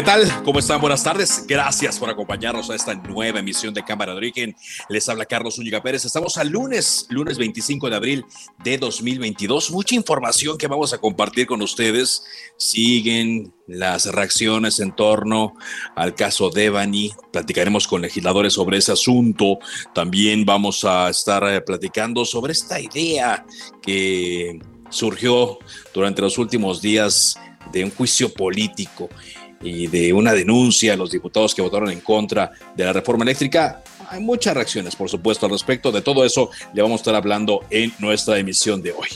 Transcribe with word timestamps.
¿Qué 0.00 0.06
tal? 0.06 0.42
¿Cómo 0.44 0.60
están? 0.60 0.80
Buenas 0.80 1.04
tardes. 1.04 1.44
Gracias 1.46 1.98
por 1.98 2.08
acompañarnos 2.08 2.70
a 2.70 2.74
esta 2.74 2.94
nueva 2.94 3.40
emisión 3.40 3.74
de 3.74 3.84
Cámara 3.84 4.12
de 4.12 4.16
Origen. 4.16 4.56
Les 4.88 5.06
habla 5.10 5.26
Carlos 5.26 5.58
Úñiga 5.58 5.82
Pérez. 5.82 6.06
Estamos 6.06 6.38
al 6.38 6.48
lunes, 6.48 7.06
lunes 7.10 7.36
25 7.36 7.90
de 7.90 7.96
abril 7.96 8.24
de 8.64 8.78
2022. 8.78 9.70
Mucha 9.70 9.94
información 9.94 10.56
que 10.56 10.68
vamos 10.68 10.94
a 10.94 10.98
compartir 10.98 11.46
con 11.46 11.60
ustedes. 11.60 12.24
Siguen 12.56 13.52
las 13.66 14.06
reacciones 14.06 14.80
en 14.80 14.96
torno 14.96 15.52
al 15.94 16.14
caso 16.14 16.48
Devani. 16.48 17.12
Platicaremos 17.30 17.86
con 17.86 18.00
legisladores 18.00 18.54
sobre 18.54 18.78
ese 18.78 18.92
asunto. 18.92 19.58
También 19.94 20.46
vamos 20.46 20.82
a 20.82 21.10
estar 21.10 21.44
eh, 21.46 21.60
platicando 21.60 22.24
sobre 22.24 22.52
esta 22.54 22.80
idea 22.80 23.44
que 23.82 24.60
surgió 24.88 25.58
durante 25.92 26.22
los 26.22 26.38
últimos 26.38 26.80
días 26.80 27.38
de 27.70 27.84
un 27.84 27.90
juicio 27.90 28.32
político 28.32 29.10
y 29.62 29.86
de 29.86 30.12
una 30.12 30.32
denuncia 30.32 30.94
a 30.94 30.96
los 30.96 31.10
diputados 31.10 31.54
que 31.54 31.62
votaron 31.62 31.90
en 31.90 32.00
contra 32.00 32.52
de 32.74 32.84
la 32.84 32.92
reforma 32.92 33.24
eléctrica. 33.24 33.82
Hay 34.08 34.20
muchas 34.20 34.54
reacciones, 34.54 34.96
por 34.96 35.08
supuesto, 35.08 35.46
al 35.46 35.52
respecto. 35.52 35.92
De 35.92 36.02
todo 36.02 36.24
eso 36.24 36.50
le 36.72 36.82
vamos 36.82 37.00
a 37.00 37.02
estar 37.02 37.14
hablando 37.14 37.64
en 37.70 37.92
nuestra 37.98 38.38
emisión 38.38 38.82
de 38.82 38.92
hoy. 38.92 39.08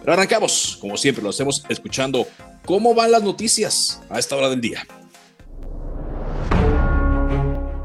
Pero 0.00 0.12
arrancamos, 0.12 0.78
como 0.80 0.96
siempre, 0.96 1.22
lo 1.22 1.30
hacemos 1.30 1.64
escuchando 1.68 2.26
cómo 2.64 2.94
van 2.94 3.10
las 3.10 3.22
noticias 3.22 4.00
a 4.10 4.18
esta 4.18 4.36
hora 4.36 4.48
del 4.48 4.60
día. 4.60 4.86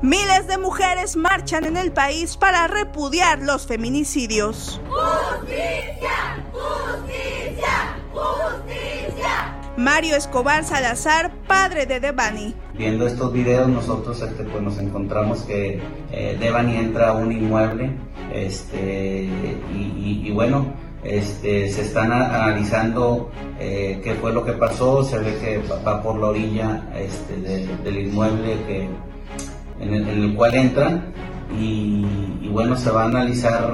Miles 0.01 0.47
de 0.47 0.57
mujeres 0.57 1.15
marchan 1.15 1.63
en 1.63 1.77
el 1.77 1.93
país 1.93 2.35
para 2.35 2.67
repudiar 2.67 3.41
los 3.41 3.65
feminicidios. 3.65 4.81
¡Justicia! 4.89 6.11
Mario 9.77 10.15
Escobar 10.15 10.63
Salazar, 10.63 11.31
padre 11.47 11.87
de 11.87 11.99
Devani. 11.99 12.53
Viendo 12.77 13.07
estos 13.07 13.33
videos 13.33 13.67
nosotros 13.67 14.21
este, 14.21 14.43
pues, 14.43 14.61
nos 14.61 14.77
encontramos 14.77 15.41
que 15.41 15.81
eh, 16.11 16.37
Devani 16.39 16.77
entra 16.77 17.09
a 17.09 17.13
un 17.13 17.31
inmueble 17.31 17.89
este, 18.31 19.29
y, 19.73 20.31
bueno, 20.31 20.67
este, 21.03 21.71
se 21.71 21.81
están 21.81 22.11
analizando 22.11 23.31
eh, 23.59 23.99
qué 24.03 24.13
fue 24.13 24.31
lo 24.31 24.45
que 24.45 24.53
pasó, 24.53 25.03
se 25.03 25.17
ve 25.17 25.37
que 25.39 25.61
va 25.83 26.03
por 26.03 26.19
la 26.19 26.27
orilla 26.27 26.83
este, 26.95 27.35
del 27.37 27.97
inmueble 27.97 28.57
que, 28.67 28.89
en, 29.79 29.93
el, 29.93 30.35
cual 30.35 30.53
entran 30.53 31.13
y, 31.59 32.49
bueno, 32.49 32.75
se 32.77 32.89
va 32.91 33.03
a 33.03 33.05
analizar 33.05 33.69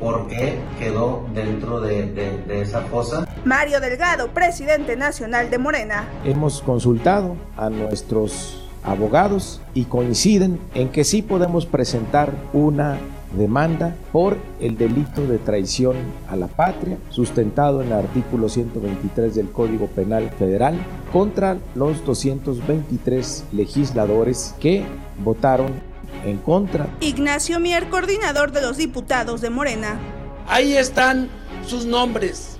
por 0.00 0.26
qué 0.28 0.58
quedó 0.78 1.24
dentro 1.34 1.80
de, 1.80 2.42
esa 2.60 2.82
fosa. 2.82 3.26
Mario 3.44 3.80
Delgado, 3.80 4.28
presidente 4.28 4.96
nacional 4.96 5.50
de 5.50 5.58
Morena. 5.58 6.08
Hemos 6.24 6.62
consultado 6.62 7.36
a 7.56 7.70
nuestros 7.70 8.68
abogados 8.84 9.60
y 9.74 9.84
coinciden 9.84 10.60
en 10.74 10.88
que 10.88 11.04
sí 11.04 11.22
podemos 11.22 11.66
presentar 11.66 12.32
una 12.52 12.98
demanda 13.36 13.94
por 14.12 14.36
el 14.60 14.76
delito 14.76 15.26
de 15.26 15.38
traición 15.38 15.96
a 16.28 16.36
la 16.36 16.48
patria, 16.48 16.98
sustentado 17.08 17.80
en 17.80 17.88
el 17.88 17.94
artículo 17.94 18.48
123 18.48 19.34
del 19.34 19.50
Código 19.50 19.86
Penal 19.86 20.30
Federal, 20.38 20.74
contra 21.12 21.56
los 21.74 22.04
223 22.04 23.44
legisladores 23.52 24.54
que 24.60 24.84
votaron 25.24 25.91
en 26.24 26.38
contra. 26.38 26.88
Ignacio 27.00 27.60
Mier, 27.60 27.88
coordinador 27.88 28.52
de 28.52 28.62
los 28.62 28.76
diputados 28.76 29.40
de 29.40 29.50
Morena. 29.50 29.98
Ahí 30.46 30.76
están 30.76 31.28
sus 31.66 31.84
nombres, 31.84 32.56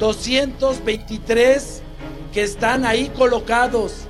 223 0.00 1.82
que 2.32 2.42
están 2.42 2.84
ahí 2.84 3.10
colocados, 3.16 4.08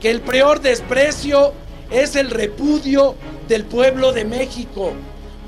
que 0.00 0.10
el 0.10 0.20
peor 0.20 0.60
desprecio 0.60 1.52
es 1.90 2.16
el 2.16 2.30
repudio 2.30 3.14
del 3.48 3.64
pueblo 3.64 4.12
de 4.12 4.24
México. 4.24 4.92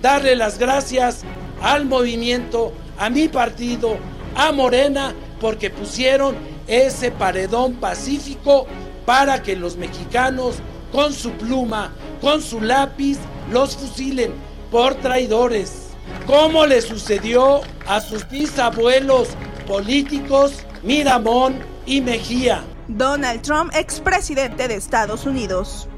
Darle 0.00 0.36
las 0.36 0.58
gracias 0.58 1.24
al 1.60 1.84
movimiento, 1.84 2.72
a 2.98 3.10
mi 3.10 3.28
partido, 3.28 3.96
a 4.34 4.52
Morena, 4.52 5.14
porque 5.40 5.70
pusieron 5.70 6.36
ese 6.66 7.10
paredón 7.10 7.74
pacífico 7.74 8.66
para 9.04 9.42
que 9.42 9.56
los 9.56 9.76
mexicanos 9.76 10.56
con 10.92 11.12
su 11.12 11.32
pluma, 11.32 11.92
con 12.20 12.42
su 12.42 12.60
lápiz, 12.60 13.18
los 13.50 13.76
fusilen 13.76 14.32
por 14.70 14.94
traidores, 14.96 15.88
como 16.26 16.66
le 16.66 16.80
sucedió 16.80 17.60
a 17.86 18.00
sus 18.00 18.28
bisabuelos 18.28 19.28
políticos 19.66 20.64
Miramón 20.82 21.56
y 21.86 22.00
Mejía. 22.00 22.62
Donald 22.88 23.42
Trump, 23.42 23.72
expresidente 23.74 24.68
de 24.68 24.76
Estados 24.76 25.26
Unidos. 25.26 25.88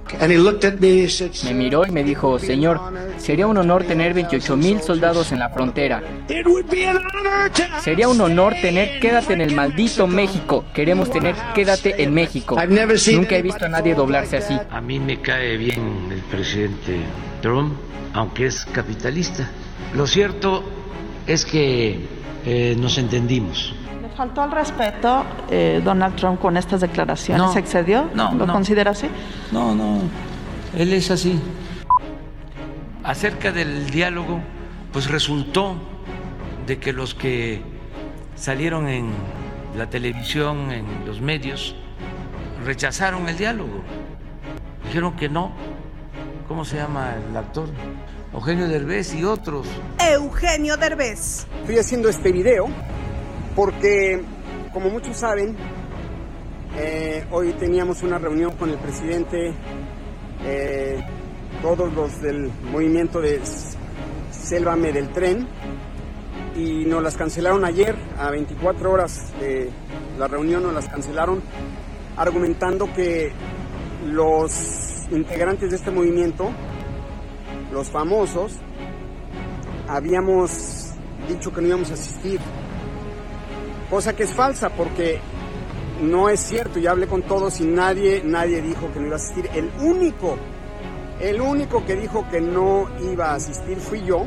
Me 1.44 1.54
miró 1.54 1.86
y 1.86 1.90
me 1.90 2.04
dijo, 2.04 2.38
Señor, 2.38 2.80
sería 3.18 3.46
un 3.46 3.56
honor 3.56 3.84
tener 3.84 4.14
28 4.14 4.56
mil 4.56 4.80
soldados 4.80 5.32
en 5.32 5.38
la 5.38 5.50
frontera. 5.50 6.02
Sería 7.82 8.08
un 8.08 8.20
honor 8.20 8.54
tener 8.60 9.00
quédate 9.00 9.34
en 9.34 9.40
el 9.40 9.54
maldito 9.54 10.06
México. 10.06 10.64
Queremos 10.72 11.10
tener 11.10 11.34
quédate 11.54 12.02
en 12.02 12.14
México. 12.14 12.56
Nunca 13.12 13.36
he 13.36 13.42
visto 13.42 13.64
a 13.64 13.68
nadie 13.68 13.94
doblarse 13.94 14.38
así. 14.38 14.56
A 14.70 14.80
mí 14.80 14.98
me 14.98 15.20
cae 15.20 15.56
bien 15.56 16.08
el 16.10 16.20
presidente 16.22 17.00
Trump, 17.42 17.74
aunque 18.14 18.46
es 18.46 18.64
capitalista. 18.64 19.50
Lo 19.94 20.06
cierto 20.06 20.64
es 21.26 21.44
que 21.44 21.98
eh, 22.46 22.76
nos 22.78 22.98
entendimos 22.98 23.74
faltó 24.18 24.42
al 24.42 24.50
respeto 24.50 25.24
eh, 25.48 25.80
Donald 25.84 26.16
Trump 26.16 26.40
con 26.40 26.56
estas 26.56 26.80
declaraciones. 26.80 27.52
¿Se 27.52 27.60
excedió? 27.60 28.10
No. 28.14 28.34
¿Lo 28.34 28.48
considera 28.48 28.90
así? 28.90 29.06
No, 29.52 29.76
no. 29.76 30.00
Él 30.76 30.92
es 30.92 31.12
así. 31.12 31.40
Acerca 33.04 33.52
del 33.52 33.88
diálogo, 33.90 34.40
pues 34.92 35.08
resultó 35.08 35.76
de 36.66 36.80
que 36.80 36.92
los 36.92 37.14
que 37.14 37.62
salieron 38.34 38.88
en 38.88 39.12
la 39.76 39.88
televisión, 39.88 40.72
en 40.72 40.84
los 41.06 41.20
medios, 41.20 41.76
rechazaron 42.64 43.28
el 43.28 43.38
diálogo. 43.38 43.84
Dijeron 44.86 45.14
que 45.14 45.28
no. 45.28 45.52
¿Cómo 46.48 46.64
se 46.64 46.76
llama 46.76 47.14
el 47.30 47.36
actor? 47.36 47.68
Eugenio 48.34 48.66
Derbez 48.66 49.14
y 49.14 49.22
otros. 49.22 49.68
Eugenio 50.00 50.76
Derbez. 50.76 51.46
Estoy 51.60 51.78
haciendo 51.78 52.08
este 52.08 52.32
video 52.32 52.68
porque, 53.58 54.22
como 54.72 54.88
muchos 54.88 55.16
saben, 55.16 55.56
eh, 56.76 57.24
hoy 57.32 57.52
teníamos 57.54 58.04
una 58.04 58.16
reunión 58.16 58.52
con 58.52 58.70
el 58.70 58.76
presidente, 58.76 59.52
eh, 60.44 61.00
todos 61.60 61.92
los 61.92 62.22
del 62.22 62.52
movimiento 62.70 63.20
de 63.20 63.40
Sélvame 64.30 64.92
del 64.92 65.08
Tren, 65.08 65.48
y 66.54 66.84
nos 66.84 67.02
las 67.02 67.16
cancelaron 67.16 67.64
ayer, 67.64 67.96
a 68.16 68.30
24 68.30 68.92
horas 68.92 69.32
de 69.40 69.70
la 70.20 70.28
reunión 70.28 70.62
nos 70.62 70.74
las 70.74 70.88
cancelaron, 70.88 71.42
argumentando 72.16 72.88
que 72.94 73.32
los 74.06 75.08
integrantes 75.10 75.70
de 75.70 75.76
este 75.76 75.90
movimiento, 75.90 76.48
los 77.72 77.88
famosos, 77.88 78.52
habíamos 79.88 80.92
dicho 81.28 81.52
que 81.52 81.60
no 81.60 81.66
íbamos 81.66 81.90
a 81.90 81.94
asistir 81.94 82.38
cosa 83.90 84.14
que 84.14 84.24
es 84.24 84.30
falsa 84.30 84.70
porque 84.70 85.20
no 86.00 86.28
es 86.28 86.40
cierto. 86.40 86.78
Ya 86.78 86.90
hablé 86.90 87.06
con 87.06 87.22
todos 87.22 87.60
y 87.60 87.64
nadie, 87.64 88.22
nadie 88.24 88.62
dijo 88.62 88.92
que 88.92 89.00
no 89.00 89.06
iba 89.06 89.16
a 89.16 89.18
asistir. 89.18 89.50
El 89.54 89.70
único, 89.80 90.36
el 91.20 91.40
único 91.40 91.84
que 91.84 91.96
dijo 91.96 92.26
que 92.30 92.40
no 92.40 92.88
iba 93.00 93.32
a 93.32 93.34
asistir 93.34 93.78
fui 93.78 94.04
yo, 94.04 94.26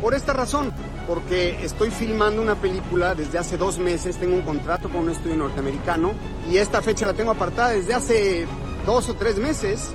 por 0.00 0.14
esta 0.14 0.32
razón, 0.32 0.72
porque 1.06 1.64
estoy 1.64 1.90
filmando 1.90 2.42
una 2.42 2.54
película 2.56 3.14
desde 3.14 3.38
hace 3.38 3.56
dos 3.56 3.78
meses, 3.78 4.16
tengo 4.16 4.34
un 4.34 4.42
contrato 4.42 4.88
con 4.88 5.02
un 5.02 5.10
estudio 5.10 5.36
norteamericano 5.36 6.12
y 6.50 6.58
esta 6.58 6.82
fecha 6.82 7.06
la 7.06 7.14
tengo 7.14 7.30
apartada 7.30 7.70
desde 7.70 7.94
hace 7.94 8.46
dos 8.84 9.08
o 9.08 9.14
tres 9.14 9.36
meses. 9.38 9.92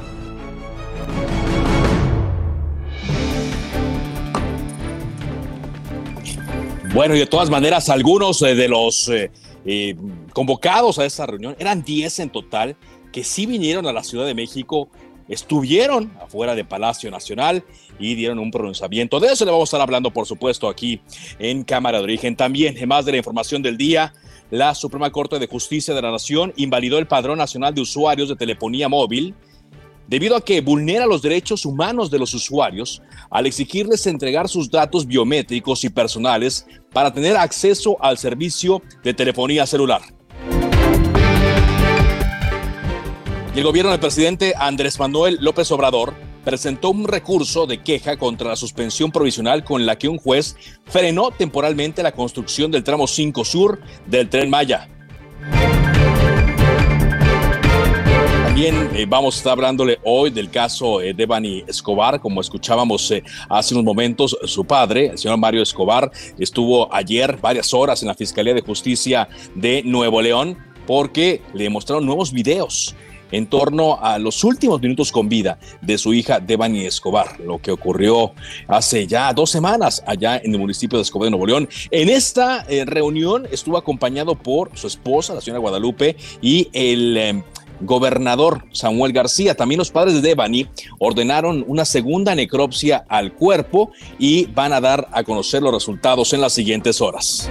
Bueno, 6.94 7.16
y 7.16 7.20
de 7.20 7.26
todas 7.26 7.50
maneras, 7.50 7.88
algunos 7.88 8.42
eh, 8.42 8.54
de 8.54 8.68
los 8.68 9.08
eh, 9.08 9.32
eh, 9.66 9.96
convocados 10.34 11.00
a 11.00 11.06
esa 11.06 11.26
reunión, 11.26 11.56
eran 11.58 11.84
10 11.84 12.20
en 12.20 12.30
total, 12.30 12.76
que 13.14 13.24
sí 13.24 13.46
vinieron 13.46 13.88
a 13.88 13.94
la 13.94 14.04
Ciudad 14.04 14.26
de 14.26 14.34
México, 14.34 14.90
estuvieron 15.30 16.12
afuera 16.22 16.54
de 16.54 16.66
Palacio 16.66 17.10
Nacional 17.10 17.64
y 17.98 18.16
dieron 18.16 18.40
un 18.40 18.52
pronunciamiento. 18.52 19.22
De 19.22 19.32
eso 19.32 19.46
le 19.46 19.52
vamos 19.52 19.70
a 19.70 19.78
estar 19.78 19.82
hablando, 19.82 20.12
por 20.12 20.26
supuesto, 20.26 20.68
aquí 20.68 21.00
en 21.40 21.64
Cámara 21.64 22.00
de 22.00 22.04
Origen. 22.04 22.36
También, 22.36 22.76
más 22.90 23.06
de 23.06 23.14
la 23.14 23.20
información 23.20 23.62
del 23.62 23.78
día, 23.78 24.14
la 24.50 24.76
Suprema 24.76 25.10
Corte 25.12 25.40
de 25.40 25.48
Justicia 25.48 25.94
de 25.94 26.02
la 26.02 26.12
Nación 26.12 26.52
invalidó 26.58 26.98
el 26.98 27.08
Padrón 27.08 27.38
Nacional 27.38 27.74
de 27.74 27.80
Usuarios 27.80 28.28
de 28.28 28.36
Telefonía 28.36 28.90
Móvil 28.90 29.34
debido 30.12 30.36
a 30.36 30.44
que 30.44 30.60
vulnera 30.60 31.06
los 31.06 31.22
derechos 31.22 31.66
humanos 31.66 32.12
de 32.12 32.20
los 32.20 32.34
usuarios 32.34 33.02
al 33.30 33.46
exigirles 33.46 34.06
entregar 34.08 34.50
sus 34.50 34.70
datos 34.70 35.08
biométricos 35.08 35.86
y 35.86 35.90
personales 35.90 36.68
para 36.94 37.14
tener 37.14 37.38
acceso 37.38 37.98
al 38.02 38.18
servicio 38.18 38.82
de 39.04 39.14
telefonía 39.14 39.66
celular. 39.66 40.02
Y 43.54 43.58
el 43.58 43.66
gobierno 43.66 43.92
del 43.92 44.00
presidente 44.00 44.54
Andrés 44.58 44.98
Manuel 44.98 45.38
López 45.42 45.70
Obrador 45.72 46.14
presentó 46.44 46.90
un 46.90 47.08
recurso 47.08 47.68
de 47.68 47.84
queja 47.84 48.18
contra 48.18 48.50
la 48.50 48.56
suspensión 48.56 49.12
provisional 49.12 49.64
con 49.64 49.86
la 49.86 49.98
que 49.98 50.08
un 50.08 50.18
juez 50.18 50.56
frenó 50.86 51.32
temporalmente 51.32 52.02
la 52.02 52.14
construcción 52.14 52.72
del 52.72 52.84
tramo 52.84 53.08
5 53.08 53.46
sur 53.46 53.80
del 54.08 54.30
tren 54.30 54.50
Maya. 54.50 54.88
También 58.62 58.92
eh, 58.96 59.08
vamos 59.10 59.34
a 59.34 59.38
estar 59.40 59.54
hablándole 59.54 59.98
hoy 60.04 60.30
del 60.30 60.52
caso 60.52 61.02
eh, 61.02 61.16
de 61.16 61.26
Bani 61.26 61.64
Escobar, 61.66 62.22
como 62.22 62.42
escuchábamos 62.42 63.10
eh, 63.10 63.24
hace 63.50 63.74
unos 63.74 63.84
momentos, 63.84 64.38
su 64.46 64.64
padre, 64.66 65.08
el 65.08 65.18
señor 65.18 65.40
Mario 65.40 65.64
Escobar, 65.64 66.12
estuvo 66.38 66.94
ayer 66.94 67.40
varias 67.42 67.74
horas 67.74 68.04
en 68.04 68.10
la 68.10 68.14
Fiscalía 68.14 68.54
de 68.54 68.62
Justicia 68.62 69.28
de 69.56 69.82
Nuevo 69.84 70.22
León 70.22 70.60
porque 70.86 71.42
le 71.56 71.72
mostraron 71.72 72.06
nuevos 72.06 72.32
videos 72.32 72.96
en 73.32 73.48
torno 73.48 73.98
a 74.00 74.20
los 74.20 74.44
últimos 74.44 74.80
minutos 74.80 75.12
con 75.12 75.28
vida 75.28 75.58
de 75.82 75.98
su 75.98 76.14
hija 76.14 76.40
Devani 76.40 76.86
Escobar, 76.86 77.40
lo 77.40 77.58
que 77.58 77.72
ocurrió 77.72 78.34
hace 78.68 79.08
ya 79.08 79.34
dos 79.34 79.50
semanas 79.50 80.04
allá 80.06 80.38
en 80.38 80.54
el 80.54 80.60
municipio 80.60 81.00
de 81.00 81.02
Escobar 81.02 81.26
de 81.26 81.32
Nuevo 81.32 81.48
León. 81.48 81.68
En 81.90 82.10
esta 82.10 82.64
reunión 82.86 83.48
estuvo 83.52 83.76
acompañado 83.76 84.36
por 84.36 84.78
su 84.78 84.86
esposa, 84.86 85.34
la 85.34 85.42
señora 85.42 85.62
Guadalupe, 85.62 86.16
y 86.44 86.70
el 86.74 87.44
gobernador 87.82 88.66
Samuel 88.72 89.14
García. 89.14 89.56
También 89.56 89.80
los 89.80 89.92
padres 89.92 90.16
de 90.16 90.22
Devani 90.22 90.68
ordenaron 91.00 91.64
una 91.68 91.86
segunda 91.86 92.36
necropsia 92.36 93.06
al 93.10 93.34
cuerpo 93.34 93.92
y 94.20 94.46
van 94.48 94.74
a 94.74 94.82
dar 94.82 95.08
a 95.12 95.24
conocer 95.24 95.62
los 95.62 95.74
resultados 95.74 96.34
en 96.34 96.42
las 96.42 96.54
siguientes 96.54 97.02
horas. 97.02 97.50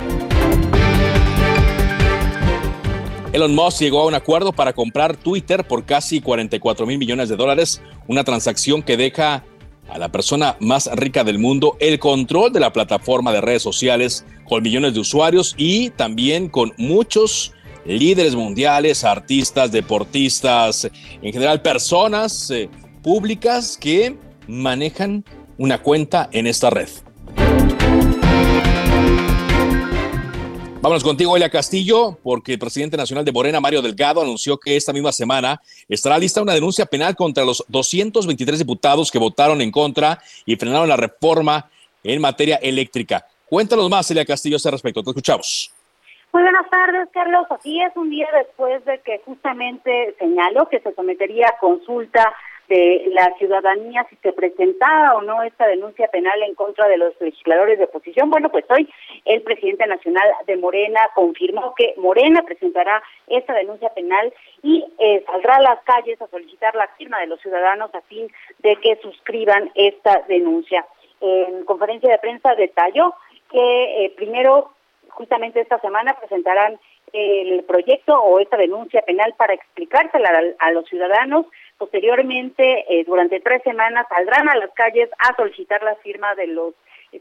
Elon 3.33 3.55
Musk 3.55 3.81
llegó 3.81 4.01
a 4.01 4.07
un 4.07 4.15
acuerdo 4.15 4.53
para 4.53 4.73
comprar 4.73 5.17
Twitter 5.17 5.65
por 5.65 5.85
casi 5.85 6.21
44 6.21 6.85
mil 6.85 6.99
millones 6.99 7.29
de 7.29 7.37
dólares, 7.37 7.81
una 8.09 8.25
transacción 8.25 8.83
que 8.83 8.97
deja 8.97 9.45
a 9.89 9.99
la 9.99 10.11
persona 10.11 10.57
más 10.61 10.89
rica 10.95 11.25
del 11.25 11.39
mundo 11.39 11.77
el 11.81 11.99
control 11.99 12.53
de 12.53 12.61
la 12.61 12.73
plataforma 12.73 13.33
de 13.33 13.41
redes 13.41 13.63
sociales 13.63 14.25
con 14.49 14.63
millones 14.63 14.95
de 14.95 15.01
usuarios 15.01 15.55
y 15.57 15.91
también 15.91 16.49
con 16.49 16.73
muchos 16.77 17.53
líderes 17.99 18.35
mundiales, 18.35 19.05
artistas, 19.05 19.73
deportistas, 19.73 20.89
en 21.21 21.33
general 21.33 21.61
personas 21.61 22.51
eh, 22.51 22.69
públicas 23.03 23.77
que 23.77 24.17
manejan 24.47 25.25
una 25.59 25.83
cuenta 25.83 26.29
en 26.33 26.47
esta 26.47 26.71
red. 26.71 26.89
Vámonos 30.83 31.05
contigo, 31.05 31.37
Elia 31.37 31.51
Castillo, 31.51 32.19
porque 32.23 32.55
el 32.55 32.59
presidente 32.59 32.97
nacional 32.97 33.23
de 33.23 33.33
Morena, 33.33 33.61
Mario 33.61 33.83
Delgado, 33.83 34.23
anunció 34.23 34.57
que 34.57 34.77
esta 34.77 34.95
misma 34.95 35.13
semana 35.13 35.61
estará 35.91 36.17
lista 36.17 36.41
una 36.41 36.55
denuncia 36.55 36.87
penal 36.87 37.15
contra 37.15 37.45
los 37.45 37.63
223 37.69 38.61
diputados 38.61 39.11
que 39.11 39.19
votaron 39.19 39.61
en 39.61 39.71
contra 39.71 40.23
y 40.47 40.57
frenaron 40.57 40.89
la 40.89 40.97
reforma 40.97 41.69
en 42.03 42.21
materia 42.21 42.57
eléctrica. 42.57 43.27
Cuéntanos 43.47 43.91
más, 43.91 44.11
Elia 44.11 44.25
Castillo, 44.25 44.57
a 44.57 44.59
ese 44.59 44.71
respecto. 44.71 45.03
Te 45.03 45.11
escuchamos. 45.11 45.71
Muy 46.33 46.45
buenas 46.45 46.71
tardes, 46.71 47.09
Carlos. 47.13 47.47
Así 47.51 47.83
es, 47.83 47.97
un 47.97 48.09
día 48.09 48.29
después 48.33 48.85
de 48.85 49.01
que 49.01 49.21
justamente 49.25 50.15
señaló 50.19 50.69
que 50.69 50.79
se 50.79 50.95
sometería 50.95 51.49
a 51.49 51.59
consulta 51.59 52.33
de 52.69 53.11
la 53.13 53.35
ciudadanía 53.37 54.07
si 54.09 54.15
se 54.23 54.33
presentaba 54.33 55.17
o 55.17 55.23
no 55.23 55.43
esta 55.43 55.67
denuncia 55.67 56.07
penal 56.07 56.41
en 56.45 56.55
contra 56.55 56.87
de 56.87 56.99
los 56.99 57.21
legisladores 57.21 57.79
de 57.79 57.87
oposición. 57.87 58.31
Bueno, 58.31 58.49
pues 58.49 58.65
hoy 58.71 58.89
el 59.25 59.43
presidente 59.43 59.89
nacional 59.89 60.23
de 60.47 60.57
Morena 60.57 61.01
confirmó 61.17 61.75
que 61.75 61.95
Morena 61.97 62.43
presentará 62.43 63.03
esta 63.27 63.53
denuncia 63.55 63.93
penal 63.93 64.33
y 64.63 64.85
eh, 65.01 65.25
saldrá 65.27 65.57
a 65.57 65.63
las 65.63 65.83
calles 65.83 66.23
a 66.23 66.29
solicitar 66.29 66.77
la 66.77 66.87
firma 66.97 67.19
de 67.19 67.27
los 67.27 67.41
ciudadanos 67.41 67.93
a 67.93 68.03
fin 68.03 68.31
de 68.61 68.77
que 68.77 69.01
suscriban 69.03 69.73
esta 69.75 70.23
denuncia. 70.29 70.87
En 71.21 71.65
conferencia 71.65 72.09
de 72.09 72.19
prensa 72.19 72.55
detalló 72.55 73.15
que 73.51 74.05
eh, 74.05 74.15
primero 74.17 74.71
justamente 75.21 75.61
esta 75.61 75.79
semana 75.81 76.17
presentarán 76.19 76.81
el 77.13 77.63
proyecto 77.65 78.19
o 78.19 78.41
esta 78.41 78.57
denuncia 78.57 79.03
penal 79.03 79.35
para 79.37 79.53
explicársela 79.53 80.31
a, 80.59 80.71
los 80.71 80.87
ciudadanos. 80.89 81.45
Posteriormente, 81.77 82.87
eh, 82.89 83.05
durante 83.05 83.39
tres 83.41 83.63
semanas, 83.63 84.07
saldrán 84.09 84.49
a 84.49 84.57
las 84.57 84.71
calles 84.71 85.11
a 85.19 85.37
solicitar 85.37 85.83
la 85.83 85.95
firma 85.97 86.35
de 86.37 86.47
los 86.47 86.73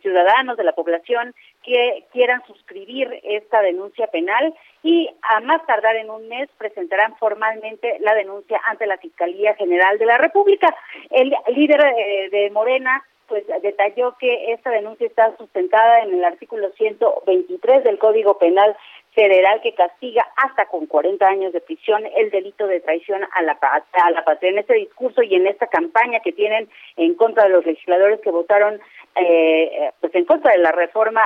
ciudadanos 0.01 0.55
de 0.55 0.63
la 0.63 0.71
población 0.71 1.33
que 1.63 2.05
quieran 2.11 2.41
suscribir 2.47 3.19
esta 3.23 3.61
denuncia 3.61 4.07
penal 4.07 4.53
y 4.83 5.09
a 5.21 5.39
más 5.41 5.65
tardar 5.65 5.95
en 5.97 6.09
un 6.09 6.27
mes 6.27 6.49
presentarán 6.57 7.15
formalmente 7.17 7.97
la 7.99 8.15
denuncia 8.15 8.61
ante 8.67 8.87
la 8.87 8.97
Fiscalía 8.97 9.55
General 9.55 9.97
de 9.97 10.05
la 10.05 10.17
República. 10.17 10.73
El 11.09 11.33
líder 11.53 11.81
eh, 11.97 12.29
de 12.31 12.49
Morena 12.51 13.03
pues 13.29 13.45
detalló 13.61 14.15
que 14.19 14.51
esta 14.53 14.71
denuncia 14.71 15.05
está 15.05 15.37
sustentada 15.37 15.99
en 15.99 16.15
el 16.15 16.25
artículo 16.25 16.71
123 16.71 17.83
del 17.83 17.99
Código 17.99 18.39
Penal 18.39 18.75
Federal 19.13 19.61
que 19.61 19.73
castiga 19.73 20.25
hasta 20.35 20.65
con 20.65 20.87
40 20.87 21.25
años 21.27 21.53
de 21.53 21.61
prisión 21.61 22.03
el 22.15 22.31
delito 22.31 22.67
de 22.67 22.79
traición 22.79 23.21
a 23.23 23.41
la, 23.43 23.59
a 23.61 24.11
la 24.11 24.23
patria. 24.23 24.51
En 24.51 24.57
este 24.57 24.73
discurso 24.73 25.21
y 25.21 25.35
en 25.35 25.45
esta 25.45 25.67
campaña 25.67 26.19
que 26.21 26.31
tienen 26.31 26.69
en 26.97 27.13
contra 27.15 27.43
de 27.43 27.49
los 27.49 27.65
legisladores 27.65 28.19
que 28.21 28.31
votaron 28.31 28.81
eh, 29.15 29.91
pues 29.99 30.13
en 30.15 30.25
contra 30.25 30.53
de 30.53 30.59
la 30.59 30.71
reforma 30.71 31.21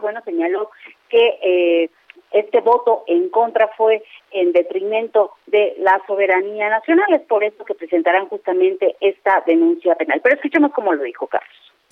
bueno, 0.00 0.20
señaló 0.24 0.70
que 1.08 1.38
eh, 1.42 1.90
este 2.32 2.60
voto 2.60 3.04
en 3.06 3.30
contra 3.30 3.68
fue 3.76 4.02
en 4.30 4.52
detrimento 4.52 5.32
de 5.46 5.74
la 5.78 6.00
soberanía 6.06 6.68
nacional. 6.68 7.06
Es 7.14 7.22
por 7.22 7.44
eso 7.44 7.64
que 7.64 7.74
presentarán 7.74 8.28
justamente 8.28 8.96
esta 9.00 9.42
denuncia 9.46 9.94
penal. 9.94 10.20
Pero 10.22 10.36
escuchemos 10.36 10.72
cómo 10.72 10.92
lo 10.92 11.02
dijo 11.02 11.26
Carlos. 11.26 11.48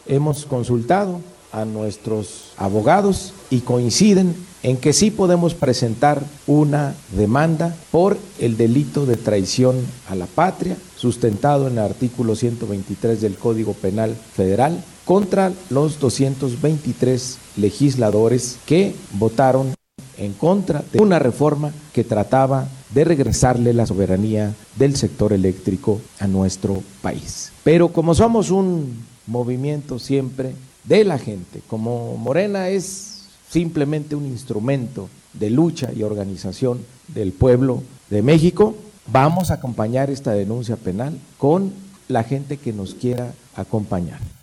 Hemos 0.07 0.47
consultado 0.47 1.21
a 1.53 1.65
nuestros 1.65 2.55
abogados 2.59 3.35
y 3.51 3.63
coinciden 3.63 4.35
en 4.63 4.79
que 4.81 4.93
sí 4.93 5.11
podemos 5.11 5.55
presentar 5.55 6.21
una 6.47 6.95
demanda 7.13 7.75
por 7.91 8.17
el 8.41 8.57
delito 8.57 9.07
de 9.07 9.17
traición 9.17 9.77
a 10.09 10.15
la 10.15 10.27
patria, 10.27 10.77
sustentado 10.97 11.69
en 11.69 11.75
el 11.75 11.85
artículo 11.85 12.35
123 12.35 13.21
del 13.21 13.39
Código 13.39 13.75
Penal 13.75 14.15
Federal, 14.15 14.83
contra 15.07 15.53
los 15.71 15.99
223 16.01 17.39
legisladores 17.57 18.59
que 18.67 18.95
votaron 19.13 19.73
en 20.19 20.33
contra 20.33 20.85
de 20.93 20.99
una 21.01 21.19
reforma 21.19 21.73
que 21.93 22.05
trataba 22.05 22.69
de 22.93 23.05
regresarle 23.05 23.73
la 23.73 23.87
soberanía 23.87 24.55
del 24.77 24.97
sector 24.97 25.33
eléctrico 25.33 26.01
a 26.19 26.27
nuestro 26.27 26.83
país. 27.03 27.53
Pero 27.63 27.89
como 27.89 28.15
somos 28.15 28.51
un 28.51 29.05
movimiento 29.27 29.99
siempre 29.99 30.55
de 30.85 31.05
la 31.05 31.19
gente, 31.19 31.63
como 31.69 32.17
Morena 32.17 32.69
es 32.69 33.29
simplemente 33.49 34.17
un 34.17 34.27
instrumento 34.27 35.09
de 35.35 35.51
lucha 35.51 35.93
y 35.95 36.03
organización 36.03 36.81
del 37.09 37.33
pueblo 37.33 37.83
de 38.11 38.23
México, 38.23 38.75
vamos 39.07 39.51
a 39.51 39.55
acompañar 39.55 40.11
esta 40.11 40.33
denuncia 40.33 40.77
penal 40.77 41.17
con 41.39 41.73
la 42.09 42.25
gente 42.25 42.57
que 42.57 42.73
nos 42.73 42.95
quiera 42.95 43.35
acompañar. 43.55 44.36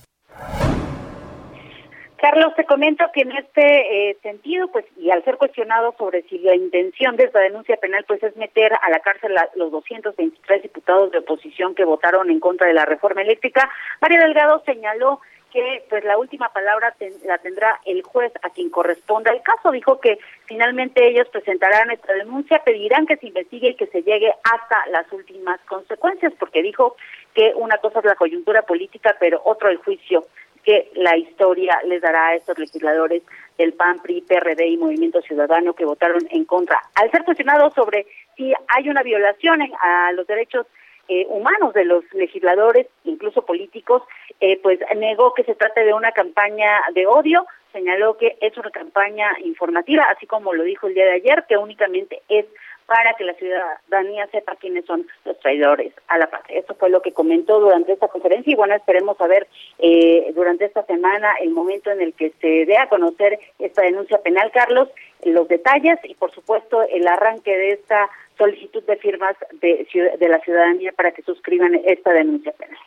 Carlos, 2.23 2.55
te 2.55 2.63
comento 2.63 3.03
que 3.13 3.19
en 3.19 3.33
este 3.33 4.11
eh, 4.11 4.17
sentido, 4.23 4.69
pues, 4.69 4.85
y 4.95 5.11
al 5.11 5.25
ser 5.25 5.35
cuestionado 5.35 5.93
sobre 5.97 6.21
si 6.21 6.37
la 6.37 6.55
intención 6.55 7.17
de 7.17 7.25
esta 7.25 7.41
denuncia 7.41 7.75
penal, 7.75 8.05
pues, 8.07 8.23
es 8.23 8.33
meter 8.37 8.71
a 8.81 8.89
la 8.89 9.01
cárcel 9.01 9.37
a 9.37 9.49
los 9.55 9.73
223 9.73 10.63
diputados 10.63 11.11
de 11.11 11.17
oposición 11.17 11.75
que 11.75 11.83
votaron 11.83 12.29
en 12.29 12.39
contra 12.39 12.67
de 12.67 12.75
la 12.75 12.85
reforma 12.85 13.23
eléctrica, 13.23 13.69
María 13.99 14.21
Delgado 14.21 14.63
señaló 14.65 15.19
que 15.51 15.85
pues 15.87 16.03
la 16.03 16.17
última 16.17 16.49
palabra 16.51 16.95
la 17.25 17.37
tendrá 17.37 17.79
el 17.85 18.01
juez 18.01 18.31
a 18.41 18.49
quien 18.49 18.71
corresponda 18.71 19.31
el 19.31 19.43
caso. 19.43 19.69
Dijo 19.69 19.99
que 19.99 20.17
finalmente 20.45 21.07
ellos 21.07 21.27
presentarán 21.27 21.91
esta 21.91 22.11
denuncia, 22.13 22.63
pedirán 22.63 23.05
que 23.05 23.17
se 23.17 23.27
investigue 23.27 23.69
y 23.69 23.75
que 23.75 23.85
se 23.87 24.01
llegue 24.01 24.33
hasta 24.43 24.87
las 24.91 25.11
últimas 25.11 25.59
consecuencias, 25.67 26.33
porque 26.39 26.63
dijo 26.63 26.95
que 27.35 27.53
una 27.55 27.77
cosa 27.77 27.99
es 27.99 28.05
la 28.05 28.15
coyuntura 28.15 28.63
política, 28.63 29.15
pero 29.19 29.41
otro 29.43 29.69
el 29.69 29.77
juicio 29.77 30.25
que 30.63 30.91
la 30.95 31.17
historia 31.17 31.79
les 31.85 32.01
dará 32.01 32.27
a 32.27 32.35
estos 32.35 32.57
legisladores 32.57 33.23
del 33.57 33.73
PAN, 33.73 34.01
PRI, 34.01 34.21
PRD 34.21 34.67
y 34.67 34.77
Movimiento 34.77 35.21
Ciudadano 35.21 35.73
que 35.73 35.85
votaron 35.85 36.23
en 36.29 36.45
contra. 36.45 36.79
Al 36.95 37.11
ser 37.11 37.23
cuestionados 37.23 37.73
sobre 37.73 38.05
si 38.35 38.53
hay 38.67 38.89
una 38.89 39.03
violación 39.03 39.61
a 39.81 40.11
los 40.13 40.25
derechos 40.25 40.65
eh, 41.09 41.25
humanos 41.29 41.73
de 41.73 41.83
los 41.83 42.03
legisladores, 42.13 42.87
incluso 43.03 43.45
políticos, 43.45 44.03
eh, 44.39 44.57
pues 44.63 44.79
negó 44.95 45.33
que 45.33 45.43
se 45.43 45.55
trate 45.55 45.83
de 45.83 45.93
una 45.93 46.11
campaña 46.13 46.81
de 46.93 47.05
odio, 47.05 47.45
señaló 47.73 48.17
que 48.17 48.37
es 48.39 48.57
una 48.57 48.71
campaña 48.71 49.31
informativa, 49.43 50.03
así 50.03 50.25
como 50.25 50.53
lo 50.53 50.63
dijo 50.63 50.87
el 50.87 50.93
día 50.93 51.05
de 51.05 51.13
ayer, 51.13 51.43
que 51.47 51.57
únicamente 51.57 52.21
es 52.29 52.45
para 52.85 53.13
que 53.13 53.23
la 53.23 53.33
ciudadanía 53.33 54.27
sepa 54.27 54.55
quiénes 54.55 54.85
son 54.85 55.07
los 55.25 55.39
traidores 55.39 55.93
a 56.07 56.17
la 56.17 56.29
patria. 56.29 56.59
Esto 56.59 56.75
fue 56.75 56.89
lo 56.89 57.01
que 57.01 57.13
comentó 57.13 57.59
durante 57.59 57.93
esta 57.93 58.07
conferencia 58.07 58.51
y 58.51 58.55
bueno, 58.55 58.75
esperemos 58.75 59.19
a 59.21 59.27
ver 59.27 59.47
eh, 59.79 60.31
durante 60.35 60.65
esta 60.65 60.83
semana 60.85 61.35
el 61.41 61.51
momento 61.51 61.91
en 61.91 62.01
el 62.01 62.13
que 62.13 62.33
se 62.41 62.65
dé 62.65 62.77
a 62.77 62.89
conocer 62.89 63.39
esta 63.59 63.81
denuncia 63.81 64.17
penal, 64.19 64.51
Carlos, 64.51 64.89
los 65.23 65.47
detalles 65.47 65.99
y 66.03 66.15
por 66.15 66.31
supuesto 66.31 66.81
el 66.83 67.07
arranque 67.07 67.55
de 67.55 67.71
esta 67.71 68.09
solicitud 68.37 68.83
de 68.83 68.97
firmas 68.97 69.35
de, 69.61 69.87
de 70.17 70.29
la 70.29 70.39
ciudadanía 70.39 70.91
para 70.91 71.11
que 71.11 71.21
suscriban 71.21 71.75
esta 71.85 72.11
denuncia 72.11 72.51
penal. 72.53 72.79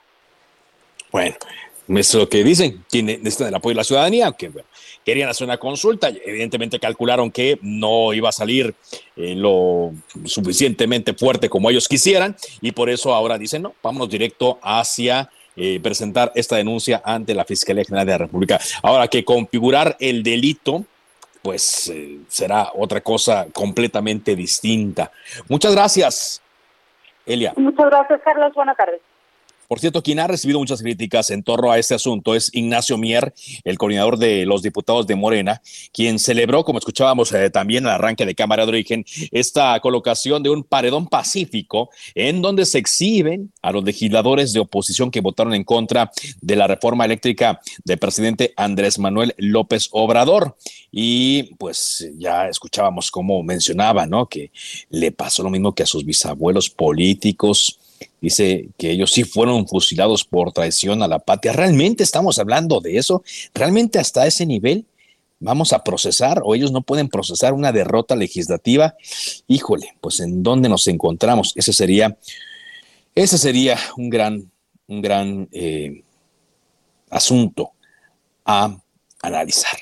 Bueno, 1.13 1.37
es 1.89 2.15
lo 2.15 2.29
que 2.29 2.43
dicen, 2.43 2.85
necesitan 2.93 3.49
el 3.49 3.55
apoyo 3.55 3.75
de 3.75 3.77
la 3.77 3.85
ciudadanía, 3.85 4.33
que 4.33 4.51
querían 5.05 5.29
hacer 5.29 5.45
una 5.47 5.59
consulta, 5.59 6.09
evidentemente 6.09 6.81
calcularon 6.81 7.31
que 7.31 7.59
no 7.63 8.13
iba 8.13 8.29
a 8.29 8.33
salir 8.33 8.75
lo 9.17 9.93
suficientemente 10.25 11.15
fuerte 11.15 11.49
como 11.49 11.71
ellos 11.71 11.89
quisieran, 11.89 12.37
y 12.61 12.73
por 12.73 12.91
eso 12.91 13.15
ahora 13.15 13.39
dicen, 13.39 13.63
no, 13.63 13.75
vámonos 13.83 14.11
directo 14.11 14.59
hacia 14.63 15.31
eh, 15.59 15.81
presentar 15.83 16.33
esta 16.35 16.57
denuncia 16.57 17.01
ante 17.03 17.35
la 17.35 17.45
Fiscalía 17.45 17.83
General 17.85 18.05
de 18.05 18.13
la 18.13 18.19
República. 18.19 18.61
Ahora 18.83 19.09
que 19.09 19.25
configurar 19.25 19.97
el 20.01 20.23
delito, 20.23 20.85
pues 21.41 21.89
eh, 21.89 22.19
será 22.29 22.73
otra 22.75 23.01
cosa 23.01 23.47
completamente 23.55 24.37
distinta. 24.37 25.11
Muchas 25.49 25.73
gracias, 25.75 26.43
Elia. 27.25 27.55
Muchas 27.57 27.87
gracias, 27.87 28.21
Carlos. 28.23 28.53
Buenas 28.55 28.77
tardes. 28.77 29.01
Por 29.69 29.81
cierto, 29.81 30.03
quien 30.03 30.21
ha 30.21 30.27
recibido 30.27 30.59
muchas 30.59 30.83
críticas 30.83 31.31
en 31.31 31.43
torno 31.43 31.71
a 31.71 31.79
este 31.79 31.95
asunto 31.95 32.35
es 32.35 32.51
Ignacio 32.55 32.99
Mier, 32.99 33.35
el 33.65 33.79
coordinador 33.79 34.19
de 34.19 34.47
los 34.47 34.63
diputados 34.63 35.07
de 35.07 35.17
Morena, 35.17 35.63
quien 35.93 36.19
celebró, 36.19 36.65
como 36.65 36.79
escuchábamos 36.79 37.33
eh, 37.33 37.51
también 37.51 37.87
al 37.87 37.93
arranque 37.93 38.27
de 38.27 38.35
Cámara 38.35 38.65
de 38.65 38.71
Origen, 38.71 39.05
esta 39.31 39.79
colocación 39.81 40.43
de 40.43 40.51
un 40.51 40.65
paredón 40.65 41.07
pacífico 41.07 41.91
en 42.15 42.43
donde 42.43 42.67
se 42.67 42.79
exhiben 42.79 43.53
a 43.63 43.73
los 43.73 43.85
legisladores 43.85 44.53
de 44.53 44.61
oposición 44.61 45.11
que 45.11 45.21
votaron 45.21 45.55
en 45.55 45.65
contra 45.65 46.11
de 46.41 46.57
la 46.57 46.67
reforma 46.67 47.05
eléctrica 47.05 47.61
del 47.85 47.99
presidente 47.99 48.53
Andrés 48.57 48.99
Manuel 48.99 49.35
López 49.39 49.89
Obrador. 49.93 50.57
Y 50.93 51.55
pues 51.57 52.09
ya 52.17 52.49
escuchábamos 52.49 53.11
cómo 53.11 53.43
mencionaba, 53.43 54.07
¿no? 54.07 54.27
Que 54.29 54.51
le 54.91 55.13
pasó 55.13 55.43
lo 55.43 55.51
mismo 55.51 55.75
que 55.75 55.83
a 55.83 55.87
sus 55.87 56.05
bisabuelos 56.05 56.71
políticos 56.71 57.79
Dice 58.21 58.71
que 58.79 58.91
ellos 58.91 59.13
sí 59.13 59.25
fueron 59.25 59.67
fusilados 59.69 60.25
por 60.25 60.53
traición 60.53 61.03
a 61.03 61.09
la 61.09 61.19
patria. 61.19 61.53
¿Realmente 61.53 62.03
estamos 62.03 62.39
hablando 62.39 62.81
de 62.81 62.99
eso? 62.99 63.23
¿Realmente 63.55 63.99
hasta 63.99 64.27
ese 64.27 64.47
nivel 64.47 64.87
vamos 65.39 65.73
a 65.73 65.85
procesar 65.85 66.41
o 66.45 66.55
ellos 66.55 66.73
no 66.73 66.83
pueden 66.83 67.09
procesar 67.09 67.53
una 67.53 67.73
derrota 67.73 68.17
legislativa? 68.17 68.95
Híjole, 69.47 69.95
pues 70.01 70.21
en 70.21 70.43
dónde 70.43 70.69
nos 70.69 70.87
encontramos. 70.89 71.53
Ese 71.57 71.73
sería, 71.73 72.17
ese 73.15 73.39
sería 73.39 73.79
un 73.97 74.11
gran, 74.11 74.51
un 74.87 75.03
gran 75.03 75.49
eh, 75.53 76.03
asunto 77.11 77.73
a 78.45 78.77
analizar. 79.23 79.79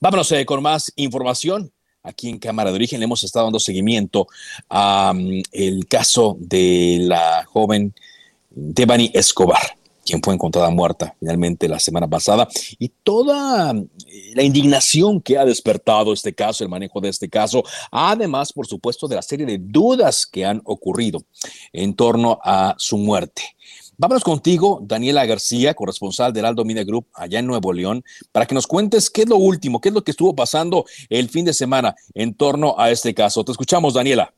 Vámonos 0.00 0.30
eh, 0.32 0.44
con 0.44 0.62
más 0.62 0.92
información 0.96 1.72
aquí 2.08 2.28
en 2.28 2.38
Cámara 2.38 2.70
de 2.70 2.76
Origen 2.76 3.00
le 3.00 3.04
hemos 3.04 3.22
estado 3.22 3.46
dando 3.46 3.60
seguimiento 3.60 4.26
a 4.68 5.12
mm, 5.14 5.80
caso 5.88 6.36
de 6.40 6.98
la 7.02 7.44
joven 7.44 7.94
Devani 8.50 9.10
Escobar, 9.14 9.76
quien 10.04 10.22
fue 10.22 10.34
encontrada 10.34 10.70
muerta 10.70 11.14
finalmente 11.20 11.68
la 11.68 11.78
semana 11.78 12.08
pasada, 12.08 12.48
y 12.78 12.88
toda 13.04 13.72
mm, 13.72 13.88
la 14.34 14.42
indignación 14.42 15.20
que 15.20 15.38
ha 15.38 15.44
despertado 15.44 16.12
este 16.12 16.32
caso, 16.32 16.64
el 16.64 16.70
manejo 16.70 17.00
de 17.00 17.10
este 17.10 17.28
caso, 17.28 17.62
además, 17.90 18.52
por 18.52 18.66
supuesto, 18.66 19.06
de 19.06 19.16
la 19.16 19.22
serie 19.22 19.46
de 19.46 19.58
dudas 19.58 20.26
que 20.26 20.44
han 20.44 20.62
ocurrido 20.64 21.22
en 21.72 21.94
torno 21.94 22.38
a 22.42 22.74
su 22.78 22.96
muerte. 22.96 23.42
Vámonos 24.00 24.22
contigo, 24.22 24.78
Daniela 24.80 25.26
García, 25.26 25.74
corresponsal 25.74 26.32
del 26.32 26.44
Aldo 26.44 26.64
Media 26.64 26.84
Group 26.84 27.08
allá 27.14 27.40
en 27.40 27.48
Nuevo 27.48 27.72
León, 27.72 28.04
para 28.30 28.46
que 28.46 28.54
nos 28.54 28.68
cuentes 28.68 29.10
qué 29.10 29.22
es 29.22 29.28
lo 29.28 29.38
último, 29.38 29.80
qué 29.80 29.88
es 29.88 29.94
lo 29.94 30.04
que 30.04 30.12
estuvo 30.12 30.36
pasando 30.36 30.84
el 31.10 31.28
fin 31.28 31.44
de 31.44 31.52
semana 31.52 31.96
en 32.14 32.36
torno 32.36 32.76
a 32.78 32.92
este 32.92 33.12
caso. 33.12 33.44
Te 33.44 33.50
escuchamos, 33.50 33.94
Daniela. 33.94 34.32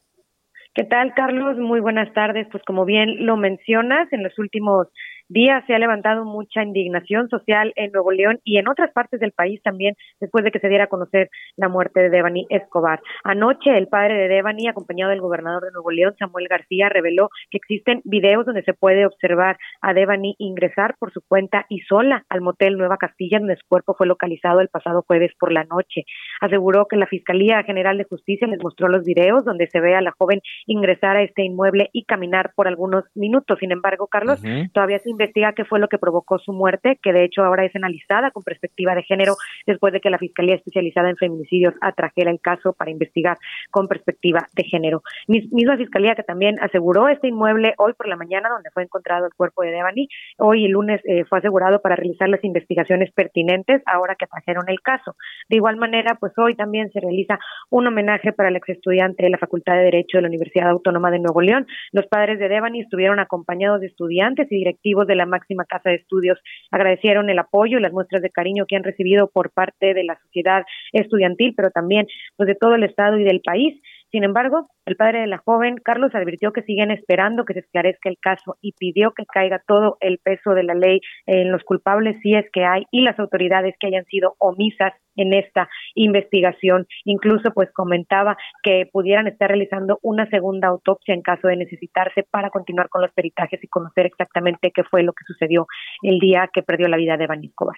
¿Qué 0.75 0.85
tal, 0.85 1.13
Carlos? 1.15 1.59
Muy 1.59 1.81
buenas 1.81 2.11
tardes. 2.15 2.47
Pues 2.51 2.63
como 2.67 2.87
bien 2.87 3.27
lo 3.27 3.37
mencionas, 3.37 4.11
en 4.13 4.23
los 4.23 4.39
últimos 4.39 4.87
día 5.31 5.63
se 5.67 5.75
ha 5.75 5.79
levantado 5.79 6.25
mucha 6.25 6.63
indignación 6.63 7.29
social 7.29 7.73
en 7.77 7.93
Nuevo 7.93 8.11
León 8.11 8.41
y 8.45 8.59
en 8.59 8.69
otras 8.69 8.93
partes 8.93 9.21
del 9.21 9.33
país 9.33 9.63
también 9.63 9.95
después 10.21 10.45
de 10.45 10.51
que 10.51 10.59
se 10.59 10.69
diera 10.69 10.85
a 10.85 10.89
conocer 10.89 11.31
la 11.57 11.69
muerte 11.69 12.01
de 12.01 12.11
Devani 12.11 12.47
Escobar. 12.51 13.01
Anoche 13.25 13.77
el 13.79 13.87
padre 13.87 14.15
de 14.15 14.29
Devani, 14.29 14.69
acompañado 14.69 15.11
del 15.11 15.21
gobernador 15.21 15.63
de 15.63 15.71
Nuevo 15.71 15.91
León, 15.91 16.15
Samuel 16.19 16.49
García, 16.49 16.89
reveló 16.89 17.31
que 17.51 17.59
existen 17.59 18.03
videos 18.05 18.45
donde 18.45 18.65
se 18.65 18.75
puede 18.75 19.07
observar 19.07 19.57
a 19.81 19.95
Devani 19.95 20.35
ingresar 20.39 20.97
por 20.99 21.13
su 21.13 21.23
cuenta 21.27 21.67
y 21.69 21.81
sola 21.81 22.25
al 22.29 22.41
motel 22.41 22.77
Nueva 22.77 22.99
Castilla, 22.99 23.39
donde 23.39 23.57
su 23.57 23.67
cuerpo 23.69 23.95
fue 23.95 24.07
localizado 24.07 24.61
el 24.61 24.69
pasado 24.69 25.05
jueves 25.07 25.31
por 25.39 25.53
la 25.53 25.65
noche. 25.65 26.05
Aseguró 26.41 26.87
que 26.87 26.97
la 26.97 27.07
Fiscalía 27.07 27.63
General 27.63 27.97
de 27.97 28.05
Justicia 28.05 28.49
les 28.49 28.63
mostró 28.63 28.89
los 28.89 29.05
videos 29.05 29.45
donde 29.45 29.69
se 29.69 29.81
ve 29.81 29.95
a 29.95 30.01
la 30.01 30.13
joven 30.19 30.41
ingresar 30.67 31.17
a 31.17 31.23
este 31.23 31.43
inmueble 31.43 31.91
y 31.93 32.05
caminar 32.05 32.53
por 32.57 32.67
algunos 32.67 33.05
minutos. 33.15 33.59
Sin 33.61 33.71
embargo, 33.71 34.09
Carlos, 34.09 34.43
todavía 34.73 34.99
se 34.99 35.11
investiga 35.25 35.53
qué 35.53 35.65
fue 35.65 35.79
lo 35.79 35.89
que 35.89 35.99
provocó 35.99 36.39
su 36.39 36.53
muerte, 36.53 36.99
que 37.03 37.13
de 37.13 37.25
hecho 37.25 37.43
ahora 37.43 37.65
es 37.65 37.75
analizada 37.77 38.31
con 38.31 38.43
perspectiva 38.43 38.95
de 38.95 39.03
género 39.03 39.35
después 39.67 39.93
de 39.93 40.01
que 40.01 40.11
la 40.11 40.19
Fiscalía 40.19 40.55
Especializada 40.55 41.11
en 41.11 41.17
Feminicidios 41.17 41.75
atrajera 41.81 42.31
el 42.31 42.41
caso 42.41 42.73
para 42.73 42.91
investigar 42.91 43.39
con 43.71 43.89
perspectiva 43.89 44.47
de 44.55 44.65
género. 44.65 45.03
Misma 45.29 45.77
Fiscalía 45.77 46.15
que 46.15 46.23
también 46.23 46.59
aseguró 46.61 47.09
este 47.09 47.29
inmueble 47.29 47.75
hoy 47.79 47.93
por 47.95 48.09
la 48.09 48.17
mañana 48.17 48.49
donde 48.49 48.71
fue 48.71 48.83
encontrado 48.83 49.27
el 49.27 49.35
cuerpo 49.35 49.63
de 49.63 49.71
Devani, 49.71 50.09
hoy 50.39 50.65
el 50.67 50.73
lunes 50.73 51.01
eh, 51.05 51.25
fue 51.25 51.39
asegurado 51.39 51.81
para 51.81 51.97
realizar 51.97 52.29
las 52.29 52.43
investigaciones 52.45 53.13
pertinentes 53.13 53.83
ahora 53.87 54.15
que 54.15 54.25
atrajeron 54.25 54.65
el 54.69 54.81
caso. 54.81 55.17
De 55.49 55.57
igual 55.57 55.77
manera, 55.77 56.17
pues 56.19 56.33
hoy 56.39 56.55
también 56.55 56.91
se 56.93 57.01
realiza 57.01 57.39
un 57.71 57.87
homenaje 57.87 58.33
para 58.33 58.49
el 58.49 58.57
ex 58.57 58.69
estudiante 58.69 59.25
de 59.25 59.31
la 59.31 59.39
Facultad 59.39 59.75
de 59.75 59.85
Derecho 59.85 60.19
de 60.19 60.23
la 60.23 60.29
Universidad 60.29 60.71
Autónoma 60.71 61.11
de 61.11 61.19
Nuevo 61.19 61.41
León. 61.41 61.67
Los 61.93 62.07
padres 62.07 62.39
de 62.39 62.49
Devani 62.49 62.81
estuvieron 62.81 63.19
acompañados 63.19 63.81
de 63.81 63.87
estudiantes 63.87 64.51
y 64.51 64.57
directivos 64.57 65.07
de 65.11 65.17
la 65.17 65.27
máxima 65.27 65.65
casa 65.65 65.91
de 65.91 65.97
estudios 65.97 66.39
agradecieron 66.71 67.29
el 67.29 67.39
apoyo 67.39 67.79
y 67.79 67.83
las 67.83 67.93
muestras 67.93 68.23
de 68.23 68.31
cariño 68.31 68.65
que 68.67 68.77
han 68.77 68.85
recibido 68.85 69.29
por 69.29 69.51
parte 69.51 69.93
de 69.95 70.05
la 70.05 70.19
sociedad 70.23 70.65
estudiantil, 70.93 71.55
pero 71.57 71.71
también 71.71 72.07
pues 72.37 72.47
de 72.47 72.55
todo 72.55 72.75
el 72.75 72.85
estado 72.85 73.19
y 73.19 73.25
del 73.25 73.41
país. 73.41 73.81
Sin 74.11 74.25
embargo, 74.25 74.69
el 74.87 74.97
padre 74.97 75.21
de 75.21 75.29
la 75.29 75.39
joven, 75.39 75.77
Carlos, 75.77 76.15
advirtió 76.15 76.53
que 76.53 76.63
siguen 76.63 76.91
esperando 76.91 77.45
que 77.45 77.55
se 77.55 77.61
esclarezca 77.61 78.09
el 78.09 78.19
caso 78.21 78.57
y 78.61 78.73
pidió 78.73 79.13
que 79.13 79.25
caiga 79.25 79.63
todo 79.67 79.99
el 80.01 80.19
peso 80.19 80.51
de 80.51 80.65
la 80.65 80.75
ley 80.75 81.01
en 81.27 81.53
los 81.53 81.63
culpables, 81.63 82.17
si 82.21 82.35
es 82.35 82.45
que 82.53 82.65
hay, 82.65 82.85
y 82.91 83.03
las 83.03 83.19
autoridades 83.21 83.75
que 83.79 83.87
hayan 83.87 84.05
sido 84.07 84.35
omisas 84.39 84.93
en 85.15 85.33
esta 85.33 85.69
investigación. 85.95 86.87
Incluso, 87.05 87.53
pues 87.53 87.71
comentaba 87.73 88.37
que 88.65 88.89
pudieran 88.91 89.29
estar 89.29 89.49
realizando 89.49 90.01
una 90.03 90.29
segunda 90.29 90.69
autopsia 90.69 91.15
en 91.15 91.23
caso 91.23 91.47
de 91.47 91.57
necesitarse 91.57 92.25
para 92.29 92.51
continuar 92.51 92.89
con 92.89 93.03
los 93.03 93.13
peritajes 93.13 93.63
y 93.63 93.69
conocer 93.69 94.07
exactamente 94.07 94.73
qué 94.75 94.83
fue 94.83 95.05
lo 95.05 95.13
que 95.13 95.25
sucedió 95.25 95.67
el 96.03 96.19
día 96.19 96.51
que 96.53 96.63
perdió 96.63 96.89
la 96.89 96.97
vida 96.97 97.17
de 97.17 97.27
Van 97.29 97.45
Escobar. 97.45 97.77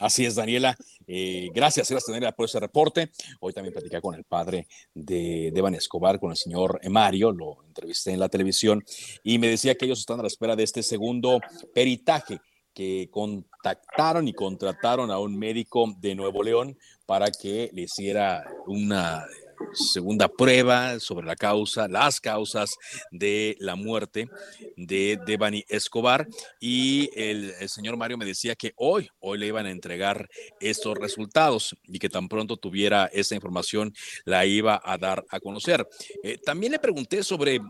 Así 0.00 0.24
es, 0.24 0.34
Daniela. 0.34 0.76
Eh, 1.06 1.50
gracias, 1.54 1.90
gracias, 1.90 2.06
Daniela, 2.06 2.32
por 2.32 2.46
ese 2.46 2.58
reporte. 2.58 3.10
Hoy 3.38 3.52
también 3.52 3.74
platicé 3.74 4.00
con 4.00 4.14
el 4.14 4.24
padre 4.24 4.66
de 4.94 5.50
Devan 5.52 5.74
Escobar, 5.74 6.18
con 6.18 6.30
el 6.30 6.38
señor 6.38 6.80
Mario, 6.88 7.32
lo 7.32 7.62
entrevisté 7.66 8.12
en 8.12 8.20
la 8.20 8.30
televisión 8.30 8.82
y 9.22 9.38
me 9.38 9.48
decía 9.48 9.74
que 9.74 9.84
ellos 9.84 10.00
están 10.00 10.18
a 10.18 10.22
la 10.22 10.28
espera 10.28 10.56
de 10.56 10.62
este 10.62 10.82
segundo 10.82 11.38
peritaje 11.74 12.40
que 12.72 13.08
contactaron 13.10 14.26
y 14.26 14.32
contrataron 14.32 15.10
a 15.10 15.18
un 15.18 15.38
médico 15.38 15.94
de 15.98 16.14
Nuevo 16.14 16.42
León 16.42 16.78
para 17.04 17.30
que 17.30 17.68
le 17.74 17.82
hiciera 17.82 18.42
una 18.66 19.26
segunda 19.72 20.28
prueba 20.28 20.98
sobre 21.00 21.26
la 21.26 21.36
causa, 21.36 21.88
las 21.88 22.20
causas 22.20 22.76
de 23.10 23.56
la 23.60 23.76
muerte 23.76 24.28
de 24.76 25.18
Devani 25.26 25.64
Escobar. 25.68 26.26
Y 26.60 27.10
el, 27.14 27.52
señor 27.68 27.96
Mario 27.96 28.18
me 28.18 28.24
decía 28.24 28.54
que 28.54 28.72
hoy, 28.76 29.10
hoy 29.20 29.38
le 29.38 29.46
iban 29.46 29.66
a 29.66 29.70
entregar 29.70 30.28
estos 30.60 30.96
resultados 30.98 31.76
y 31.86 31.98
que 31.98 32.08
tan 32.08 32.28
pronto 32.28 32.56
tuviera 32.56 33.06
esa 33.12 33.34
información 33.34 33.94
la 34.24 34.46
iba 34.46 34.80
a 34.84 34.98
dar 34.98 35.24
a 35.30 35.40
conocer. 35.40 35.86
Eh, 36.22 36.38
también 36.38 36.72
le 36.72 36.78
pregunté 36.78 37.22
sobre 37.22 37.60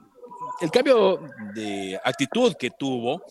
el 0.60 0.70
cambio 0.70 1.20
de 1.54 1.98
actitud 2.04 2.54
que 2.54 2.70
tuvo 2.70 3.22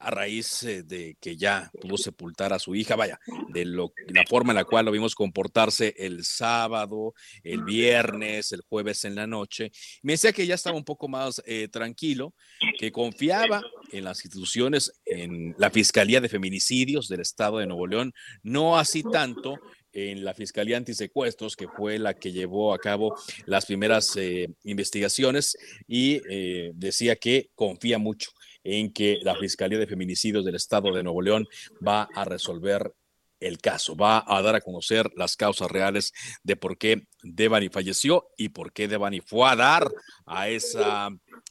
a 0.00 0.10
raíz 0.10 0.62
eh, 0.62 0.82
de 0.82 1.16
que 1.20 1.36
ya 1.36 1.70
pudo 1.80 1.96
sepultar 1.98 2.52
a 2.52 2.58
su 2.58 2.74
hija, 2.74 2.96
vaya, 2.96 3.20
de 3.50 3.66
lo, 3.66 3.92
la 4.08 4.24
forma 4.26 4.52
en 4.52 4.56
la 4.56 4.64
cual 4.64 4.86
lo 4.86 4.92
vimos 4.92 5.14
comportarse 5.14 5.94
el 5.98 6.24
sábado, 6.24 7.14
el 7.44 7.62
viernes, 7.64 8.52
el 8.52 8.62
jueves 8.62 9.04
en 9.04 9.14
la 9.14 9.26
noche, 9.26 9.70
me 10.02 10.14
decía 10.14 10.32
que 10.32 10.46
ya 10.46 10.54
estaba 10.54 10.76
un 10.76 10.84
poco 10.84 11.06
más 11.06 11.42
eh, 11.44 11.68
tranquilo, 11.68 12.34
que 12.78 12.90
confiaba 12.90 13.62
en 13.92 14.04
las 14.04 14.24
instituciones, 14.24 15.00
en 15.04 15.54
la 15.58 15.70
Fiscalía 15.70 16.20
de 16.20 16.28
Feminicidios 16.28 17.06
del 17.08 17.20
Estado 17.20 17.58
de 17.58 17.66
Nuevo 17.66 17.86
León, 17.86 18.14
no 18.42 18.78
así 18.78 19.02
tanto 19.02 19.58
en 19.92 20.24
la 20.24 20.34
Fiscalía 20.34 20.76
Antisecuestros, 20.76 21.56
que 21.56 21.68
fue 21.68 21.98
la 21.98 22.14
que 22.14 22.32
llevó 22.32 22.72
a 22.72 22.78
cabo 22.78 23.16
las 23.46 23.66
primeras 23.66 24.16
eh, 24.16 24.48
investigaciones 24.64 25.56
y 25.86 26.20
eh, 26.30 26.70
decía 26.74 27.16
que 27.16 27.50
confía 27.54 27.98
mucho 27.98 28.30
en 28.64 28.92
que 28.92 29.18
la 29.22 29.36
Fiscalía 29.36 29.78
de 29.78 29.86
Feminicidios 29.86 30.44
del 30.44 30.56
Estado 30.56 30.92
de 30.92 31.02
Nuevo 31.02 31.22
León 31.22 31.48
va 31.86 32.08
a 32.14 32.24
resolver 32.24 32.92
el 33.40 33.58
caso, 33.58 33.96
va 33.96 34.22
a 34.26 34.42
dar 34.42 34.54
a 34.54 34.60
conocer 34.60 35.10
las 35.16 35.34
causas 35.34 35.70
reales 35.70 36.12
de 36.42 36.56
por 36.56 36.76
qué 36.76 37.06
Devani 37.22 37.70
falleció 37.70 38.28
y 38.36 38.50
por 38.50 38.72
qué 38.72 38.86
Devani 38.86 39.20
fue 39.20 39.48
a 39.48 39.56
dar 39.56 39.90
a 40.26 40.48
esa 40.50 41.08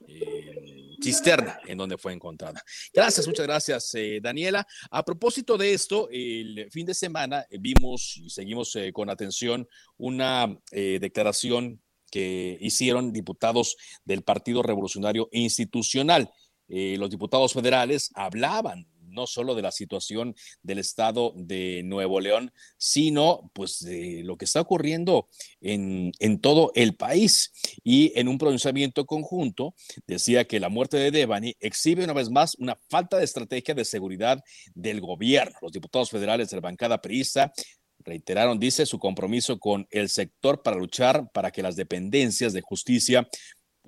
eh, 0.08 0.96
cisterna 1.02 1.60
en 1.66 1.78
donde 1.78 1.98
fue 1.98 2.14
encontrada. 2.14 2.62
Gracias, 2.94 3.28
muchas 3.28 3.48
gracias, 3.48 3.96
eh, 3.96 4.20
Daniela. 4.22 4.66
A 4.92 5.04
propósito 5.04 5.58
de 5.58 5.74
esto, 5.74 6.08
el 6.12 6.70
fin 6.72 6.86
de 6.86 6.94
semana 6.94 7.46
eh, 7.50 7.58
vimos 7.60 8.18
y 8.18 8.30
seguimos 8.30 8.78
con 8.94 9.10
atención 9.10 9.68
una 9.98 10.56
declaración 10.72 11.82
que 12.12 12.58
hicieron 12.62 13.12
diputados 13.12 13.78
del 14.04 14.24
Partido 14.24 14.64
Revolucionario 14.64 15.30
Institucional. 15.32 16.30
Los 16.70 17.10
diputados 17.10 17.54
federales 17.54 18.12
hablaban 18.14 18.88
no 19.12 19.28
solo 19.28 19.56
de 19.56 19.62
la 19.62 19.72
situación 19.72 20.36
del 20.64 20.80
estado 20.80 21.34
de 21.36 21.82
Nuevo 21.84 22.20
León, 22.20 22.54
sino 22.78 23.52
pues 23.54 23.80
de 23.80 24.22
lo 24.24 24.38
que 24.38 24.46
está 24.46 24.62
ocurriendo 24.62 25.28
en, 25.62 26.12
en 26.20 26.40
todo 26.40 26.72
el 26.76 26.96
país. 26.96 27.52
Y 27.84 28.14
en 28.16 28.28
un 28.28 28.38
pronunciamiento 28.38 29.06
conjunto 29.06 29.76
decía 30.08 30.46
que 30.46 30.60
la 30.60 30.70
muerte 30.70 30.98
de 30.98 31.12
Devani 31.12 31.56
exhibe 31.60 32.04
una 32.04 32.14
vez 32.14 32.30
más 32.30 32.56
una 32.56 32.78
falta 32.90 33.18
de 33.18 33.26
estrategia 33.26 33.74
de 33.74 33.86
seguridad 33.86 34.44
del 34.74 35.02
gobierno. 35.02 35.58
Los 35.62 35.72
diputados 35.72 36.10
federales 36.10 36.50
de 36.50 36.58
la 36.58 36.62
bancada 36.62 37.02
priista 37.02 37.52
reiteraron, 38.00 38.60
dice, 38.60 38.86
su 38.86 38.98
compromiso 38.98 39.60
con 39.60 39.88
el 39.92 40.10
sector 40.10 40.64
para 40.64 40.78
luchar 40.78 41.30
para 41.32 41.52
que 41.52 41.62
las 41.62 41.76
dependencias 41.76 42.54
de 42.54 42.62
justicia 42.62 43.28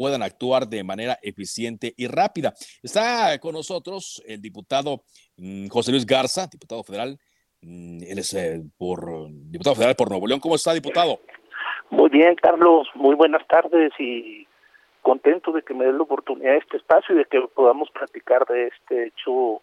puedan 0.01 0.24
actuar 0.24 0.67
de 0.67 0.84
manera 0.84 1.20
eficiente 1.22 1.93
y 1.96 2.08
rápida. 2.08 2.53
Está 2.81 3.38
con 3.38 3.53
nosotros 3.53 4.20
el 4.25 4.41
diputado 4.41 5.03
mm, 5.38 5.67
José 5.67 5.91
Luis 5.91 6.08
Garza, 6.08 6.48
diputado 6.51 6.84
federal. 6.84 7.20
Mm, 7.62 8.01
él 8.10 8.17
es 8.17 8.34
eh, 8.34 8.63
por 8.79 9.00
diputado 9.29 9.75
federal 9.75 9.96
por 9.96 10.10
Nuevo 10.10 10.25
León. 10.25 10.39
¿Cómo 10.39 10.55
está, 10.55 10.74
diputado? 10.74 11.20
Muy 11.91 12.10
bien, 12.10 12.34
Carlos. 12.34 12.88
Muy 12.96 13.13
buenas 13.13 13.46
tardes 13.46 13.91
y 14.00 14.48
contento 15.03 15.51
de 15.51 15.62
que 15.62 15.75
me 15.75 15.86
dé 15.86 15.93
la 15.93 16.01
oportunidad 16.01 16.53
de 16.53 16.58
este 16.58 16.77
espacio 16.77 17.14
y 17.14 17.20
de 17.20 17.25
que 17.25 17.40
podamos 17.53 17.92
platicar 17.92 18.48
de 18.48 18.70
este 18.70 19.05
hecho 19.05 19.61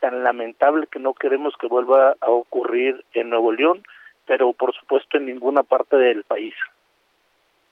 tan 0.00 0.24
lamentable 0.24 0.86
que 0.86 0.98
no 0.98 1.12
queremos 1.12 1.52
que 1.60 1.66
vuelva 1.66 2.16
a 2.22 2.30
ocurrir 2.30 3.04
en 3.12 3.28
Nuevo 3.28 3.52
León, 3.52 3.82
pero 4.24 4.54
por 4.54 4.74
supuesto 4.74 5.18
en 5.18 5.26
ninguna 5.26 5.62
parte 5.62 5.98
del 5.98 6.24
país. 6.24 6.54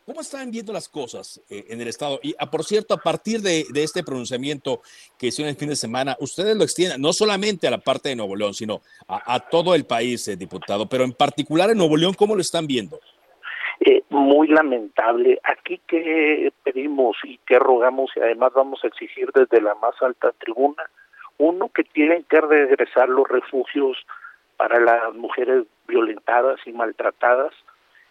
¿Cómo 0.05 0.21
están 0.21 0.51
viendo 0.51 0.73
las 0.73 0.89
cosas 0.89 1.41
eh, 1.49 1.67
en 1.69 1.81
el 1.81 1.87
Estado? 1.87 2.19
Y, 2.23 2.35
ah, 2.39 2.51
por 2.51 2.65
cierto, 2.65 2.93
a 2.95 2.97
partir 2.97 3.41
de, 3.41 3.65
este 3.75 4.03
pronunciamiento 4.03 4.83
que 5.17 5.29
hicieron 5.29 5.51
el 5.51 5.57
fin 5.57 5.69
de 5.69 5.77
semana, 5.77 6.17
ustedes 6.19 6.57
lo 6.57 6.65
extienden 6.65 7.01
no 7.01 7.13
solamente 7.13 7.69
a 7.69 7.71
la 7.71 7.79
parte 7.79 8.09
de 8.09 8.17
Nuevo 8.17 8.35
León, 8.35 8.53
sino 8.53 8.83
a, 9.07 9.39
todo 9.39 9.77
el 9.77 9.85
país, 9.85 10.27
eh, 10.27 10.37
diputado, 10.37 10.89
pero 10.89 11.05
en 11.05 11.13
particular 11.13 11.71
en 11.71 11.79
Nuevo 11.79 11.97
León, 11.97 12.15
¿cómo 12.15 12.35
lo 12.35 12.41
están 12.41 12.67
viendo? 12.67 12.99
Eh, 13.79 14.03
muy 14.11 14.49
lamentable. 14.49 15.41
Aquí 15.45 15.81
que 15.87 16.53
pedimos 16.65 17.17
y 17.23 17.39
que 17.47 17.61
rogamos 17.61 18.11
y 18.17 18.21
además 18.21 18.53
vamos 18.55 18.81
a 18.83 18.89
exigir 18.89 19.31
desde 19.33 19.61
la 19.61 19.77
más 19.77 19.95
alta 20.01 20.33
tribuna, 20.33 20.83
uno 21.39 21.69
que 21.69 21.85
tienen 21.85 22.25
que 22.25 22.41
regresar 22.41 23.09
los 23.09 23.29
refugios 23.29 23.97
para 24.57 24.81
las 24.81 25.15
mujeres 25.15 25.65
violentadas 25.87 26.59
y 26.67 26.73
maltratadas, 26.73 27.53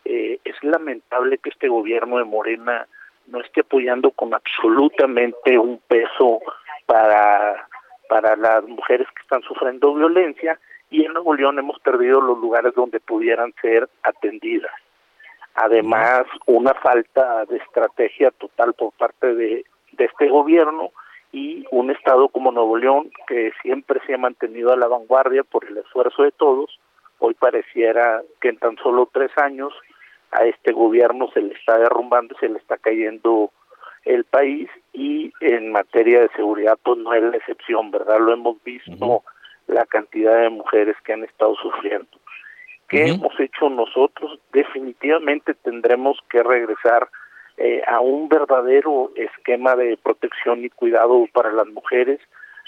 eh, 0.05 0.39
es 0.43 0.55
lamentable 0.63 1.37
que 1.37 1.49
este 1.49 1.67
gobierno 1.67 2.17
de 2.17 2.25
Morena 2.25 2.87
no 3.27 3.39
esté 3.41 3.61
apoyando 3.61 4.11
con 4.11 4.33
absolutamente 4.33 5.57
un 5.57 5.79
peso 5.87 6.41
para, 6.85 7.67
para 8.09 8.35
las 8.35 8.63
mujeres 8.65 9.07
que 9.15 9.21
están 9.21 9.41
sufriendo 9.43 9.93
violencia 9.93 10.59
y 10.89 11.05
en 11.05 11.13
Nuevo 11.13 11.33
León 11.33 11.59
hemos 11.59 11.79
perdido 11.79 12.19
los 12.19 12.37
lugares 12.39 12.73
donde 12.75 12.99
pudieran 12.99 13.53
ser 13.61 13.87
atendidas. 14.03 14.73
Además, 15.55 16.23
una 16.45 16.73
falta 16.73 17.45
de 17.45 17.57
estrategia 17.57 18.31
total 18.31 18.73
por 18.73 18.91
parte 18.93 19.33
de, 19.33 19.65
de 19.93 20.05
este 20.05 20.27
gobierno 20.27 20.91
y 21.31 21.65
un 21.71 21.91
estado 21.91 22.29
como 22.29 22.51
Nuevo 22.51 22.77
León 22.77 23.11
que 23.27 23.51
siempre 23.61 24.01
se 24.05 24.13
ha 24.13 24.17
mantenido 24.17 24.73
a 24.73 24.77
la 24.77 24.87
vanguardia 24.87 25.43
por 25.43 25.65
el 25.65 25.77
esfuerzo 25.77 26.23
de 26.23 26.31
todos, 26.31 26.79
hoy 27.19 27.33
pareciera 27.35 28.21
que 28.41 28.49
en 28.49 28.57
tan 28.57 28.75
solo 28.77 29.09
tres 29.11 29.31
años 29.37 29.73
a 30.31 30.45
este 30.45 30.71
gobierno 30.71 31.29
se 31.33 31.41
le 31.41 31.53
está 31.53 31.77
derrumbando, 31.77 32.35
se 32.39 32.49
le 32.49 32.57
está 32.57 32.77
cayendo 32.77 33.51
el 34.05 34.23
país 34.23 34.69
y 34.93 35.31
en 35.41 35.71
materia 35.71 36.21
de 36.21 36.29
seguridad 36.35 36.77
pues 36.83 36.97
no 36.97 37.13
es 37.13 37.23
la 37.23 37.37
excepción, 37.37 37.91
¿verdad? 37.91 38.19
Lo 38.19 38.33
hemos 38.33 38.63
visto 38.63 39.23
la 39.67 39.85
cantidad 39.85 40.41
de 40.41 40.49
mujeres 40.49 40.95
que 41.03 41.13
han 41.13 41.23
estado 41.23 41.55
sufriendo. 41.55 42.07
¿Qué 42.87 43.07
hemos 43.07 43.39
hecho 43.39 43.69
nosotros? 43.69 44.39
Definitivamente 44.51 45.53
tendremos 45.53 46.17
que 46.29 46.43
regresar 46.43 47.07
eh, 47.57 47.81
a 47.87 48.01
un 48.01 48.27
verdadero 48.27 49.11
esquema 49.15 49.75
de 49.75 49.97
protección 50.01 50.65
y 50.65 50.69
cuidado 50.69 51.25
para 51.31 51.53
las 51.53 51.67
mujeres. 51.67 52.19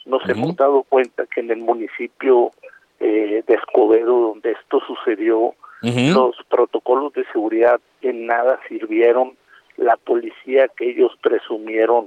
Nos 0.05 0.27
hemos 0.29 0.55
dado 0.55 0.83
cuenta 0.83 1.25
que 1.25 1.41
en 1.41 1.51
el 1.51 1.59
municipio 1.59 2.51
eh, 2.99 3.43
de 3.45 3.53
Escobedo, 3.53 4.29
donde 4.29 4.51
esto 4.51 4.79
sucedió, 4.87 5.55
los 5.83 6.37
protocolos 6.49 7.11
de 7.13 7.25
seguridad 7.33 7.81
en 8.01 8.25
nada 8.25 8.59
sirvieron, 8.69 9.35
la 9.75 9.97
policía 9.97 10.67
que 10.69 10.91
ellos 10.91 11.11
presumieron 11.21 12.05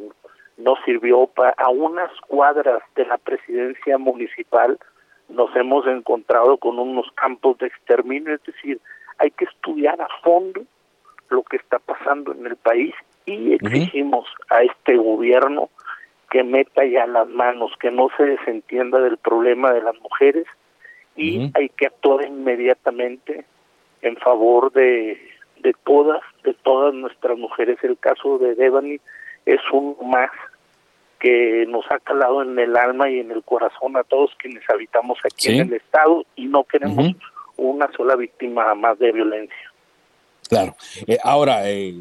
no 0.56 0.74
sirvió 0.84 1.26
para 1.26 1.50
a 1.58 1.68
unas 1.68 2.10
cuadras 2.26 2.82
de 2.94 3.04
la 3.04 3.18
presidencia 3.18 3.98
municipal 3.98 4.78
nos 5.28 5.54
hemos 5.56 5.86
encontrado 5.86 6.56
con 6.56 6.78
unos 6.78 7.10
campos 7.12 7.58
de 7.58 7.66
exterminio, 7.66 8.34
es 8.34 8.44
decir, 8.44 8.80
hay 9.18 9.30
que 9.30 9.44
estudiar 9.44 10.00
a 10.00 10.08
fondo 10.22 10.62
lo 11.28 11.42
que 11.42 11.56
está 11.56 11.78
pasando 11.78 12.32
en 12.32 12.46
el 12.46 12.56
país 12.56 12.94
y 13.24 13.54
exigimos 13.54 14.26
a 14.50 14.62
este 14.62 14.96
gobierno 14.96 15.68
que 16.30 16.44
meta 16.44 16.84
ya 16.84 17.06
las 17.06 17.28
manos, 17.28 17.72
que 17.80 17.90
no 17.90 18.08
se 18.16 18.24
desentienda 18.24 19.00
del 19.00 19.16
problema 19.16 19.72
de 19.72 19.82
las 19.82 20.00
mujeres 20.00 20.46
y 21.16 21.50
hay 21.54 21.68
que 21.70 21.86
actuar 21.86 22.26
inmediatamente 22.26 23.44
en 24.06 24.16
favor 24.16 24.72
de, 24.72 25.18
de 25.60 25.74
todas, 25.84 26.20
de 26.44 26.54
todas 26.54 26.94
nuestras 26.94 27.36
mujeres. 27.38 27.78
El 27.82 27.98
caso 27.98 28.38
de 28.38 28.54
Devani 28.54 29.00
es 29.44 29.60
un 29.72 29.96
más 30.08 30.30
que 31.18 31.64
nos 31.68 31.84
ha 31.90 31.98
calado 31.98 32.42
en 32.42 32.58
el 32.58 32.76
alma 32.76 33.10
y 33.10 33.20
en 33.20 33.30
el 33.30 33.42
corazón 33.42 33.96
a 33.96 34.04
todos 34.04 34.30
quienes 34.38 34.62
habitamos 34.68 35.18
aquí 35.24 35.58
en 35.58 35.68
el 35.68 35.74
estado 35.74 36.24
y 36.36 36.46
no 36.46 36.64
queremos 36.64 37.12
una 37.56 37.90
sola 37.96 38.16
víctima 38.16 38.74
más 38.74 38.98
de 38.98 39.12
violencia. 39.12 39.72
Claro. 40.48 40.76
Eh, 41.06 41.18
ahora, 41.22 41.68
eh, 41.68 41.94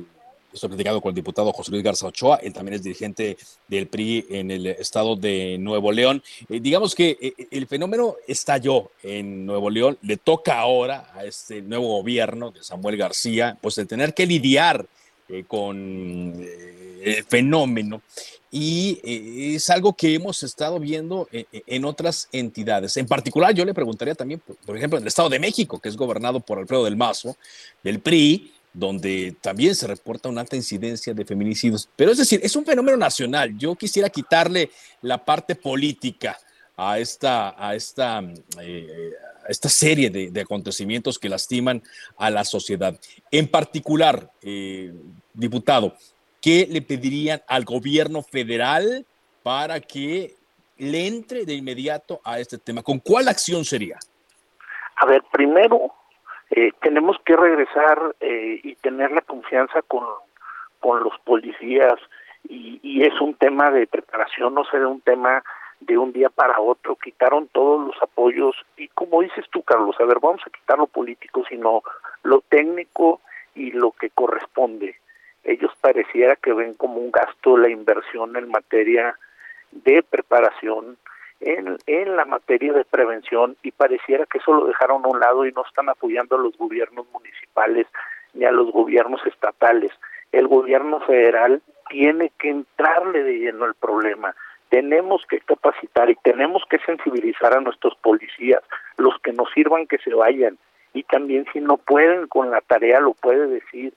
Estoy 0.56 0.70
platicando 0.70 1.02
con 1.02 1.10
el 1.10 1.16
diputado 1.16 1.52
José 1.52 1.72
Luis 1.72 1.84
Garza 1.84 2.08
Ochoa, 2.08 2.38
él 2.38 2.54
también 2.54 2.76
es 2.76 2.84
dirigente 2.84 3.38
del 3.68 3.88
PRI 3.88 4.26
en 4.30 4.52
el 4.52 4.68
estado 4.68 5.18
de 5.18 5.58
Nuevo 5.60 5.92
León. 5.92 6.24
Eh, 6.48 6.62
digamos 6.62 6.96
que 6.96 7.18
eh, 7.22 7.34
el 7.52 7.68
fenómeno 7.68 8.16
estalló 8.26 8.92
en 9.04 9.46
Nuevo 9.46 9.70
León, 9.70 9.98
le 10.02 10.16
toca 10.16 10.58
ahora 10.58 11.12
a 11.14 11.26
este 11.26 11.62
nuevo 11.62 11.98
gobierno 11.98 12.52
de 12.52 12.64
Samuel 12.64 12.96
García, 12.96 13.58
pues 13.60 13.78
el 13.80 13.88
tener 13.88 14.14
que 14.14 14.26
lidiar 14.26 14.86
eh, 15.28 15.44
con 15.46 16.34
el 16.40 17.24
fenómeno 17.26 18.02
y 18.58 19.02
eh, 19.04 19.56
es 19.56 19.70
algo 19.70 19.92
que 19.92 20.14
hemos 20.14 20.42
estado 20.42 20.80
viendo 20.80 21.28
eh, 21.34 21.46
eh, 21.52 21.64
en 21.68 21.84
otras 21.84 22.30
entidades. 22.32 22.96
En 22.96 23.06
particular, 23.06 23.54
yo 23.54 23.66
le 23.66 23.74
preguntaría 23.74 24.16
también, 24.16 24.42
por 24.66 24.78
ejemplo, 24.78 24.98
en 24.98 25.04
el 25.04 25.10
Estado 25.10 25.28
de 25.28 25.40
México, 25.40 25.78
que 25.80 25.90
es 25.90 25.98
gobernado 25.98 26.40
por 26.40 26.60
Alfredo 26.60 26.86
del 26.86 26.96
Mazo, 26.96 27.36
del 27.84 28.00
PRI, 28.00 28.54
donde 28.76 29.36
también 29.42 29.74
se 29.74 29.88
reporta 29.88 30.30
una 30.30 30.42
alta 30.42 30.56
incidencia 30.56 31.14
de 31.14 31.26
feminicidios. 31.26 31.90
Pero 31.96 32.12
es 32.12 32.18
decir, 32.18 32.42
es 32.44 32.56
un 32.56 32.66
fenómeno 32.66 32.98
nacional. 32.98 33.58
Yo 33.58 33.76
quisiera 33.76 34.10
quitarle 34.10 34.70
la 35.02 35.24
parte 35.24 35.56
política 35.56 36.38
a 36.76 37.00
esta, 37.00 37.56
a 37.58 37.74
esta, 37.74 38.22
esta 39.48 39.70
serie 39.70 40.10
de, 40.10 40.42
acontecimientos 40.42 41.18
que 41.18 41.30
lastiman 41.30 41.82
a 42.18 42.30
la 42.30 42.44
sociedad. 42.44 43.00
En 43.32 43.48
particular, 43.48 44.30
diputado, 45.34 45.96
¿qué 46.42 46.68
le 46.70 46.82
pedirían 46.82 47.42
al 47.48 47.64
gobierno 47.64 48.24
federal 48.24 49.06
para 49.42 49.80
que 49.80 50.36
le 50.78 51.08
entre 51.08 51.46
de 51.46 51.54
inmediato 51.54 52.20
a 52.26 52.42
este 52.42 52.58
tema? 52.58 52.84
¿Con 52.84 53.00
cuál 53.00 53.30
acción 53.30 53.64
sería? 53.64 53.98
A 54.98 55.06
ver, 55.06 55.24
primero 55.32 55.94
eh, 56.52 56.72
tenemos 56.82 57.18
que 57.26 57.36
regresar 57.36 58.16
eh, 58.20 58.60
y 58.64 58.76
tener 58.76 59.12
la 59.12 59.22
confianza 59.22 59.82
con, 59.82 60.06
con 60.80 61.04
los 61.04 61.18
policías 61.24 61.96
y, 62.48 62.80
y, 62.84 63.04
es 63.04 63.20
un 63.20 63.34
tema 63.34 63.72
de 63.72 63.88
preparación, 63.88 64.54
no 64.54 64.64
será 64.66 64.88
un 64.88 65.02
tema 65.02 65.44
de 65.80 65.98
un 65.98 66.14
día 66.14 66.30
para 66.30 66.60
otro, 66.60 66.96
quitaron 66.96 67.48
todos 67.48 67.88
los 67.88 68.02
apoyos 68.02 68.56
y 68.78 68.88
como 68.90 69.22
dices 69.22 69.46
tú, 69.52 69.64
Carlos, 69.64 69.96
a 70.00 70.06
ver, 70.06 70.20
vamos 70.20 70.42
a 70.46 70.50
quitar 70.52 70.78
lo 70.78 70.88
político, 70.88 71.44
sino 71.50 71.82
lo 72.24 72.42
técnico 72.42 73.22
y 73.56 73.72
lo 73.72 73.92
que 73.92 74.10
corresponde. 74.12 74.98
Ellos 75.44 75.72
pareciera 75.82 76.36
que 76.36 76.54
ven 76.54 76.74
como 76.76 76.98
un 76.98 77.12
gasto 77.12 77.58
la 77.58 77.70
inversión 77.70 78.36
en 78.36 78.50
materia 78.50 79.18
de 79.72 80.04
preparación, 80.04 80.98
en, 81.46 82.16
la 82.16 82.26
materia 82.26 82.74
de 82.74 82.86
prevención 82.86 83.56
y 83.62 83.72
pareciera 83.72 84.26
que 84.26 84.40
eso 84.40 84.54
lo 84.54 84.66
dejaron 84.66 85.06
a 85.06 85.08
un 85.08 85.20
lado 85.20 85.46
y 85.46 85.52
no 85.52 85.64
están 85.66 85.90
apoyando 85.90 86.36
a 86.36 86.40
los 86.40 86.58
gobiernos 86.58 87.06
municipales 87.14 87.88
ni 88.34 88.46
a 88.46 88.52
los 88.52 88.72
gobiernos 88.72 89.22
estatales. 89.26 89.92
El 90.32 90.48
gobierno 90.48 91.00
federal 91.02 91.62
tiene 91.90 92.32
que 92.40 92.50
entrarle 92.50 93.24
de 93.24 93.40
lleno 93.40 93.66
al 93.66 93.76
problema. 93.76 94.36
Tenemos 94.70 95.24
que 95.30 95.40
capacitar 95.40 96.10
y 96.10 96.16
tenemos 96.16 96.64
que 96.70 96.80
sensibilizar 96.80 97.56
a 97.56 97.62
nuestros 97.62 97.96
policías, 97.98 98.64
los 98.98 99.18
que 99.20 99.32
nos 99.32 99.50
sirvan 99.52 99.86
que 99.86 100.00
se 100.00 100.14
vayan. 100.14 100.58
Y 100.94 101.04
también 101.04 101.46
si 101.54 101.60
no 101.60 101.78
pueden 101.78 102.28
con 102.28 102.50
la 102.50 102.62
tarea, 102.62 103.00
lo 103.00 103.14
puede 103.14 103.48
decir 103.48 103.94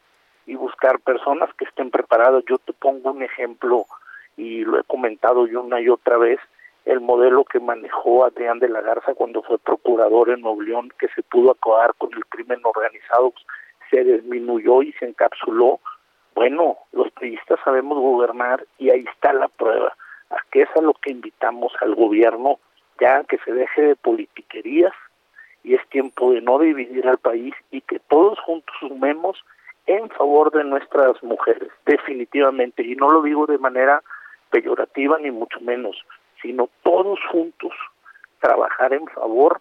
y 0.47 0.55
buscar 0.55 1.01
personas 1.01 1.49
que 1.55 1.65
estén 1.65 1.91
preparadas. 1.91 2.45
Yo 2.49 2.59
te 2.59 2.75
pongo 2.75 3.13
un 3.13 3.23
ejemplo 3.23 3.87
y 4.37 4.65
lo 4.65 4.79
he 4.79 4.85
comentado 4.85 5.47
yo 5.47 5.63
una 5.63 5.81
y 5.81 5.89
otra 5.89 6.19
vez, 6.19 6.39
el 6.89 7.01
modelo 7.01 7.45
que 7.45 7.61
manejó 7.61 8.25
Adrián 8.25 8.61
de 8.61 8.69
la 8.71 8.81
Garza 8.81 9.15
cuando 9.15 9.43
fue 9.43 9.59
procurador 9.59 10.31
en 10.31 10.41
Nuevo 10.41 10.63
León, 10.63 10.91
que 10.99 11.09
se 11.09 11.23
pudo 11.23 11.51
acabar 11.51 11.93
con 11.99 12.11
el 12.15 12.25
crimen 12.25 12.61
organizado, 12.65 13.35
se 13.91 14.03
disminuyó 14.05 14.81
y 14.81 14.93
se 14.93 15.05
encapsuló. 15.05 15.81
Bueno, 16.35 16.79
los 16.93 17.11
periodistas 17.13 17.61
sabemos 17.63 17.99
gobernar 17.99 18.65
y 18.79 18.89
ahí 18.89 19.05
está 19.07 19.35
la 19.35 19.49
prueba. 19.49 19.95
A 20.31 20.37
que 20.51 20.63
es 20.63 20.69
a 20.77 20.81
lo 20.81 20.95
que 20.95 21.11
invitamos 21.11 21.75
al 21.83 21.95
gobierno, 21.95 22.59
ya 22.99 23.23
que 23.25 23.37
se 23.45 23.53
deje 23.53 23.83
de 23.83 23.97
politiquerías 23.97 24.95
y 25.65 25.75
es 25.75 25.87
tiempo 25.91 26.33
de 26.33 26.41
no 26.41 26.59
dividir 26.59 27.07
al 27.07 27.19
país 27.19 27.55
y 27.71 27.83
que 27.83 27.99
todos 27.99 28.41
juntos 28.41 28.75
sumemos 28.81 29.45
en 29.87 30.09
favor 30.09 30.51
de 30.53 30.65
nuestras 30.65 31.23
mujeres, 31.23 31.71
definitivamente, 31.85 32.83
y 32.83 32.95
no 32.95 33.11
lo 33.11 33.23
digo 33.23 33.47
de 33.47 33.59
manera 33.59 34.03
peyorativa 34.51 35.19
ni 35.19 35.31
mucho 35.31 35.61
menos, 35.61 36.03
sino 36.43 36.69
todos 36.83 37.19
juntos 37.31 37.73
trabajar 38.41 38.93
en 38.93 39.07
favor 39.09 39.61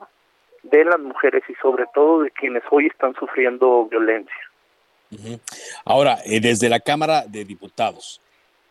de 0.63 0.86
las 0.86 1.00
mujeres 1.00 1.44
y 1.50 1.54
sobre 1.56 1.86
todo 1.94 2.22
de 2.22 2.32
quienes 2.32 2.63
hoy 2.72 2.88
están 2.88 3.13
sufriendo 3.16 3.86
violencia. 3.86 4.36
Ahora, 5.86 6.18
eh, 6.26 6.40
desde 6.42 6.70
la 6.70 6.80
Cámara 6.80 7.24
de 7.26 7.46
Diputados, 7.46 8.22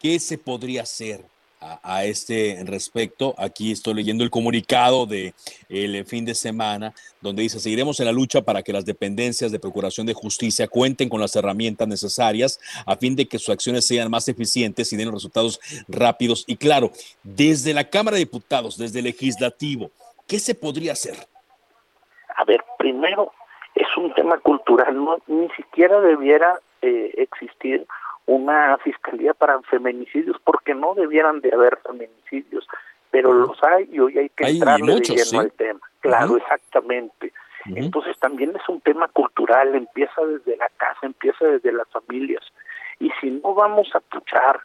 ¿qué 0.01 0.19
se 0.19 0.37
podría 0.37 0.83
hacer 0.83 1.21
a, 1.61 2.05
este 2.05 2.63
respecto. 2.67 3.35
Aquí 3.39 3.73
estoy 3.73 3.95
leyendo 3.95 4.25
el 4.25 4.31
comunicado 4.31 5.07
de 5.07 5.35
el 5.69 6.05
fin 6.05 6.25
de 6.25 6.35
semana 6.35 6.93
donde 7.21 7.43
dice, 7.43 7.59
seguiremos 7.59 7.99
en 8.01 8.07
la 8.07 8.13
lucha 8.13 8.43
para 8.43 8.63
que 8.63 8.73
las 8.73 8.85
dependencias 8.85 9.51
de 9.51 9.59
Procuración 9.59 10.07
de 10.07 10.15
Justicia 10.15 10.69
cuenten 10.69 11.09
con 11.09 11.21
las 11.21 11.35
herramientas 11.35 11.89
necesarias 11.89 12.61
a 12.87 12.97
fin 12.97 13.17
de 13.17 13.27
que 13.27 13.39
sus 13.39 13.49
acciones 13.49 13.87
sean 13.87 14.11
más 14.11 14.29
eficientes 14.29 14.93
y 14.93 14.97
den 14.97 15.13
resultados 15.13 15.61
rápidos. 15.89 16.45
Y 16.47 16.57
claro, 16.57 16.91
desde 17.23 17.75
la 17.75 17.89
Cámara 17.89 18.17
de 18.17 18.21
Diputados, 18.21 18.77
desde 18.77 19.01
el 19.01 19.07
legislativo, 19.07 19.91
¿qué 20.27 20.39
se 20.39 20.55
podría 20.55 20.93
hacer? 20.93 21.17
A 22.37 22.45
ver, 22.45 22.63
primero 22.79 23.33
es 23.75 23.89
un 23.97 24.13
tema 24.15 24.39
cultural, 24.39 24.95
no, 24.95 25.19
ni 25.27 25.49
siquiera 25.51 26.01
debiera 26.01 26.61
eh, 26.83 27.13
existir 27.17 27.87
una 28.27 28.77
fiscalía 28.79 29.33
para 29.35 29.61
feminicidios 29.63 30.37
porque 30.45 30.75
no 30.75 30.95
debieran 30.95 31.41
de 31.41 31.53
haber 31.53 31.79
feminicidios, 31.79 32.67
pero 33.11 33.33
los 33.33 33.63
hay 33.63 33.89
y 33.91 34.01
hoy 34.01 34.19
hay 34.19 34.29
que 34.31 34.49
entrar 34.49 34.81
de 34.81 35.01
lleno 35.01 35.41
al 35.41 35.53
tema. 35.53 35.81
Claro, 36.01 36.37
exactamente. 36.37 37.33
Entonces 37.75 38.17
también 38.19 38.55
es 38.55 38.69
un 38.69 38.81
tema 38.81 39.09
cultural, 39.09 39.75
empieza 39.75 40.25
desde 40.25 40.57
la 40.57 40.69
casa, 40.77 41.01
empieza 41.03 41.45
desde 41.47 41.73
las 41.73 41.89
familias. 41.89 42.45
Y 43.01 43.11
si 43.21 43.31
no 43.31 43.55
vamos 43.55 43.89
a 43.95 44.01
puchar 44.01 44.61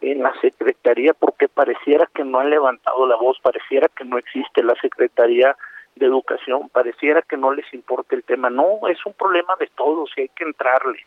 en 0.00 0.22
la 0.22 0.32
Secretaría, 0.40 1.12
porque 1.14 1.48
pareciera 1.48 2.08
que 2.14 2.24
no 2.24 2.38
han 2.38 2.50
levantado 2.50 3.06
la 3.06 3.16
voz, 3.16 3.38
pareciera 3.40 3.88
que 3.88 4.04
no 4.04 4.18
existe 4.18 4.62
la 4.62 4.74
Secretaría 4.80 5.56
de 5.96 6.06
Educación, 6.06 6.68
pareciera 6.68 7.22
que 7.22 7.36
no 7.36 7.52
les 7.52 7.72
importa 7.74 8.14
el 8.14 8.22
tema. 8.22 8.48
No, 8.48 8.86
es 8.88 9.04
un 9.06 9.14
problema 9.14 9.56
de 9.58 9.68
todos 9.74 10.10
y 10.16 10.22
hay 10.22 10.28
que 10.28 10.44
entrarle 10.44 11.04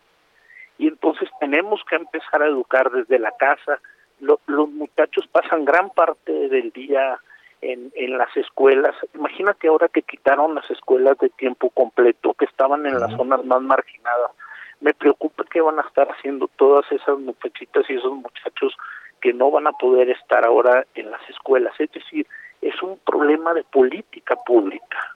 y 0.80 0.88
entonces 0.88 1.30
tenemos 1.39 1.82
que 1.88 1.98
empezar 1.98 2.42
a 2.42 2.48
educar 2.48 2.89
desde 2.89 3.20
la 3.20 3.32
casa. 3.34 3.80
los 4.20 4.70
muchachos 4.70 5.28
pasan 5.28 5.65
gran 5.65 5.89
parte 5.92 6.32
del 6.32 6.72
día 6.72 7.20
en, 7.62 7.92
en 7.96 8.18
las 8.18 8.36
escuelas. 8.38 8.96
Imagínate 9.13 9.68
ahora 9.68 9.89
que 9.89 10.02
quitaron 10.02 10.56
las 10.56 10.70
escuelas 10.72 11.18
de 11.20 11.30
tiempo 11.30 11.70
completo, 11.70 12.34
que 12.34 12.46
estaban 12.46 12.86
en 12.86 12.98
las 12.98 13.12
zonas 13.12 13.44
más 13.46 13.62
marginadas. 13.62 14.32
Me 14.80 14.94
preocupa 14.94 15.44
que 15.52 15.60
van 15.60 15.80
a 15.80 15.84
estar 15.84 16.10
haciendo 16.10 16.50
todas 16.56 16.89
esas 16.94 17.20
muchachitas 17.20 17.84
y 17.89 17.96
esos 17.96 18.13
muchachos 18.13 18.74
que 19.20 19.34
no 19.34 19.52
van 19.52 19.68
a 19.68 19.74
poder 19.74 20.10
estar 20.10 20.46
ahora 20.46 20.86
en 20.96 21.12
las 21.12 21.30
escuelas. 21.30 21.74
Es 21.78 21.92
decir, 21.92 22.26
es 22.62 22.82
un 22.82 22.98
problema 23.00 23.54
de 23.54 23.63
política 23.63 24.38
pública. 24.46 25.15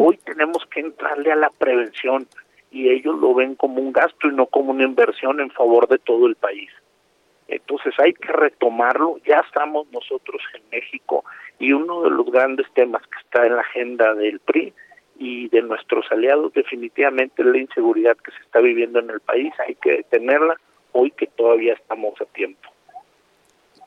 Hoy 0.00 0.16
tenemos 0.24 0.64
que 0.70 0.80
entrarle 0.80 1.30
a 1.30 1.36
la 1.36 1.50
prevención 1.50 2.26
y 2.70 2.88
ellos 2.90 3.18
lo 3.18 3.34
ven 3.34 3.54
como 3.54 3.80
un 3.80 3.92
gasto 3.92 4.28
y 4.28 4.34
no 4.34 4.46
como 4.46 4.72
una 4.72 4.84
inversión 4.84 5.40
en 5.40 5.50
favor 5.50 5.88
de 5.88 5.98
todo 5.98 6.26
el 6.26 6.36
país. 6.36 6.70
Entonces 7.48 7.94
hay 7.98 8.12
que 8.12 8.30
retomarlo, 8.30 9.18
ya 9.26 9.38
estamos 9.38 9.86
nosotros 9.90 10.42
en 10.54 10.62
México 10.70 11.24
y 11.58 11.72
uno 11.72 12.02
de 12.02 12.10
los 12.10 12.26
grandes 12.30 12.66
temas 12.74 13.02
que 13.02 13.18
está 13.24 13.46
en 13.46 13.56
la 13.56 13.62
agenda 13.62 14.14
del 14.14 14.38
PRI 14.40 14.74
y 15.18 15.48
de 15.48 15.62
nuestros 15.62 16.04
aliados 16.12 16.52
definitivamente 16.52 17.42
es 17.42 17.48
la 17.48 17.58
inseguridad 17.58 18.16
que 18.18 18.30
se 18.32 18.40
está 18.42 18.60
viviendo 18.60 18.98
en 18.98 19.10
el 19.10 19.20
país, 19.20 19.52
hay 19.66 19.74
que 19.76 19.96
detenerla 19.96 20.60
hoy 20.92 21.10
que 21.10 21.26
todavía 21.26 21.72
estamos 21.74 22.20
a 22.20 22.26
tiempo. 22.26 22.68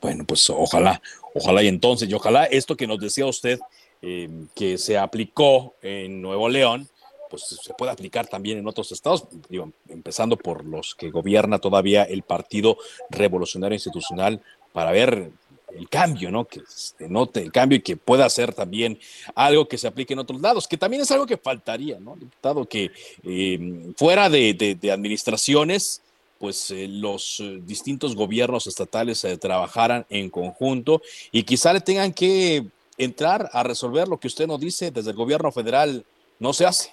Bueno, 0.00 0.24
pues 0.26 0.50
ojalá, 0.50 1.00
ojalá 1.32 1.62
y 1.62 1.68
entonces, 1.68 2.10
y 2.10 2.14
ojalá 2.14 2.44
esto 2.46 2.76
que 2.76 2.88
nos 2.88 2.98
decía 2.98 3.24
usted, 3.26 3.60
eh, 4.02 4.28
que 4.56 4.76
se 4.76 4.98
aplicó 4.98 5.74
en 5.80 6.20
Nuevo 6.20 6.48
León, 6.48 6.88
pues 7.32 7.44
se 7.62 7.72
puede 7.72 7.90
aplicar 7.90 8.26
también 8.26 8.58
en 8.58 8.68
otros 8.68 8.92
estados, 8.92 9.24
digo, 9.48 9.72
empezando 9.88 10.36
por 10.36 10.66
los 10.66 10.94
que 10.94 11.08
gobierna 11.08 11.58
todavía 11.58 12.02
el 12.02 12.20
Partido 12.20 12.76
Revolucionario 13.08 13.74
Institucional, 13.74 14.42
para 14.74 14.92
ver 14.92 15.30
el 15.74 15.88
cambio, 15.88 16.30
¿no? 16.30 16.44
Que 16.44 16.60
se 16.68 17.08
note 17.08 17.40
el 17.40 17.50
cambio 17.50 17.78
y 17.78 17.80
que 17.80 17.96
pueda 17.96 18.28
ser 18.28 18.52
también 18.52 18.98
algo 19.34 19.66
que 19.66 19.78
se 19.78 19.86
aplique 19.86 20.12
en 20.12 20.18
otros 20.18 20.42
lados, 20.42 20.68
que 20.68 20.76
también 20.76 21.00
es 21.00 21.10
algo 21.10 21.24
que 21.24 21.38
faltaría, 21.38 21.98
¿no? 21.98 22.16
Diputado, 22.16 22.66
que 22.66 22.90
eh, 23.24 23.92
fuera 23.96 24.28
de, 24.28 24.78
administraciones, 24.92 26.02
pues 26.38 26.70
eh, 26.70 26.86
los 26.86 27.40
eh, 27.40 27.62
distintos 27.64 28.14
gobiernos 28.14 28.66
estatales 28.66 29.26
trabajaran 29.40 30.04
en 30.10 30.28
conjunto 30.28 31.00
y 31.30 31.44
quizá 31.44 31.72
le 31.72 31.80
tengan 31.80 32.12
que 32.12 32.66
entrar 32.98 33.48
a 33.54 33.62
resolver 33.62 34.06
lo 34.06 34.20
que 34.20 34.28
usted 34.28 34.46
nos 34.46 34.60
dice 34.60 34.90
desde 34.90 35.12
el 35.12 35.16
gobierno 35.16 35.50
federal 35.50 36.04
no 36.38 36.52
se 36.52 36.66
hace 36.66 36.92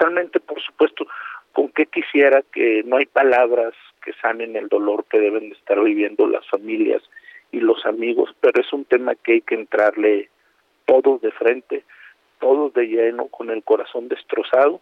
totalmente, 0.00 0.40
por 0.40 0.60
supuesto, 0.62 1.06
con 1.52 1.68
que 1.68 1.84
quisiera 1.84 2.42
que 2.52 2.82
no 2.86 2.96
hay 2.96 3.04
palabras 3.04 3.74
que 4.02 4.14
sanen 4.14 4.56
el 4.56 4.68
dolor 4.68 5.04
que 5.10 5.20
deben 5.20 5.50
de 5.50 5.54
estar 5.54 5.78
viviendo 5.78 6.26
las 6.26 6.48
familias 6.48 7.02
y 7.52 7.60
los 7.60 7.84
amigos, 7.84 8.34
pero 8.40 8.62
es 8.62 8.72
un 8.72 8.86
tema 8.86 9.14
que 9.14 9.32
hay 9.32 9.40
que 9.42 9.56
entrarle 9.56 10.30
todos 10.86 11.20
de 11.20 11.30
frente, 11.32 11.84
todos 12.38 12.72
de 12.72 12.86
lleno, 12.86 13.26
con 13.26 13.50
el 13.50 13.62
corazón 13.62 14.08
destrozado, 14.08 14.80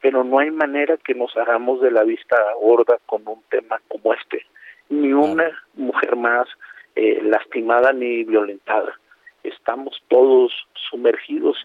pero 0.00 0.24
no 0.24 0.40
hay 0.40 0.50
manera 0.50 0.96
que 0.96 1.14
nos 1.14 1.36
hagamos 1.36 1.80
de 1.80 1.92
la 1.92 2.02
vista 2.02 2.36
gorda 2.60 2.98
con 3.06 3.22
un 3.26 3.42
tema 3.48 3.80
como 3.86 4.14
este. 4.14 4.44
ni 4.88 5.12
una 5.12 5.50
mujer 5.74 6.16
más 6.16 6.48
eh, 6.96 7.20
lastimada 7.22 7.92
ni 7.92 8.24
violentada. 8.24 8.98
Estamos 9.44 10.02
todos 10.08 10.52
sumergidos 10.90 11.56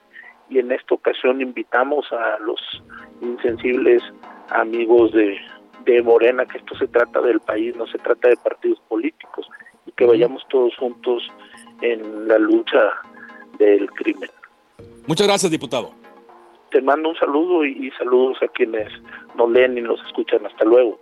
y 0.52 0.60
en 0.60 0.72
esta 0.72 0.96
ocasión 0.96 1.42
invitamos 1.42 2.06
a 2.12 2.38
los 2.40 2.60
insensibles 3.22 4.04
amigos 4.50 5.14
de, 5.14 5.38
de 5.86 6.04
Morena 6.04 6.46
que 6.46 6.58
esto 6.58 6.76
se 6.76 6.88
trata 6.88 7.22
del 7.22 7.40
país, 7.40 7.76
no 7.78 7.88
se 7.88 7.98
trata 7.98 8.28
de 8.28 8.36
partidos 8.38 8.80
políticos 8.90 9.48
y 9.86 9.92
que 9.94 10.06
vayamos 10.06 10.44
todos 10.50 10.76
juntos 10.76 11.24
en 11.82 12.28
la 12.28 12.38
lucha 12.38 12.92
del 13.58 13.90
crimen. 13.92 14.30
Muchas 15.08 15.26
gracias, 15.26 15.52
diputado. 15.52 15.94
Te 16.70 16.82
mando 16.82 17.10
un 17.10 17.16
saludo 17.16 17.66
y, 17.66 17.90
saludos 17.92 18.38
a 18.42 18.48
quienes 18.50 18.90
nos 19.36 19.50
leen 19.52 19.78
y 19.78 19.82
nos 19.82 20.00
escuchan. 20.06 20.46
Hasta 20.46 20.66
luego. 20.66 21.00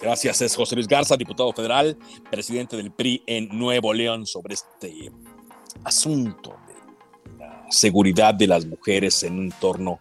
Gracias, 0.00 0.40
es 0.42 0.56
José 0.56 0.76
Luis 0.76 0.86
Garza, 0.86 1.16
diputado 1.16 1.52
federal, 1.52 1.96
presidente 2.30 2.76
del 2.76 2.90
PRI 2.92 3.22
en 3.26 3.48
Nuevo 3.58 3.92
León, 3.92 4.26
sobre 4.26 4.54
este 4.54 5.10
asunto 5.84 6.54
de 6.68 6.71
seguridad 7.72 8.34
de 8.34 8.46
las 8.46 8.66
mujeres 8.66 9.22
en 9.22 9.38
un 9.38 9.44
entorno 9.46 9.98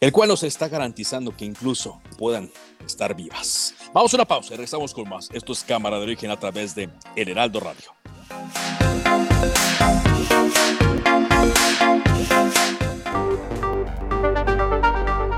el 0.00 0.12
cual 0.12 0.28
nos 0.28 0.42
está 0.42 0.68
garantizando 0.68 1.34
que 1.34 1.44
incluso 1.44 2.00
puedan 2.18 2.50
estar 2.84 3.14
vivas. 3.14 3.74
Vamos 3.92 4.12
a 4.12 4.16
una 4.18 4.24
pausa 4.26 4.54
y 4.54 4.56
regresamos 4.56 4.92
con 4.92 5.08
más. 5.08 5.28
Esto 5.32 5.52
es 5.52 5.64
Cámara 5.64 5.96
de 5.96 6.02
Origen 6.02 6.30
a 6.30 6.38
través 6.38 6.74
de 6.74 6.90
El 7.14 7.28
Heraldo 7.28 7.60
Radio. 7.60 7.94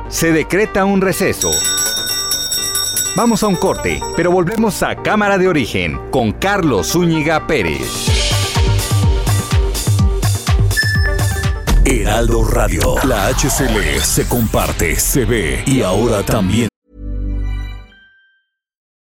Se 0.08 0.32
decreta 0.32 0.84
un 0.84 1.00
receso. 1.00 1.50
Vamos 3.16 3.42
a 3.42 3.46
un 3.46 3.56
corte, 3.56 4.00
pero 4.16 4.30
volvemos 4.30 4.82
a 4.82 4.96
Cámara 4.96 5.38
de 5.38 5.48
Origen 5.48 5.98
con 6.10 6.32
Carlos 6.32 6.88
Zúñiga 6.88 7.46
Pérez. 7.46 8.07
Heraldo 11.88 12.44
Radio. 12.44 12.96
La 13.04 13.28
HCL 13.28 14.00
se 14.02 14.28
comparte, 14.28 14.96
se 14.96 15.24
ve 15.24 15.62
y 15.66 15.80
ahora 15.82 16.22
también. 16.22 16.68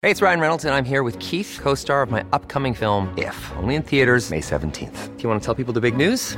Hey, 0.01 0.11
it's 0.11 0.21
Ryan 0.21 0.39
Reynolds, 0.39 0.63
and 0.63 0.73
I'm 0.73 0.85
here 0.85 1.03
with 1.03 1.19
Keith, 1.19 1.59
co 1.61 1.75
star 1.75 2.01
of 2.01 2.09
my 2.09 2.23
upcoming 2.31 2.73
film, 2.73 3.13
If, 3.17 3.35
only 3.57 3.75
in 3.75 3.83
theaters, 3.83 4.31
May 4.31 4.39
17th. 4.39 5.17
Do 5.17 5.23
you 5.23 5.27
want 5.27 5.41
to 5.41 5.45
tell 5.45 5.55
people 5.55 5.73
the 5.73 5.81
big 5.81 5.97
news? 5.97 6.37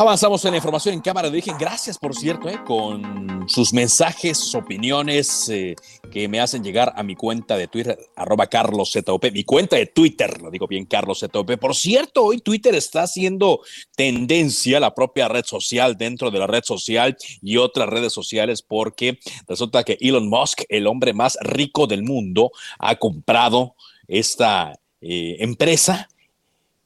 Avanzamos 0.00 0.42
en 0.46 0.52
la 0.52 0.56
información 0.56 0.94
en 0.94 1.02
Cámara 1.02 1.28
de 1.28 1.34
Origen. 1.34 1.58
Gracias, 1.58 1.98
por 1.98 2.16
cierto, 2.16 2.48
eh, 2.48 2.58
con 2.66 3.44
sus 3.46 3.74
mensajes, 3.74 4.54
opiniones 4.54 5.46
eh, 5.50 5.76
que 6.10 6.26
me 6.26 6.40
hacen 6.40 6.64
llegar 6.64 6.94
a 6.96 7.02
mi 7.02 7.14
cuenta 7.14 7.58
de 7.58 7.68
Twitter, 7.68 7.98
arroba 8.16 8.46
carloszop. 8.46 9.22
Mi 9.30 9.44
cuenta 9.44 9.76
de 9.76 9.84
Twitter, 9.84 10.40
lo 10.40 10.50
digo 10.50 10.66
bien, 10.66 10.86
carloszop. 10.86 11.54
Por 11.60 11.76
cierto, 11.76 12.24
hoy 12.24 12.38
Twitter 12.38 12.74
está 12.74 13.02
haciendo 13.02 13.60
tendencia, 13.94 14.80
la 14.80 14.94
propia 14.94 15.28
red 15.28 15.44
social 15.44 15.98
dentro 15.98 16.30
de 16.30 16.38
la 16.38 16.46
red 16.46 16.64
social 16.64 17.14
y 17.42 17.58
otras 17.58 17.90
redes 17.90 18.14
sociales, 18.14 18.62
porque 18.62 19.18
resulta 19.46 19.84
que 19.84 19.98
Elon 20.00 20.30
Musk, 20.30 20.62
el 20.70 20.86
hombre 20.86 21.12
más 21.12 21.36
rico 21.42 21.86
del 21.86 22.04
mundo, 22.04 22.52
ha 22.78 22.96
comprado 22.96 23.74
esta 24.08 24.80
eh, 25.02 25.36
empresa 25.40 26.08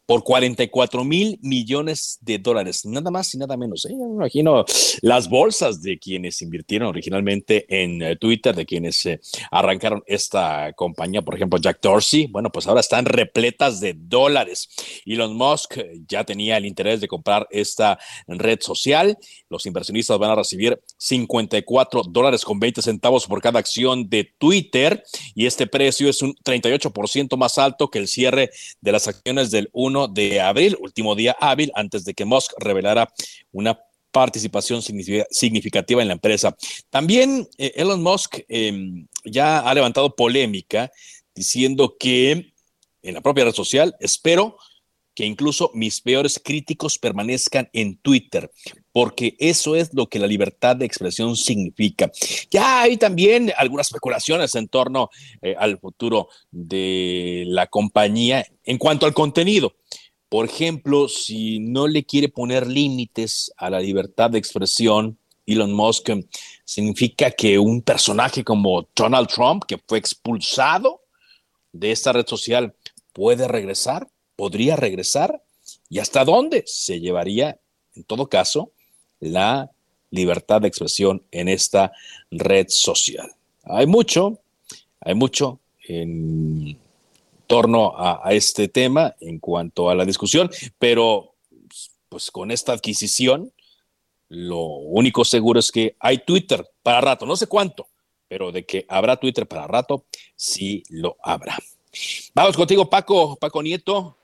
por 0.06 0.22
44 0.22 1.04
mil 1.04 1.38
millones 1.42 2.18
de 2.20 2.38
dólares, 2.38 2.84
nada 2.84 3.10
más 3.10 3.34
y 3.34 3.38
nada 3.38 3.56
menos. 3.56 3.84
¿eh? 3.86 3.94
me 3.94 4.04
imagino 4.04 4.64
las 5.00 5.28
bolsas 5.28 5.80
de 5.82 5.98
quienes 5.98 6.42
invirtieron 6.42 6.88
originalmente 6.88 7.64
en 7.68 8.02
eh, 8.02 8.16
Twitter, 8.16 8.54
de 8.54 8.66
quienes 8.66 9.06
eh, 9.06 9.20
arrancaron 9.50 10.02
esta 10.06 10.72
compañía, 10.74 11.22
por 11.22 11.34
ejemplo, 11.34 11.58
Jack 11.58 11.80
Dorsey, 11.80 12.26
bueno, 12.26 12.50
pues 12.50 12.66
ahora 12.66 12.80
están 12.80 13.06
repletas 13.06 13.80
de 13.80 13.94
dólares. 13.96 14.68
Elon 15.06 15.36
Musk 15.36 15.78
ya 16.06 16.24
tenía 16.24 16.58
el 16.58 16.66
interés 16.66 17.00
de 17.00 17.08
comprar 17.08 17.46
esta 17.50 17.98
red 18.26 18.60
social. 18.60 19.16
Los 19.48 19.64
inversionistas 19.66 20.18
van 20.18 20.32
a 20.32 20.34
recibir 20.34 20.80
54 20.98 22.02
dólares 22.10 22.44
con 22.44 22.60
20 22.60 22.82
centavos 22.82 23.26
por 23.26 23.40
cada 23.40 23.58
acción 23.58 24.08
de 24.08 24.24
Twitter 24.38 25.02
y 25.34 25.46
este 25.46 25.66
precio 25.66 26.08
es 26.08 26.20
un 26.20 26.34
38% 26.34 27.36
más 27.36 27.58
alto 27.58 27.88
que 27.88 27.98
el 27.98 28.08
cierre 28.08 28.50
de 28.80 28.92
las 28.92 29.08
acciones 29.08 29.50
del 29.50 29.70
1 29.72 29.93
de 30.08 30.40
abril, 30.40 30.76
último 30.80 31.14
día 31.14 31.36
hábil, 31.40 31.72
antes 31.74 32.04
de 32.04 32.14
que 32.14 32.24
Musk 32.24 32.52
revelara 32.58 33.12
una 33.52 33.78
participación 34.10 34.80
significativa 34.82 36.00
en 36.00 36.08
la 36.08 36.14
empresa. 36.14 36.56
También 36.88 37.48
eh, 37.58 37.72
Elon 37.74 38.02
Musk 38.02 38.38
em, 38.48 39.08
ya 39.24 39.58
ha 39.58 39.74
levantado 39.74 40.14
polémica 40.14 40.90
diciendo 41.34 41.96
que 41.98 42.52
en 43.02 43.14
la 43.14 43.20
propia 43.20 43.44
red 43.44 43.52
social, 43.52 43.96
espero 43.98 44.56
que 45.14 45.24
incluso 45.24 45.70
mis 45.74 46.00
peores 46.00 46.40
críticos 46.42 46.98
permanezcan 46.98 47.68
en 47.72 47.96
Twitter, 47.98 48.50
porque 48.94 49.36
eso 49.38 49.76
es 49.76 49.92
lo 49.92 50.06
que 50.06 50.18
la 50.18 50.26
libertad 50.26 50.76
de 50.76 50.86
expresión 50.86 51.36
significa. 51.36 52.10
Ya 52.50 52.80
hay 52.80 52.96
también 52.96 53.52
algunas 53.56 53.88
especulaciones 53.88 54.54
en 54.54 54.68
torno 54.68 55.10
eh, 55.42 55.54
al 55.58 55.78
futuro 55.78 56.28
de 56.50 57.44
la 57.48 57.66
compañía 57.66 58.46
en 58.64 58.78
cuanto 58.78 59.04
al 59.04 59.12
contenido. 59.12 59.74
Por 60.28 60.46
ejemplo, 60.46 61.08
si 61.08 61.58
no 61.58 61.86
le 61.86 62.04
quiere 62.04 62.28
poner 62.28 62.66
límites 62.66 63.52
a 63.56 63.68
la 63.68 63.80
libertad 63.80 64.30
de 64.30 64.38
expresión, 64.38 65.18
Elon 65.44 65.72
Musk, 65.72 66.10
significa 66.64 67.30
que 67.30 67.58
un 67.58 67.82
personaje 67.82 68.42
como 68.42 68.88
Donald 68.96 69.28
Trump, 69.28 69.64
que 69.66 69.78
fue 69.86 69.98
expulsado 69.98 71.02
de 71.72 71.90
esta 71.90 72.12
red 72.12 72.26
social, 72.26 72.74
puede 73.12 73.46
regresar 73.46 74.08
podría 74.36 74.76
regresar 74.76 75.42
y 75.88 75.98
hasta 75.98 76.24
dónde 76.24 76.64
se 76.66 77.00
llevaría, 77.00 77.60
en 77.94 78.04
todo 78.04 78.28
caso, 78.28 78.72
la 79.24 79.70
libertad 80.10 80.60
de 80.60 80.68
expresión 80.68 81.22
en 81.30 81.48
esta 81.48 81.92
red 82.30 82.66
social. 82.68 83.30
Hay 83.64 83.86
mucho, 83.86 84.38
hay 85.00 85.14
mucho 85.14 85.60
en 85.86 86.78
torno 87.46 87.92
a, 87.96 88.32
este 88.32 88.68
tema 88.68 89.14
en 89.20 89.38
cuanto 89.38 89.90
a 89.90 89.94
la 89.94 90.04
discusión, 90.04 90.50
pero 90.78 91.34
pues 92.08 92.30
con 92.30 92.50
esta 92.50 92.72
adquisición, 92.72 93.52
lo 94.28 94.64
único 94.64 95.24
seguro 95.24 95.60
es 95.60 95.70
que 95.70 95.96
hay 95.98 96.18
Twitter 96.18 96.66
para 96.82 97.00
rato, 97.00 97.26
no 97.26 97.36
sé 97.36 97.46
cuánto, 97.46 97.88
pero 98.28 98.52
de 98.52 98.64
que 98.64 98.86
habrá 98.88 99.16
Twitter 99.16 99.46
para 99.46 99.66
rato, 99.66 100.06
sí 100.36 100.82
lo 100.88 101.16
habrá. 101.22 101.58
Vamos 102.34 102.56
contigo, 102.56 102.88
Paco, 102.88 103.36
Paco 103.36 103.62
Nieto 103.62 104.16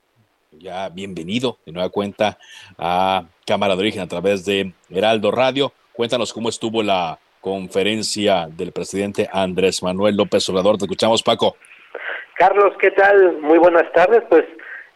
ya 0.52 0.88
bienvenido 0.88 1.58
de 1.64 1.72
nueva 1.72 1.90
cuenta 1.90 2.38
a 2.76 3.24
Cámara 3.46 3.74
de 3.74 3.80
Origen 3.80 4.02
a 4.02 4.08
través 4.08 4.44
de 4.44 4.72
Heraldo 4.90 5.30
Radio. 5.30 5.72
Cuéntanos 5.92 6.32
cómo 6.32 6.48
estuvo 6.48 6.82
la 6.82 7.18
conferencia 7.40 8.48
del 8.50 8.72
presidente 8.72 9.28
Andrés 9.32 9.82
Manuel 9.82 10.16
López 10.16 10.48
Obrador. 10.48 10.76
Te 10.76 10.84
escuchamos, 10.84 11.22
Paco. 11.22 11.56
Carlos, 12.36 12.74
¿qué 12.80 12.90
tal? 12.90 13.38
Muy 13.40 13.58
buenas 13.58 13.90
tardes. 13.92 14.22
Pues 14.28 14.44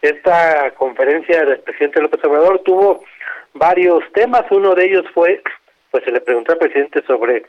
esta 0.01 0.71
conferencia 0.71 1.45
del 1.45 1.59
presidente 1.59 2.01
López 2.01 2.23
Obrador 2.25 2.61
tuvo 2.63 3.03
varios 3.53 4.03
temas. 4.13 4.43
Uno 4.51 4.75
de 4.75 4.85
ellos 4.85 5.05
fue, 5.13 5.41
pues 5.91 6.03
se 6.03 6.11
le 6.11 6.21
preguntó 6.21 6.51
al 6.51 6.59
presidente 6.59 7.01
sobre 7.07 7.45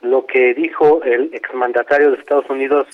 lo 0.00 0.26
que 0.26 0.54
dijo 0.54 1.02
el 1.04 1.30
exmandatario 1.32 2.10
de 2.10 2.18
Estados 2.18 2.48
Unidos, 2.50 2.86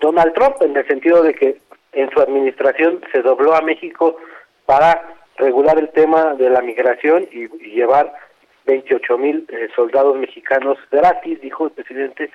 Donald 0.00 0.32
Trump, 0.34 0.56
en 0.60 0.76
el 0.76 0.86
sentido 0.86 1.22
de 1.22 1.34
que 1.34 1.58
en 1.92 2.10
su 2.10 2.20
administración 2.20 3.00
se 3.12 3.22
dobló 3.22 3.54
a 3.54 3.60
México 3.60 4.16
para 4.66 5.14
regular 5.36 5.78
el 5.78 5.90
tema 5.90 6.34
de 6.34 6.50
la 6.50 6.60
migración 6.60 7.28
y, 7.30 7.48
llevar 7.74 8.12
28 8.66 9.18
mil 9.18 9.46
eh, 9.48 9.68
soldados 9.74 10.16
mexicanos 10.16 10.78
gratis, 10.90 11.40
dijo 11.40 11.66
el 11.66 11.72
presidente, 11.72 12.30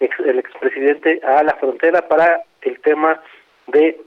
el 0.00 0.38
expresidente, 0.38 1.20
a 1.24 1.42
la 1.42 1.54
frontera 1.54 2.06
para 2.08 2.42
el 2.62 2.80
tema 2.80 3.20
de 3.66 4.00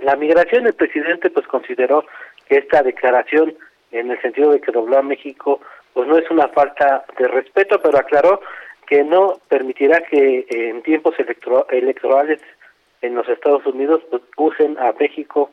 la 0.00 0.16
migración. 0.16 0.66
El 0.66 0.74
presidente 0.74 1.30
pues 1.30 1.46
consideró 1.46 2.04
que 2.48 2.58
esta 2.58 2.82
declaración, 2.82 3.54
en 3.90 4.10
el 4.10 4.20
sentido 4.20 4.52
de 4.52 4.60
que 4.60 4.72
dobló 4.72 4.98
a 4.98 5.02
México, 5.02 5.60
pues 5.92 6.08
no 6.08 6.16
es 6.16 6.30
una 6.30 6.48
falta 6.48 7.04
de 7.18 7.28
respeto, 7.28 7.80
pero 7.82 7.98
aclaró 7.98 8.40
que 8.86 9.04
no 9.04 9.40
permitirá 9.48 10.02
que 10.02 10.46
en 10.48 10.82
tiempos 10.82 11.14
electorales 11.18 12.40
en 13.02 13.14
los 13.14 13.28
Estados 13.28 13.66
Unidos 13.66 14.00
pues, 14.10 14.22
usen 14.36 14.78
a 14.78 14.92
México 14.98 15.50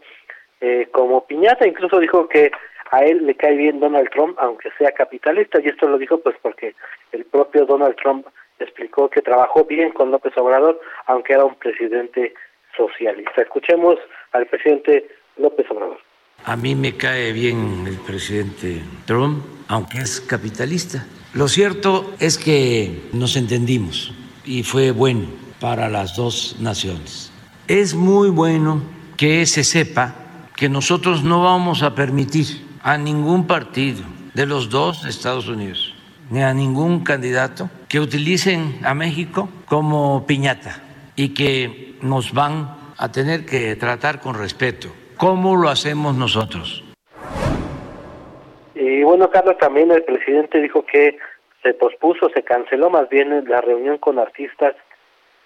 eh, 0.62 0.88
como 0.92 1.26
piñata. 1.26 1.68
Incluso 1.68 2.00
dijo 2.00 2.28
que 2.30 2.52
a 2.92 3.04
él 3.04 3.26
le 3.26 3.36
cae 3.36 3.56
bien 3.56 3.80
Donald 3.80 4.10
Trump, 4.10 4.38
aunque 4.40 4.70
sea 4.78 4.92
capitalista, 4.92 5.60
y 5.60 5.68
esto 5.68 5.88
lo 5.88 5.98
dijo 5.98 6.20
pues 6.20 6.36
porque 6.42 6.76
el 7.12 7.26
propio 7.26 7.66
Donald 7.66 7.96
Trump 7.96 8.26
explicó 8.60 9.10
que 9.10 9.22
trabajó 9.22 9.66
bien 9.66 9.92
con 9.92 10.12
López 10.12 10.34
Obrador, 10.38 10.80
aunque 11.06 11.34
era 11.34 11.46
un 11.46 11.56
presidente 11.56 12.34
socialista. 12.76 13.42
Escuchemos 13.42 13.98
al 14.32 14.48
presidente 14.48 15.08
López 15.38 15.70
Obrador. 15.70 16.00
A 16.46 16.56
mí 16.56 16.74
me 16.76 16.96
cae 16.96 17.34
bien 17.34 17.86
el 17.86 17.98
presidente 17.98 18.82
Trump, 19.06 19.44
aunque 19.68 20.00
es 20.00 20.22
capitalista. 20.22 21.06
Lo 21.34 21.48
cierto 21.48 22.14
es 22.20 22.38
que 22.38 23.02
nos 23.14 23.36
entendimos 23.36 24.14
y 24.46 24.64
fue 24.64 24.92
bueno 24.92 25.28
para 25.60 25.90
las 25.90 26.16
dos 26.16 26.56
naciones. 26.60 27.29
Es 27.70 27.94
muy 27.94 28.32
bueno 28.32 28.82
que 29.16 29.46
se 29.46 29.64
sepa 29.64 30.16
que 30.58 30.70
nosotros 30.70 31.24
no 31.24 31.44
vamos 31.44 31.84
a 31.84 31.94
permitir 31.94 32.66
a 32.82 32.98
ningún 32.98 33.46
partido 33.46 34.02
de 34.34 34.48
los 34.48 34.72
dos 34.72 35.06
Estados 35.06 35.48
Unidos 35.48 35.94
ni 36.32 36.42
a 36.42 36.52
ningún 36.52 37.04
candidato 37.04 37.70
que 37.88 38.00
utilicen 38.00 38.80
a 38.84 38.96
México 38.96 39.50
como 39.68 40.26
piñata 40.26 40.82
y 41.16 41.36
que 41.36 41.94
nos 42.02 42.34
van 42.34 42.76
a 42.98 43.12
tener 43.12 43.46
que 43.46 43.76
tratar 43.76 44.20
con 44.20 44.34
respeto. 44.34 44.88
¿Cómo 45.16 45.56
lo 45.56 45.70
hacemos 45.70 46.16
nosotros? 46.16 46.84
Y 48.74 49.04
bueno, 49.04 49.30
Carlos, 49.30 49.60
también 49.60 49.92
el 49.92 50.04
presidente 50.06 50.60
dijo 50.60 50.84
que 50.92 51.20
se 51.62 51.76
pospuso, 51.76 52.32
se 52.34 52.42
canceló 52.42 52.90
más 52.90 53.08
bien 53.10 53.44
la 53.48 53.62
reunión 53.62 54.00
con 54.00 54.18
artistas 54.18 54.74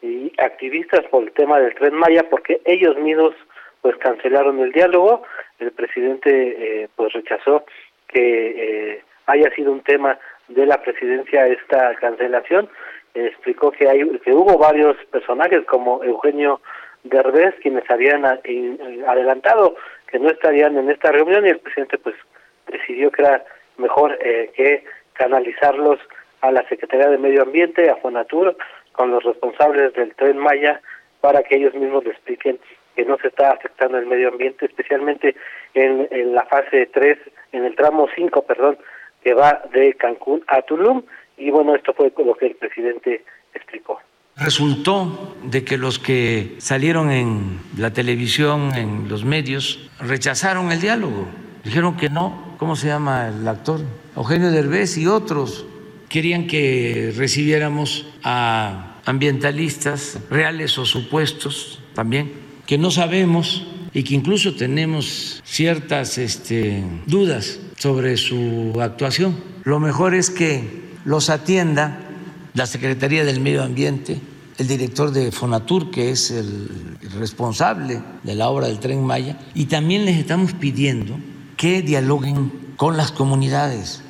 y 0.03 0.31
activistas 0.37 1.05
por 1.09 1.23
el 1.23 1.31
tema 1.31 1.59
del 1.59 1.73
tren 1.73 1.95
Maya 1.95 2.29
porque 2.29 2.61
ellos 2.65 2.97
mismos 2.99 3.33
pues 3.81 3.95
cancelaron 3.97 4.59
el 4.59 4.71
diálogo. 4.71 5.23
El 5.59 5.71
presidente 5.71 6.83
eh, 6.83 6.89
pues 6.95 7.13
rechazó 7.13 7.65
que 8.07 8.91
eh, 8.91 9.01
haya 9.25 9.49
sido 9.55 9.71
un 9.71 9.81
tema 9.81 10.19
de 10.47 10.65
la 10.65 10.81
presidencia 10.81 11.47
esta 11.47 11.95
cancelación. 11.95 12.69
explicó 13.15 13.71
que 13.71 13.89
hay 13.89 14.07
que 14.19 14.33
hubo 14.33 14.57
varios 14.57 14.97
personajes 15.05 15.65
como 15.65 16.03
Eugenio 16.03 16.61
Derbez 17.03 17.55
quienes 17.61 17.89
habían 17.89 18.25
eh, 18.43 19.03
adelantado 19.07 19.75
que 20.07 20.19
no 20.19 20.29
estarían 20.29 20.77
en 20.77 20.89
esta 20.89 21.11
reunión 21.11 21.45
y 21.45 21.49
el 21.49 21.59
presidente 21.59 21.97
pues 21.97 22.15
decidió 22.67 23.11
que 23.11 23.21
era 23.21 23.43
mejor 23.77 24.17
eh, 24.21 24.51
que 24.55 24.83
canalizarlos 25.13 25.99
a 26.41 26.51
la 26.51 26.67
Secretaría 26.67 27.09
de 27.09 27.17
Medio 27.17 27.43
Ambiente, 27.43 27.89
a 27.89 27.95
Fonatur, 27.97 28.55
con 28.93 29.11
los 29.11 29.23
responsables 29.23 29.93
del 29.93 30.15
tren 30.15 30.37
Maya, 30.37 30.81
para 31.21 31.43
que 31.43 31.57
ellos 31.57 31.73
mismos 31.73 32.03
le 32.05 32.11
expliquen 32.11 32.59
que 32.95 33.05
no 33.05 33.17
se 33.17 33.27
está 33.27 33.51
afectando 33.51 33.97
el 33.97 34.05
medio 34.05 34.29
ambiente, 34.29 34.65
especialmente 34.65 35.35
en, 35.73 36.07
en 36.11 36.35
la 36.35 36.45
fase 36.45 36.89
3, 36.93 37.17
en 37.51 37.65
el 37.65 37.75
tramo 37.75 38.07
5, 38.15 38.43
perdón, 38.43 38.77
que 39.23 39.33
va 39.33 39.61
de 39.73 39.93
Cancún 39.95 40.43
a 40.47 40.61
Tulum. 40.61 41.03
Y 41.37 41.49
bueno, 41.49 41.75
esto 41.75 41.93
fue 41.93 42.11
lo 42.23 42.35
que 42.35 42.47
el 42.47 42.55
presidente 42.55 43.23
explicó. 43.53 43.99
Resultó 44.35 45.35
de 45.43 45.63
que 45.63 45.77
los 45.77 45.99
que 45.99 46.55
salieron 46.57 47.11
en 47.11 47.59
la 47.77 47.93
televisión, 47.93 48.71
en 48.75 49.07
los 49.07 49.25
medios, 49.25 49.91
rechazaron 49.99 50.71
el 50.71 50.81
diálogo. 50.81 51.27
Dijeron 51.63 51.97
que 51.97 52.09
no. 52.09 52.55
¿Cómo 52.57 52.75
se 52.75 52.87
llama 52.87 53.29
el 53.29 53.47
actor? 53.47 53.79
Eugenio 54.15 54.51
Derbez 54.51 54.97
y 54.97 55.07
otros 55.07 55.67
querían 56.13 56.45
que 56.45 57.11
recibiéramos 57.17 58.05
a 58.21 58.99
ambientalistas 59.03 60.19
reales 60.29 60.77
o 60.77 60.85
supuestos 60.85 61.79
también, 61.95 62.33
que 62.67 62.77
no 62.77 62.91
sabemos 62.91 63.65
y 63.95 64.03
que 64.03 64.13
incluso 64.13 64.53
tenemos 64.53 65.41
ciertas 65.43 66.19
este, 66.19 66.83
dudas 67.07 67.57
sobre 67.79 68.17
su 68.17 68.79
actuación. 68.79 69.37
Lo 69.63 69.79
mejor 69.79 70.13
es 70.13 70.29
que 70.29 70.83
los 71.03 71.31
atienda 71.31 71.97
la 72.53 72.67
Secretaría 72.67 73.25
del 73.25 73.39
Medio 73.39 73.63
Ambiente, 73.63 74.21
el 74.59 74.67
director 74.67 75.09
de 75.09 75.31
Fonatur, 75.31 75.89
que 75.89 76.11
es 76.11 76.29
el 76.29 76.69
responsable 77.17 78.03
de 78.21 78.35
la 78.35 78.49
obra 78.49 78.67
del 78.67 78.77
tren 78.77 79.03
Maya, 79.03 79.39
y 79.55 79.65
también 79.65 80.05
les 80.05 80.17
estamos 80.17 80.53
pidiendo 80.53 81.17
que 81.57 81.81
dialoguen 81.81 82.51
con 82.77 82.97
las 82.97 83.11
comunidades. 83.11 84.02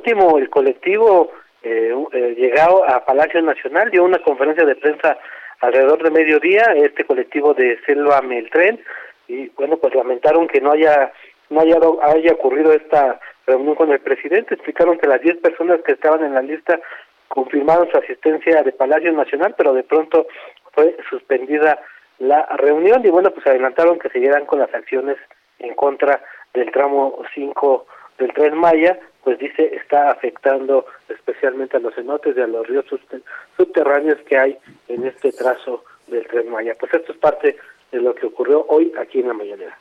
Último, 0.00 0.38
el 0.38 0.48
colectivo 0.48 1.30
eh, 1.62 1.94
eh, 2.12 2.34
llegado 2.34 2.88
a 2.88 3.04
Palacio 3.04 3.42
Nacional 3.42 3.90
dio 3.90 4.02
una 4.02 4.18
conferencia 4.20 4.64
de 4.64 4.74
prensa 4.74 5.18
alrededor 5.60 6.02
de 6.02 6.10
mediodía, 6.10 6.72
este 6.74 7.04
colectivo 7.04 7.52
de 7.52 7.78
Selva 7.84 8.22
Meltren, 8.22 8.80
y 9.28 9.48
bueno, 9.50 9.76
pues 9.76 9.94
lamentaron 9.94 10.48
que 10.48 10.62
no 10.62 10.72
haya 10.72 11.12
no 11.50 11.60
haya, 11.60 11.76
haya 12.02 12.32
ocurrido 12.32 12.72
esta 12.72 13.20
reunión 13.46 13.74
con 13.74 13.92
el 13.92 14.00
presidente, 14.00 14.54
explicaron 14.54 14.96
que 14.96 15.06
las 15.06 15.20
10 15.20 15.36
personas 15.42 15.82
que 15.82 15.92
estaban 15.92 16.24
en 16.24 16.32
la 16.32 16.40
lista 16.40 16.80
confirmaron 17.28 17.90
su 17.90 17.98
asistencia 17.98 18.62
de 18.62 18.72
Palacio 18.72 19.12
Nacional, 19.12 19.54
pero 19.54 19.74
de 19.74 19.82
pronto 19.82 20.28
fue 20.72 20.96
suspendida 21.10 21.78
la 22.20 22.46
reunión 22.56 23.04
y 23.04 23.10
bueno, 23.10 23.32
pues 23.32 23.46
adelantaron 23.46 23.98
que 23.98 24.08
siguieran 24.08 24.46
con 24.46 24.60
las 24.60 24.72
acciones 24.72 25.18
en 25.58 25.74
contra 25.74 26.22
del 26.54 26.70
tramo 26.72 27.20
5 27.34 27.86
del 28.20 28.32
tren 28.34 28.56
Maya, 28.56 29.00
pues 29.24 29.38
dice 29.38 29.74
está 29.74 30.12
afectando 30.12 30.86
especialmente 31.08 31.76
a 31.76 31.80
los 31.80 31.94
cenotes 31.94 32.36
y 32.36 32.40
a 32.40 32.46
los 32.46 32.66
ríos 32.66 32.84
subterráneos 33.56 34.18
que 34.28 34.38
hay 34.38 34.58
en 34.88 35.06
este 35.06 35.32
trazo 35.32 35.84
del 36.06 36.26
tren 36.28 36.48
Maya. 36.50 36.76
Pues 36.78 36.94
esto 36.94 37.12
es 37.12 37.18
parte 37.18 37.56
de 37.90 38.00
lo 38.00 38.14
que 38.14 38.26
ocurrió 38.26 38.64
hoy 38.68 38.92
aquí 39.00 39.20
en 39.20 39.28
la 39.28 39.34
mañanera. 39.34 39.76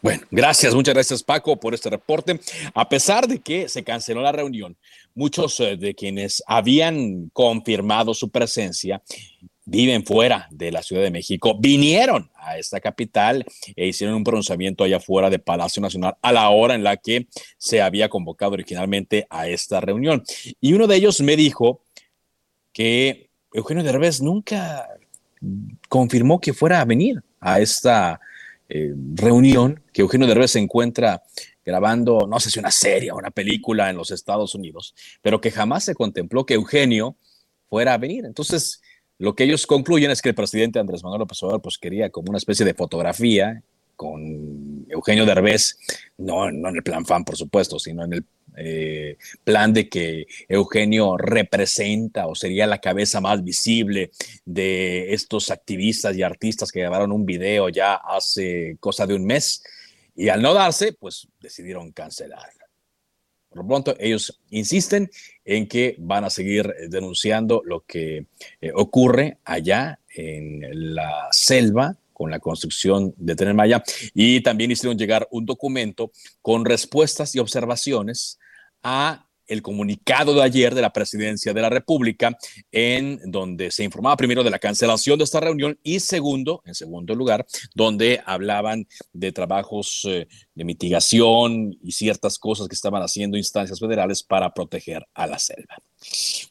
Bueno, 0.00 0.22
gracias, 0.30 0.74
muchas 0.74 0.94
gracias 0.94 1.24
Paco 1.24 1.58
por 1.58 1.74
este 1.74 1.90
reporte. 1.90 2.38
A 2.74 2.88
pesar 2.88 3.26
de 3.26 3.40
que 3.40 3.68
se 3.68 3.82
canceló 3.82 4.20
la 4.20 4.30
reunión, 4.30 4.76
muchos 5.14 5.58
eh, 5.58 5.76
de 5.76 5.94
quienes 5.94 6.42
habían 6.46 7.30
confirmado 7.30 8.14
su 8.14 8.30
presencia 8.30 9.02
viven 9.68 10.04
fuera 10.04 10.48
de 10.50 10.72
la 10.72 10.82
Ciudad 10.82 11.02
de 11.02 11.10
México, 11.10 11.54
vinieron 11.58 12.30
a 12.34 12.58
esta 12.58 12.80
capital 12.80 13.44
e 13.76 13.86
hicieron 13.86 14.16
un 14.16 14.24
pronunciamiento 14.24 14.82
allá 14.82 14.96
afuera 14.96 15.28
de 15.28 15.38
Palacio 15.38 15.82
Nacional 15.82 16.16
a 16.22 16.32
la 16.32 16.48
hora 16.48 16.74
en 16.74 16.82
la 16.82 16.96
que 16.96 17.28
se 17.58 17.82
había 17.82 18.08
convocado 18.08 18.52
originalmente 18.52 19.26
a 19.28 19.46
esta 19.46 19.80
reunión. 19.80 20.24
Y 20.58 20.72
uno 20.72 20.86
de 20.86 20.96
ellos 20.96 21.20
me 21.20 21.36
dijo 21.36 21.82
que 22.72 23.28
Eugenio 23.52 23.84
Derbez 23.84 24.22
nunca 24.22 24.88
confirmó 25.88 26.40
que 26.40 26.54
fuera 26.54 26.80
a 26.80 26.86
venir 26.86 27.22
a 27.38 27.60
esta 27.60 28.20
eh, 28.70 28.94
reunión, 29.14 29.82
que 29.92 30.00
Eugenio 30.00 30.26
Derbez 30.26 30.52
se 30.52 30.60
encuentra 30.60 31.22
grabando, 31.62 32.26
no 32.26 32.40
sé 32.40 32.50
si 32.50 32.58
una 32.58 32.70
serie 32.70 33.12
o 33.12 33.16
una 33.16 33.30
película 33.30 33.90
en 33.90 33.96
los 33.98 34.10
Estados 34.10 34.54
Unidos, 34.54 34.94
pero 35.20 35.42
que 35.42 35.50
jamás 35.50 35.84
se 35.84 35.94
contempló 35.94 36.46
que 36.46 36.54
Eugenio 36.54 37.16
fuera 37.68 37.92
a 37.92 37.98
venir. 37.98 38.24
Entonces, 38.24 38.80
lo 39.18 39.34
que 39.34 39.44
ellos 39.44 39.66
concluyen 39.66 40.10
es 40.10 40.22
que 40.22 40.30
el 40.30 40.34
presidente 40.34 40.78
Andrés 40.78 41.02
Manuel 41.02 41.20
López 41.20 41.42
Obrador 41.42 41.62
pues 41.62 41.78
quería 41.78 42.10
como 42.10 42.30
una 42.30 42.38
especie 42.38 42.64
de 42.64 42.74
fotografía 42.74 43.62
con 43.96 44.86
Eugenio 44.88 45.26
Derbez, 45.26 45.76
no, 46.18 46.52
no 46.52 46.68
en 46.68 46.76
el 46.76 46.82
plan 46.84 47.04
fan, 47.04 47.24
por 47.24 47.36
supuesto, 47.36 47.80
sino 47.80 48.04
en 48.04 48.12
el 48.12 48.24
eh, 48.56 49.16
plan 49.42 49.72
de 49.72 49.88
que 49.88 50.26
Eugenio 50.48 51.16
representa 51.16 52.28
o 52.28 52.34
sería 52.34 52.66
la 52.68 52.80
cabeza 52.80 53.20
más 53.20 53.42
visible 53.42 54.12
de 54.44 55.12
estos 55.12 55.50
activistas 55.50 56.16
y 56.16 56.22
artistas 56.22 56.70
que 56.70 56.80
grabaron 56.80 57.12
un 57.12 57.26
video 57.26 57.68
ya 57.68 57.94
hace 57.94 58.76
cosa 58.78 59.06
de 59.06 59.14
un 59.14 59.24
mes 59.24 59.62
y 60.14 60.28
al 60.28 60.42
no 60.42 60.54
darse, 60.54 60.92
pues 60.92 61.28
decidieron 61.40 61.92
cancelar. 61.92 62.57
Por 63.58 63.66
pronto, 63.66 63.96
ellos 63.98 64.40
insisten 64.50 65.10
en 65.44 65.66
que 65.66 65.96
van 65.98 66.24
a 66.24 66.30
seguir 66.30 66.72
denunciando 66.88 67.60
lo 67.64 67.80
que 67.80 68.26
eh, 68.60 68.70
ocurre 68.72 69.38
allá 69.44 69.98
en 70.14 70.94
la 70.94 71.26
selva 71.32 71.96
con 72.12 72.30
la 72.30 72.38
construcción 72.38 73.14
de 73.16 73.34
Tren 73.34 73.56
y 74.14 74.40
también 74.42 74.70
hicieron 74.70 74.96
llegar 74.96 75.26
un 75.32 75.44
documento 75.44 76.12
con 76.40 76.64
respuestas 76.64 77.34
y 77.34 77.40
observaciones 77.40 78.38
a 78.82 79.27
el 79.48 79.62
comunicado 79.62 80.34
de 80.34 80.42
ayer 80.42 80.74
de 80.74 80.82
la 80.82 80.92
presidencia 80.92 81.52
de 81.52 81.62
la 81.62 81.70
República, 81.70 82.36
en 82.70 83.20
donde 83.24 83.70
se 83.70 83.84
informaba 83.84 84.16
primero 84.16 84.44
de 84.44 84.50
la 84.50 84.58
cancelación 84.58 85.18
de 85.18 85.24
esta 85.24 85.40
reunión 85.40 85.78
y 85.82 86.00
segundo, 86.00 86.62
en 86.64 86.74
segundo 86.74 87.14
lugar, 87.14 87.46
donde 87.74 88.20
hablaban 88.24 88.86
de 89.12 89.32
trabajos 89.32 90.02
eh, 90.04 90.28
de 90.54 90.64
mitigación 90.64 91.76
y 91.82 91.92
ciertas 91.92 92.38
cosas 92.38 92.68
que 92.68 92.74
estaban 92.74 93.02
haciendo 93.02 93.36
instancias 93.36 93.80
federales 93.80 94.22
para 94.22 94.52
proteger 94.52 95.04
a 95.14 95.26
la 95.26 95.38
selva. 95.38 95.76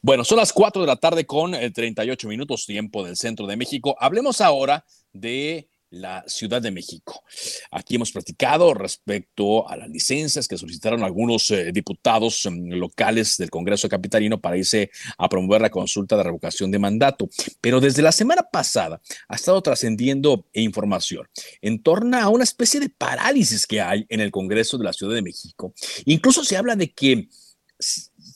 Bueno, 0.02 0.24
son 0.24 0.38
las 0.38 0.52
4 0.52 0.82
de 0.82 0.88
la 0.88 0.96
tarde 0.96 1.24
con 1.24 1.52
38 1.52 2.26
eh, 2.26 2.30
minutos 2.30 2.66
tiempo 2.66 3.04
del 3.04 3.16
centro 3.16 3.46
de 3.46 3.56
México. 3.56 3.96
Hablemos 3.98 4.40
ahora 4.40 4.84
de 5.12 5.68
la 5.90 6.24
Ciudad 6.26 6.60
de 6.60 6.70
México. 6.70 7.22
Aquí 7.70 7.96
hemos 7.96 8.12
platicado 8.12 8.74
respecto 8.74 9.68
a 9.68 9.76
las 9.76 9.88
licencias 9.88 10.46
que 10.46 10.58
solicitaron 10.58 11.02
algunos 11.02 11.50
eh, 11.50 11.70
diputados 11.72 12.46
mm, 12.50 12.72
locales 12.74 13.36
del 13.38 13.50
Congreso 13.50 13.88
Capitalino 13.88 14.40
para 14.40 14.56
irse 14.56 14.90
a 15.16 15.28
promover 15.28 15.60
la 15.60 15.70
consulta 15.70 16.16
de 16.16 16.24
revocación 16.24 16.70
de 16.70 16.78
mandato. 16.78 17.28
Pero 17.60 17.80
desde 17.80 18.02
la 18.02 18.12
semana 18.12 18.42
pasada 18.42 19.00
ha 19.28 19.36
estado 19.36 19.62
trascendiendo 19.62 20.46
información 20.52 21.26
en 21.62 21.82
torno 21.82 22.18
a 22.18 22.28
una 22.28 22.44
especie 22.44 22.80
de 22.80 22.90
parálisis 22.90 23.66
que 23.66 23.80
hay 23.80 24.04
en 24.08 24.20
el 24.20 24.30
Congreso 24.30 24.78
de 24.78 24.84
la 24.84 24.92
Ciudad 24.92 25.14
de 25.14 25.22
México. 25.22 25.72
Incluso 26.04 26.44
se 26.44 26.56
habla 26.56 26.76
de 26.76 26.92
que 26.92 27.28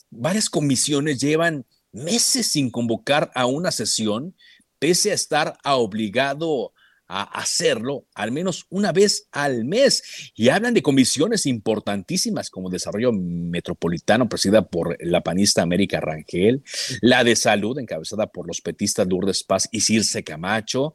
varias 0.09 0.49
comisiones 0.49 1.19
llevan 1.19 1.65
meses 1.91 2.47
sin 2.47 2.71
convocar 2.71 3.31
a 3.35 3.45
una 3.45 3.71
sesión, 3.71 4.35
pese 4.79 5.11
a 5.11 5.15
estar 5.15 5.57
obligado 5.63 6.73
a 7.07 7.23
hacerlo 7.39 8.05
al 8.15 8.31
menos 8.31 8.65
una 8.69 8.91
vez 8.91 9.27
al 9.31 9.65
mes. 9.65 10.31
Y 10.35 10.49
hablan 10.49 10.73
de 10.73 10.81
comisiones 10.81 11.45
importantísimas 11.45 12.49
como 12.49 12.69
Desarrollo 12.69 13.11
Metropolitano, 13.11 14.29
presidida 14.29 14.67
por 14.67 14.97
la 14.99 15.21
panista 15.21 15.61
América 15.61 15.99
Rangel, 15.99 16.63
la 17.01 17.23
de 17.23 17.35
Salud, 17.35 17.77
encabezada 17.77 18.27
por 18.27 18.47
los 18.47 18.61
petistas 18.61 19.07
Lourdes 19.07 19.43
Paz 19.43 19.67
y 19.71 19.81
Circe 19.81 20.23
Camacho. 20.23 20.93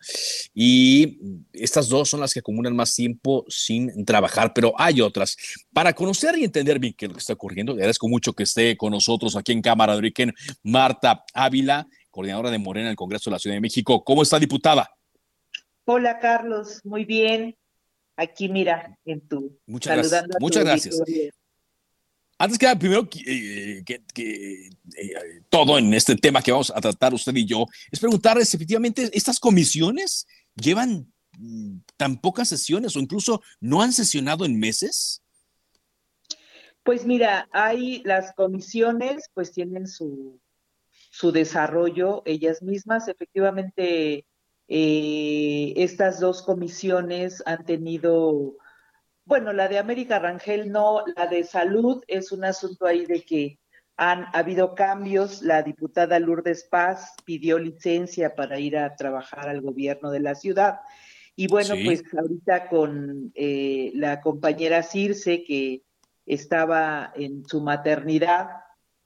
Y 0.55 1.19
estas 1.53 1.89
dos 1.89 2.09
son 2.09 2.21
las 2.21 2.33
que 2.33 2.41
acumulan 2.41 2.75
más 2.75 2.95
tiempo 2.95 3.45
sin 3.49 4.05
trabajar, 4.05 4.53
pero 4.55 4.73
hay 4.79 5.01
otras. 5.01 5.37
Para 5.73 5.93
conocer 5.93 6.37
y 6.39 6.45
entender 6.45 6.79
bien 6.79 6.95
qué 6.97 7.07
lo 7.07 7.15
que 7.15 7.21
está 7.21 7.33
ocurriendo, 7.33 7.73
le 7.73 7.81
agradezco 7.83 8.09
mucho 8.09 8.33
que 8.33 8.45
esté 8.45 8.77
con 8.77 8.93
nosotros 8.93 9.37
aquí 9.37 9.53
en 9.53 9.63
Cámara 9.63 9.93
de 9.93 9.99
Origen, 9.99 10.35
Marta 10.63 11.25
Ávila, 11.35 11.87
coordinadora 12.11 12.51
de 12.51 12.59
Morena 12.59 12.87
en 12.87 12.91
el 12.91 12.97
Congreso 12.97 13.31
de 13.31 13.35
la 13.35 13.39
Ciudad 13.39 13.57
de 13.57 13.61
México. 13.61 14.03
¿Cómo 14.05 14.23
está, 14.23 14.39
diputada? 14.39 14.98
Hola 15.91 16.18
Carlos, 16.18 16.82
muy 16.84 17.07
bien. 17.07 17.57
Aquí 18.14 18.51
mira, 18.51 18.95
en 19.07 19.26
tu 19.26 19.59
Muchas 19.64 19.97
gracias. 19.97 20.26
Muchas 20.39 20.62
gracias. 20.62 21.01
Antes 22.36 22.59
que 22.59 22.66
nada, 22.66 22.78
primero 22.78 23.09
que, 23.09 23.82
eh, 23.86 24.70
todo 25.49 25.78
en 25.78 25.95
este 25.95 26.14
tema 26.14 26.43
que 26.43 26.53
vamos 26.53 26.70
a 26.76 26.78
tratar 26.78 27.14
usted 27.14 27.34
y 27.36 27.47
yo, 27.47 27.64
es 27.91 27.99
preguntarles 27.99 28.53
efectivamente, 28.53 29.09
¿estas 29.14 29.41
comisiones 29.41 30.26
llevan 30.55 31.11
mm, 31.39 31.78
tan 31.97 32.20
pocas 32.20 32.51
sesiones 32.51 32.95
o 32.95 33.01
incluso 33.01 33.41
no 33.59 33.80
han 33.80 33.95
sesionado 33.95 34.45
en 34.45 34.61
meses? 34.61 35.22
Pues 36.82 37.07
mira, 37.07 37.49
hay 37.51 38.03
las 38.05 38.34
comisiones, 38.34 39.30
pues 39.32 39.53
tienen 39.53 39.89
su, 39.89 40.39
su 41.11 41.32
desarrollo 41.32 42.22
ellas 42.26 42.61
mismas. 42.61 43.09
Efectivamente, 43.09 44.26
eh, 44.69 45.73
estas 45.77 46.21
dos 46.21 46.43
comisiones 46.43 47.43
han 47.47 47.64
tenido, 47.64 48.57
bueno, 49.25 49.53
la 49.55 49.66
de 49.69 49.79
América 49.79 50.19
Rangel 50.19 50.71
no, 50.71 51.05
la 51.16 51.27
de 51.27 51.43
salud 51.45 52.05
es 52.07 52.33
un 52.33 52.45
asunto 52.45 52.87
ahí 52.87 53.07
de 53.07 53.23
que 53.23 53.59
han 53.97 54.27
habido 54.35 54.75
cambios. 54.75 55.43
La 55.43 55.62
diputada 55.62 56.19
Lourdes 56.19 56.64
Paz 56.64 57.14
pidió 57.25 57.59
licencia 57.59 58.35
para 58.35 58.61
ir 58.61 58.77
a 58.77 58.95
trabajar 58.95 59.49
al 59.49 59.62
gobierno 59.62 60.11
de 60.11 60.21
la 60.21 60.35
ciudad. 60.35 60.81
Y 61.35 61.47
bueno, 61.47 61.75
pues 61.85 62.03
ahorita 62.16 62.69
con 62.69 63.33
eh, 63.35 63.93
la 63.95 64.21
compañera 64.21 64.83
Circe, 64.83 65.45
que 65.45 65.83
estaba 66.27 67.12
en 67.14 67.45
su 67.47 67.61
maternidad, 67.61 68.49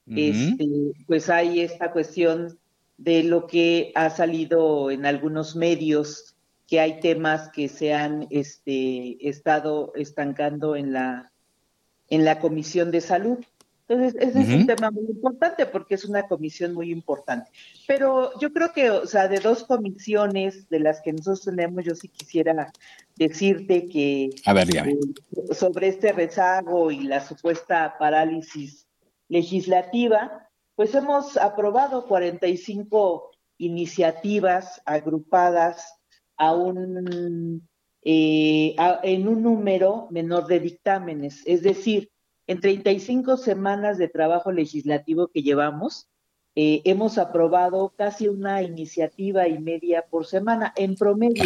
este, 0.07 0.67
pues 1.07 1.31
hay 1.31 1.61
esta 1.61 1.93
cuestión 1.93 2.59
de 3.03 3.25
lo 3.25 3.47
que 3.49 3.91
ha 3.97 4.11
salido 4.11 4.91
en 4.91 5.07
algunos 5.07 5.57
medios, 5.57 6.37
que 6.69 6.79
hay 6.79 7.01
temas 7.01 7.51
que 7.51 7.69
se 7.69 7.93
han 7.93 8.29
este, 8.31 9.29
estado 9.29 9.93
estancando 9.97 10.77
en 10.77 10.93
la, 10.93 11.33
en 12.09 12.25
la 12.25 12.39
Comisión 12.39 12.93
de 12.93 13.01
Salud. 13.01 13.39
Entonces, 13.89 14.15
ese 14.23 14.41
es 14.41 14.49
un 14.49 14.67
tema 14.67 14.91
muy 14.93 15.05
importante 15.05 15.67
porque 15.67 15.97
es 15.97 16.05
una 16.05 16.23
comisión 16.29 16.73
muy 16.73 16.93
importante. 16.93 17.51
Pero 17.89 18.31
yo 18.39 18.53
creo 18.53 18.73
que, 18.73 18.89
o 18.91 19.07
sea, 19.07 19.27
de 19.27 19.41
dos 19.41 19.65
comisiones 19.65 20.69
de 20.71 20.79
las 20.79 21.01
que 21.03 21.13
nosotros 21.13 21.43
tenemos, 21.43 21.85
yo 21.85 21.95
sí 21.97 22.09
quisiera 22.09 22.73
decirte 23.17 23.89
que 23.89 24.31
A 24.47 24.55
ver, 24.55 24.69
eh, 24.75 24.99
sobre 25.53 25.89
este 25.89 26.13
rezago 26.13 26.91
y 26.93 27.03
la 27.03 27.21
supuesta 27.21 27.97
parálisis 27.99 28.87
legislativa, 29.29 30.49
pues 30.75 30.95
hemos 30.95 31.37
aprobado 31.37 32.07
45 32.07 33.31
iniciativas 33.59 34.83
agrupadas 34.85 35.99
a 36.37 36.55
un, 36.55 37.69
eh, 38.03 38.75
en 39.03 39.29
un 39.29 39.43
número 39.43 40.09
menor 40.11 40.47
de 40.47 40.61
dictámenes. 40.61 41.43
Es 41.47 41.63
decir, 41.63 42.11
en 42.47 42.61
35 42.61 43.37
semanas 43.37 43.99
de 43.99 44.09
trabajo 44.09 44.51
legislativo 44.51 45.29
que 45.29 45.43
llevamos, 45.43 46.09
eh, 46.55 46.83
hemos 46.85 47.17
aprobado 47.17 47.95
casi 47.97 48.29
una 48.29 48.63
iniciativa 48.63 49.49
y 49.49 49.59
media 49.59 50.05
por 50.11 50.27
semana 50.27 50.73
en 50.77 50.97
promedio. 50.97 51.45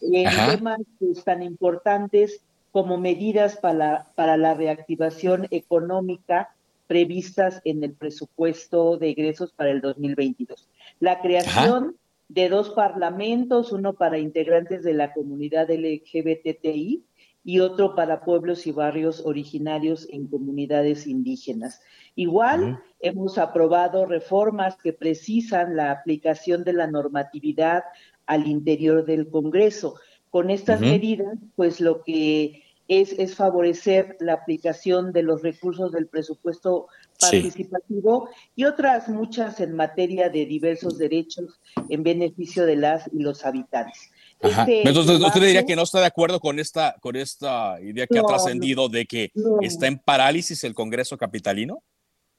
En 0.00 0.28
temas 0.50 0.80
tan 1.24 1.42
importantes 1.42 2.42
como 2.72 2.98
medidas 2.98 3.56
para, 3.56 4.12
para 4.16 4.36
la 4.36 4.52
reactivación 4.52 5.46
económica 5.50 6.53
previstas 6.86 7.60
en 7.64 7.82
el 7.84 7.92
presupuesto 7.94 8.96
de 8.96 9.10
egresos 9.10 9.52
para 9.52 9.70
el 9.70 9.80
2022. 9.80 10.68
La 11.00 11.20
creación 11.20 11.96
de 12.28 12.48
dos 12.48 12.70
parlamentos, 12.70 13.72
uno 13.72 13.94
para 13.94 14.18
integrantes 14.18 14.82
de 14.82 14.94
la 14.94 15.12
comunidad 15.12 15.70
LGBTI 15.70 17.04
y 17.44 17.60
otro 17.60 17.94
para 17.94 18.24
pueblos 18.24 18.66
y 18.66 18.72
barrios 18.72 19.22
originarios 19.24 20.08
en 20.10 20.26
comunidades 20.26 21.06
indígenas. 21.06 21.82
Igual, 22.16 22.80
hemos 23.00 23.36
aprobado 23.38 24.06
reformas 24.06 24.76
que 24.76 24.94
precisan 24.94 25.76
la 25.76 25.90
aplicación 25.90 26.64
de 26.64 26.72
la 26.72 26.86
normatividad 26.86 27.84
al 28.26 28.46
interior 28.46 29.04
del 29.04 29.28
Congreso. 29.28 29.96
Con 30.30 30.50
estas 30.50 30.80
medidas, 30.80 31.36
pues 31.54 31.80
lo 31.80 32.02
que 32.02 32.63
es, 32.88 33.34
favorecer 33.34 34.16
la 34.20 34.34
aplicación 34.34 35.12
de 35.12 35.22
los 35.22 35.42
recursos 35.42 35.92
del 35.92 36.06
presupuesto 36.06 36.88
participativo 37.18 38.28
y 38.54 38.64
otras 38.64 39.08
muchas 39.08 39.60
en 39.60 39.74
materia 39.74 40.28
de 40.28 40.44
diversos 40.44 40.98
derechos 40.98 41.60
en 41.88 42.02
beneficio 42.02 42.66
de 42.66 42.76
las 42.76 43.08
y 43.12 43.20
los 43.20 43.44
habitantes. 43.44 44.10
Este 44.40 44.86
Entonces, 44.86 45.20
¿usted 45.20 45.40
diría 45.40 45.64
que 45.64 45.76
no 45.76 45.82
está 45.82 46.00
de 46.00 46.06
acuerdo 46.06 46.40
con 46.40 46.58
esta, 46.58 46.96
con 47.00 47.16
esta 47.16 47.80
idea 47.80 48.06
que 48.06 48.18
ha 48.18 48.24
trascendido 48.24 48.88
de 48.88 49.06
que 49.06 49.30
está 49.62 49.86
en 49.86 49.98
parálisis 49.98 50.64
el 50.64 50.74
Congreso 50.74 51.16
Capitalino? 51.16 51.82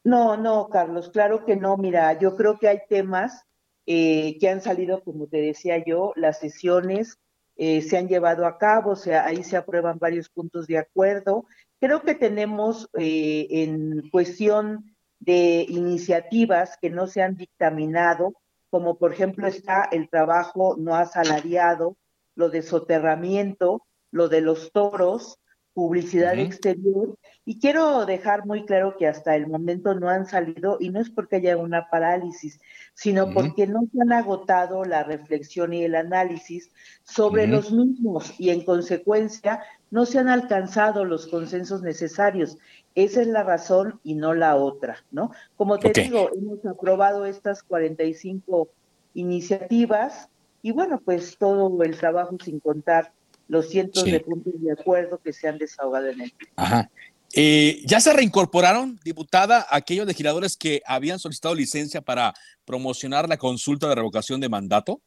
No, 0.03 0.37
no, 0.37 0.69
Carlos, 0.69 1.09
claro 1.09 1.45
que 1.45 1.55
no. 1.55 1.77
Mira, 1.77 2.19
yo 2.19 2.35
creo 2.35 2.59
que 2.59 2.67
hay 2.67 2.79
temas 2.87 3.45
eh, 3.87 4.37
que 4.39 4.49
han 4.49 4.61
salido, 4.61 5.03
como 5.03 5.25
te 5.25 5.37
decía 5.37 5.83
yo, 5.83 6.13
las 6.15 6.39
sesiones 6.39 7.17
eh, 7.57 7.81
se 7.81 7.97
han 7.97 8.07
llevado 8.07 8.45
a 8.45 8.57
cabo, 8.57 8.91
o 8.91 8.95
sea, 8.95 9.25
ahí 9.25 9.43
se 9.43 9.57
aprueban 9.57 9.97
varios 9.97 10.29
puntos 10.29 10.67
de 10.67 10.77
acuerdo. 10.77 11.45
Creo 11.79 12.01
que 12.01 12.15
tenemos 12.15 12.89
eh, 12.97 13.47
en 13.49 14.09
cuestión 14.09 14.95
de 15.19 15.65
iniciativas 15.67 16.77
que 16.81 16.89
no 16.89 17.07
se 17.07 17.21
han 17.21 17.35
dictaminado, 17.35 18.33
como 18.69 18.97
por 18.97 19.13
ejemplo 19.13 19.47
está 19.47 19.87
el 19.91 20.09
trabajo 20.09 20.75
no 20.77 20.95
asalariado, 20.95 21.97
lo 22.35 22.49
de 22.49 22.61
soterramiento, 22.61 23.85
lo 24.11 24.27
de 24.27 24.41
los 24.41 24.71
toros, 24.71 25.39
publicidad 25.73 26.37
exterior. 26.37 27.17
Y 27.47 27.59
quiero 27.59 28.07
dejar 28.07 28.45
muy 28.47 28.65
claro 28.65 28.97
que 28.97 29.07
hasta 29.07 29.35
el 29.35 29.47
momento 29.47 29.93
no 29.93 30.09
han 30.09 30.25
salido, 30.25 30.77
y 30.79 30.89
no 30.89 30.99
es 30.99 31.11
porque 31.11 31.35
haya 31.35 31.57
una 31.57 31.89
parálisis, 31.89 32.59
sino 32.95 33.31
porque 33.31 33.67
no 33.67 33.81
se 33.91 34.01
han 34.01 34.11
agotado 34.13 34.83
la 34.83 35.03
reflexión 35.03 35.71
y 35.71 35.83
el 35.83 35.93
análisis 35.93 36.71
sobre 37.03 37.45
los 37.45 37.71
mismos, 37.71 38.33
y 38.39 38.49
en 38.49 38.65
consecuencia 38.65 39.61
no 39.91 40.05
se 40.05 40.17
han 40.19 40.27
alcanzado 40.27 41.05
los 41.05 41.27
consensos 41.27 41.83
necesarios. 41.83 42.57
Esa 42.95 43.21
es 43.21 43.27
la 43.27 43.43
razón 43.43 43.99
y 44.03 44.15
no 44.15 44.33
la 44.33 44.55
otra, 44.55 45.05
¿no? 45.11 45.31
Como 45.55 45.77
te 45.77 45.91
digo, 45.91 46.29
hemos 46.35 46.65
aprobado 46.65 47.25
estas 47.25 47.61
45 47.61 48.69
iniciativas 49.13 50.29
y 50.61 50.71
bueno, 50.71 50.99
pues 51.03 51.37
todo 51.37 51.83
el 51.83 51.97
trabajo 51.97 52.37
sin 52.43 52.59
contar 52.59 53.11
los 53.47 53.69
cientos 53.69 54.03
de 54.03 54.19
puntos 54.19 54.53
de 54.59 54.71
acuerdo 54.71 55.19
que 55.19 55.31
se 55.31 55.47
han 55.47 55.59
desahogado 55.59 56.07
en 56.07 56.21
el 56.21 56.33
Ajá. 56.55 56.89
Eh, 57.33 57.81
¿Ya 57.85 57.99
se 57.99 58.13
reincorporaron, 58.13 58.99
diputada, 59.03 59.65
aquellos 59.69 60.05
legisladores 60.05 60.55
que 60.55 60.81
habían 60.85 61.19
solicitado 61.19 61.55
licencia 61.55 62.01
para 62.01 62.33
promocionar 62.63 63.27
la 63.27 63.37
consulta 63.37 63.89
de 63.89 63.95
revocación 63.95 64.39
de 64.39 64.49
mandato? 64.49 65.01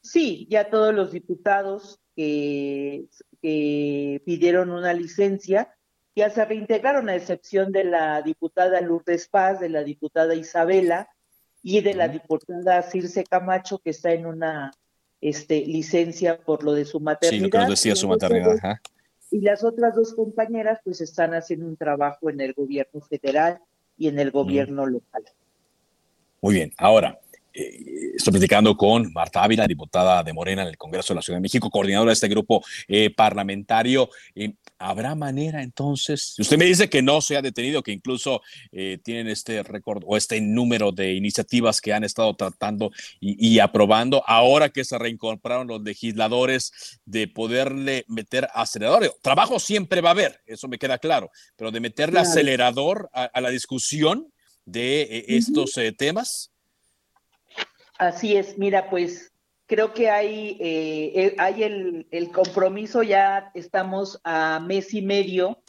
Sí, 0.00 0.46
ya 0.50 0.70
todos 0.70 0.94
los 0.94 1.12
diputados 1.12 1.98
que, 2.14 3.06
pidieron 3.42 4.70
una 4.70 4.92
licencia 4.92 5.74
ya 6.14 6.28
se 6.28 6.44
reintegraron, 6.44 7.08
a 7.08 7.14
excepción 7.14 7.72
de 7.72 7.84
la 7.84 8.20
diputada 8.20 8.80
Lourdes 8.82 9.28
Paz, 9.28 9.60
de 9.60 9.70
la 9.70 9.82
diputada 9.82 10.34
Isabela 10.34 11.08
y 11.62 11.80
de 11.80 11.94
la 11.94 12.08
diputada 12.08 12.82
Circe 12.82 13.24
Camacho, 13.24 13.78
que 13.78 13.90
está 13.90 14.12
en 14.12 14.26
una 14.26 14.72
este, 15.20 15.64
licencia 15.64 16.38
por 16.38 16.64
lo 16.64 16.74
de 16.74 16.84
su 16.84 17.00
maternidad. 17.00 17.38
Sí, 17.38 17.44
lo 17.44 17.50
que 17.50 17.58
nos 17.58 17.68
decía 17.70 17.96
su 17.96 18.08
maternidad. 18.08 18.56
Ajá 18.62 18.82
y 19.30 19.40
las 19.40 19.64
otras 19.64 19.94
dos 19.94 20.14
compañeras 20.14 20.80
pues 20.84 21.00
están 21.00 21.34
haciendo 21.34 21.66
un 21.66 21.76
trabajo 21.76 22.30
en 22.30 22.40
el 22.40 22.52
gobierno 22.52 23.00
federal 23.00 23.60
y 23.96 24.08
en 24.08 24.18
el 24.18 24.30
gobierno 24.30 24.86
local. 24.86 25.24
Muy 26.40 26.54
bien, 26.54 26.72
ahora, 26.78 27.19
eh, 27.52 28.12
estoy 28.14 28.32
platicando 28.32 28.76
con 28.76 29.12
Marta 29.12 29.42
Ávila, 29.42 29.66
diputada 29.66 30.22
de 30.22 30.32
Morena 30.32 30.62
en 30.62 30.68
el 30.68 30.76
Congreso 30.76 31.12
de 31.12 31.16
la 31.16 31.22
Ciudad 31.22 31.38
de 31.38 31.42
México, 31.42 31.70
coordinadora 31.70 32.10
de 32.10 32.14
este 32.14 32.28
grupo 32.28 32.64
eh, 32.86 33.10
parlamentario. 33.10 34.08
Eh, 34.34 34.54
¿Habrá 34.78 35.14
manera 35.14 35.62
entonces? 35.62 36.36
Usted 36.38 36.56
me 36.56 36.64
dice 36.64 36.88
que 36.88 37.02
no 37.02 37.20
se 37.20 37.36
ha 37.36 37.42
detenido, 37.42 37.82
que 37.82 37.92
incluso 37.92 38.40
tienen 39.02 39.28
este 39.28 39.62
récord 39.62 40.02
o 40.06 40.16
este 40.16 40.40
número 40.40 40.90
de 40.90 41.12
iniciativas 41.12 41.82
que 41.82 41.92
han 41.92 42.02
estado 42.02 42.34
tratando 42.34 42.90
y, 43.20 43.58
aprobando. 43.58 44.22
Ahora 44.26 44.70
que 44.70 44.86
se 44.86 44.98
reincorporaron 44.98 45.66
los 45.66 45.82
legisladores, 45.82 47.00
de 47.04 47.28
poderle 47.28 48.06
meter 48.08 48.48
acelerador. 48.54 49.14
Trabajo 49.20 49.60
siempre 49.60 50.00
va 50.00 50.10
a 50.10 50.12
haber, 50.12 50.40
eso 50.46 50.66
me 50.66 50.78
queda 50.78 50.96
claro, 50.96 51.30
pero 51.56 51.70
de 51.70 51.80
meterle 51.80 52.20
acelerador 52.20 53.10
a, 53.12 53.38
la 53.38 53.50
discusión 53.50 54.32
de 54.64 55.26
estos 55.28 55.72
temas. 55.98 56.50
Así 58.00 58.34
es, 58.34 58.56
mira, 58.56 58.88
pues 58.88 59.30
creo 59.66 59.92
que 59.92 60.08
hay, 60.08 60.56
eh, 60.58 61.12
eh, 61.14 61.34
hay 61.36 61.62
el, 61.64 62.30
compromiso, 62.32 63.02
ya 63.02 63.50
estamos 63.52 64.18
a 64.24 64.58
mes 64.58 64.94
y 64.94 65.02
medio 65.02 65.62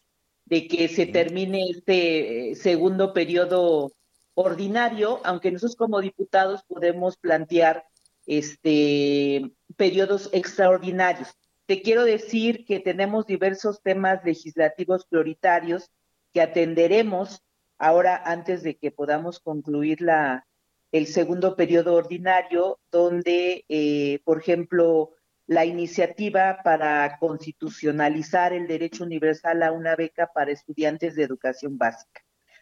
de 0.46 0.66
que 0.66 0.88
se 0.88 1.08
termine 1.08 1.66
este 1.70 2.52
eh, 2.52 2.56
segundo 2.56 3.12
periodo 3.12 3.92
ordinario, 4.34 5.20
aunque 5.26 5.52
nosotros 5.52 5.76
como 5.76 6.00
diputados 6.00 6.64
podemos 6.64 7.18
plantear 7.18 7.84
este 8.26 9.52
periodos 9.76 10.30
extraordinarios. 10.32 11.28
Te 11.66 11.82
quiero 11.82 12.06
decir 12.06 12.64
que 12.64 12.80
tenemos 12.80 13.26
diversos 13.26 13.82
temas 13.82 14.24
legislativos 14.24 15.06
prioritarios 15.06 15.92
que 16.32 16.40
atenderemos 16.40 17.42
ahora 17.78 18.16
antes 18.24 18.64
de 18.64 18.78
que 18.78 18.90
podamos 18.90 19.42
concluir 19.42 20.00
la, 20.00 20.46
el 20.92 21.08
segundo 21.08 21.56
periodo 21.56 21.96
ordinario, 21.96 22.80
donde, 22.92 23.66
eh, 23.70 24.20
por 24.24 24.40
ejemplo, 24.40 25.12
la 25.48 25.66
iniciativa 25.66 26.60
para 26.64 27.18
constitucionalizar 27.20 28.54
el 28.54 28.68
derecho 28.68 29.04
universal 29.04 29.64
a 29.64 29.72
una 29.72 29.96
beca 29.96 30.32
para 30.34 30.52
estudiantes 30.52 31.16
de 31.16 31.24
educación 31.24 31.78
básica. 31.78 32.22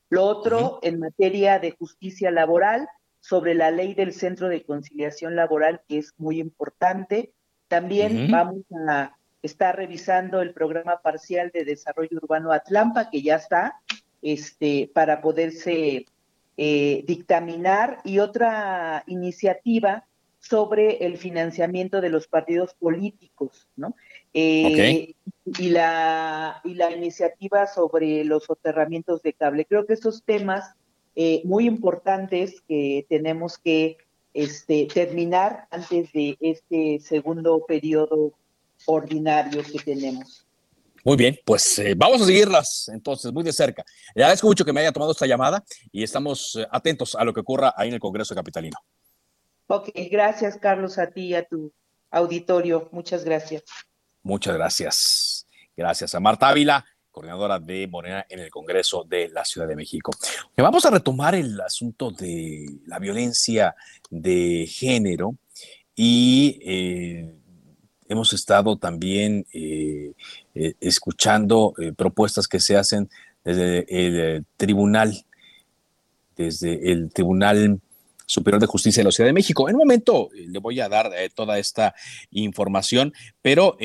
Lo 0.10 0.26
otro, 0.26 0.80
en 0.82 1.00
materia 1.00 1.60
de 1.60 1.72
justicia 1.72 2.32
laboral, 2.32 2.88
sobre 3.20 3.54
la 3.54 3.70
ley 3.70 3.94
del 3.94 4.14
Centro 4.14 4.48
de 4.50 4.64
Conciliación 4.64 5.36
Laboral, 5.36 5.82
que 5.88 6.00
es 6.00 6.14
muy 6.18 6.40
importante. 6.40 7.34
También 7.68 8.32
vamos 8.32 8.64
a 8.88 9.16
estar 9.42 9.76
revisando 9.76 10.42
el 10.42 10.54
programa 10.54 11.02
parcial 11.02 11.52
de 11.54 11.66
desarrollo 11.66 12.18
urbano 12.22 12.52
Atlampa, 12.52 13.10
que 13.10 13.22
ya 13.22 13.36
está, 13.36 13.82
este, 14.22 14.90
para 14.94 15.22
poderse 15.22 16.06
eh, 16.62 17.05
dictaminar 17.07 18.01
y 18.03 18.20
otra 18.20 19.05
iniciativa 19.07 20.05
sobre 20.39 21.05
el 21.05 21.18
financiamiento 21.18 22.01
de 22.01 22.10
los 22.10 22.28
partidos 22.28 22.74
políticos, 22.74 23.70
¿no? 23.78 23.95
Eh, 24.34 25.16
y, 25.45 25.70
la, 25.70 26.60
y 26.66 26.74
la 26.74 26.91
iniciativa 26.91 27.66
sobre 27.66 28.26
los 28.26 28.43
soterramientos 28.43 29.22
de 29.22 29.32
cable. 29.32 29.64
Creo 29.64 29.86
que 29.86 29.93
estos 29.93 30.22
temas 30.26 30.76
eh, 31.16 31.41
muy 31.45 31.66
importantes 31.66 32.60
que 32.68 33.05
tenemos 33.07 33.57
que 33.57 33.95
este, 34.34 34.86
terminar 34.93 35.66
antes 35.72 36.12
de 36.12 36.36
este 36.41 36.99
segundo 36.99 37.64
periodo 37.66 38.34
ordinario 38.86 39.64
que 39.64 39.80
tenemos. 39.80 40.45
Muy 41.10 41.18
bien, 41.18 41.39
pues 41.43 41.80
eh, 41.80 41.95
vamos 41.97 42.22
a 42.22 42.26
seguirlas 42.26 42.88
entonces 42.93 43.34
muy 43.34 43.43
de 43.43 43.51
cerca. 43.51 43.84
Le 44.14 44.22
agradezco 44.22 44.45
mucho 44.45 44.64
que 44.64 44.72
me 44.72 44.82
haya 44.82 44.91
tomado 44.91 45.12
esta 45.12 45.26
llamada 45.26 45.64
y 45.91 46.03
estamos 46.03 46.55
eh, 46.55 46.68
atentos 46.70 47.16
a 47.16 47.24
lo 47.24 47.34
que 47.34 47.39
ocurra 47.39 47.74
ahí 47.76 47.88
en 47.88 47.95
el 47.95 47.99
Congreso 47.99 48.36
Capitalino. 48.36 48.78
Ok, 49.66 49.89
gracias 50.12 50.60
Carlos 50.60 50.99
a 50.99 51.10
ti 51.10 51.30
y 51.30 51.34
a 51.34 51.43
tu 51.47 51.74
auditorio. 52.12 52.89
Muchas 52.91 53.26
gracias. 53.26 53.64
Muchas 54.22 54.53
gracias. 54.53 55.47
Gracias 55.76 56.14
a 56.14 56.20
Marta 56.20 56.47
Ávila, 56.47 56.86
coordinadora 57.10 57.57
de 57.57 57.88
Morena 57.88 58.24
en 58.30 58.41
el 58.41 58.51
Congreso 58.51 59.03
de 59.03 59.30
la 59.30 59.43
Ciudad 59.43 59.68
de 59.68 59.76
México. 59.76 60.12
Vamos 60.55 60.86
a 60.86 60.91
retomar 60.91 61.34
el 61.34 61.60
asunto 61.60 62.12
de 62.12 62.68
la 62.86 62.99
violencia 62.99 63.74
de 64.12 64.68
género 64.68 65.38
y 65.95 66.60
eh, 66.64 67.34
hemos 68.10 68.34
estado 68.34 68.78
también 68.78 69.45
eh, 69.53 70.14
eh, 70.62 70.76
escuchando 70.82 71.74
eh, 71.80 71.93
propuestas 71.93 72.49
que 72.49 72.60
se 72.60 72.76
hacen 72.76 73.10
desde 73.45 73.86
el 73.88 74.45
tribunal, 74.57 75.26
desde 76.36 76.91
el 76.91 77.10
Tribunal 77.12 77.80
Superior 78.26 78.60
de 78.60 78.68
Justicia 78.68 78.99
de 78.99 79.05
la 79.05 79.12
Ciudad 79.12 79.30
de 79.30 79.34
México. 79.34 79.70
En 79.70 79.76
un 79.76 79.80
momento 79.80 80.30
le 80.34 80.60
voy 80.60 80.82
a 80.82 80.89
dar 80.89 81.12
toda 81.34 81.57
esta 81.57 81.95
información, 82.32 83.14
pero 83.41 83.78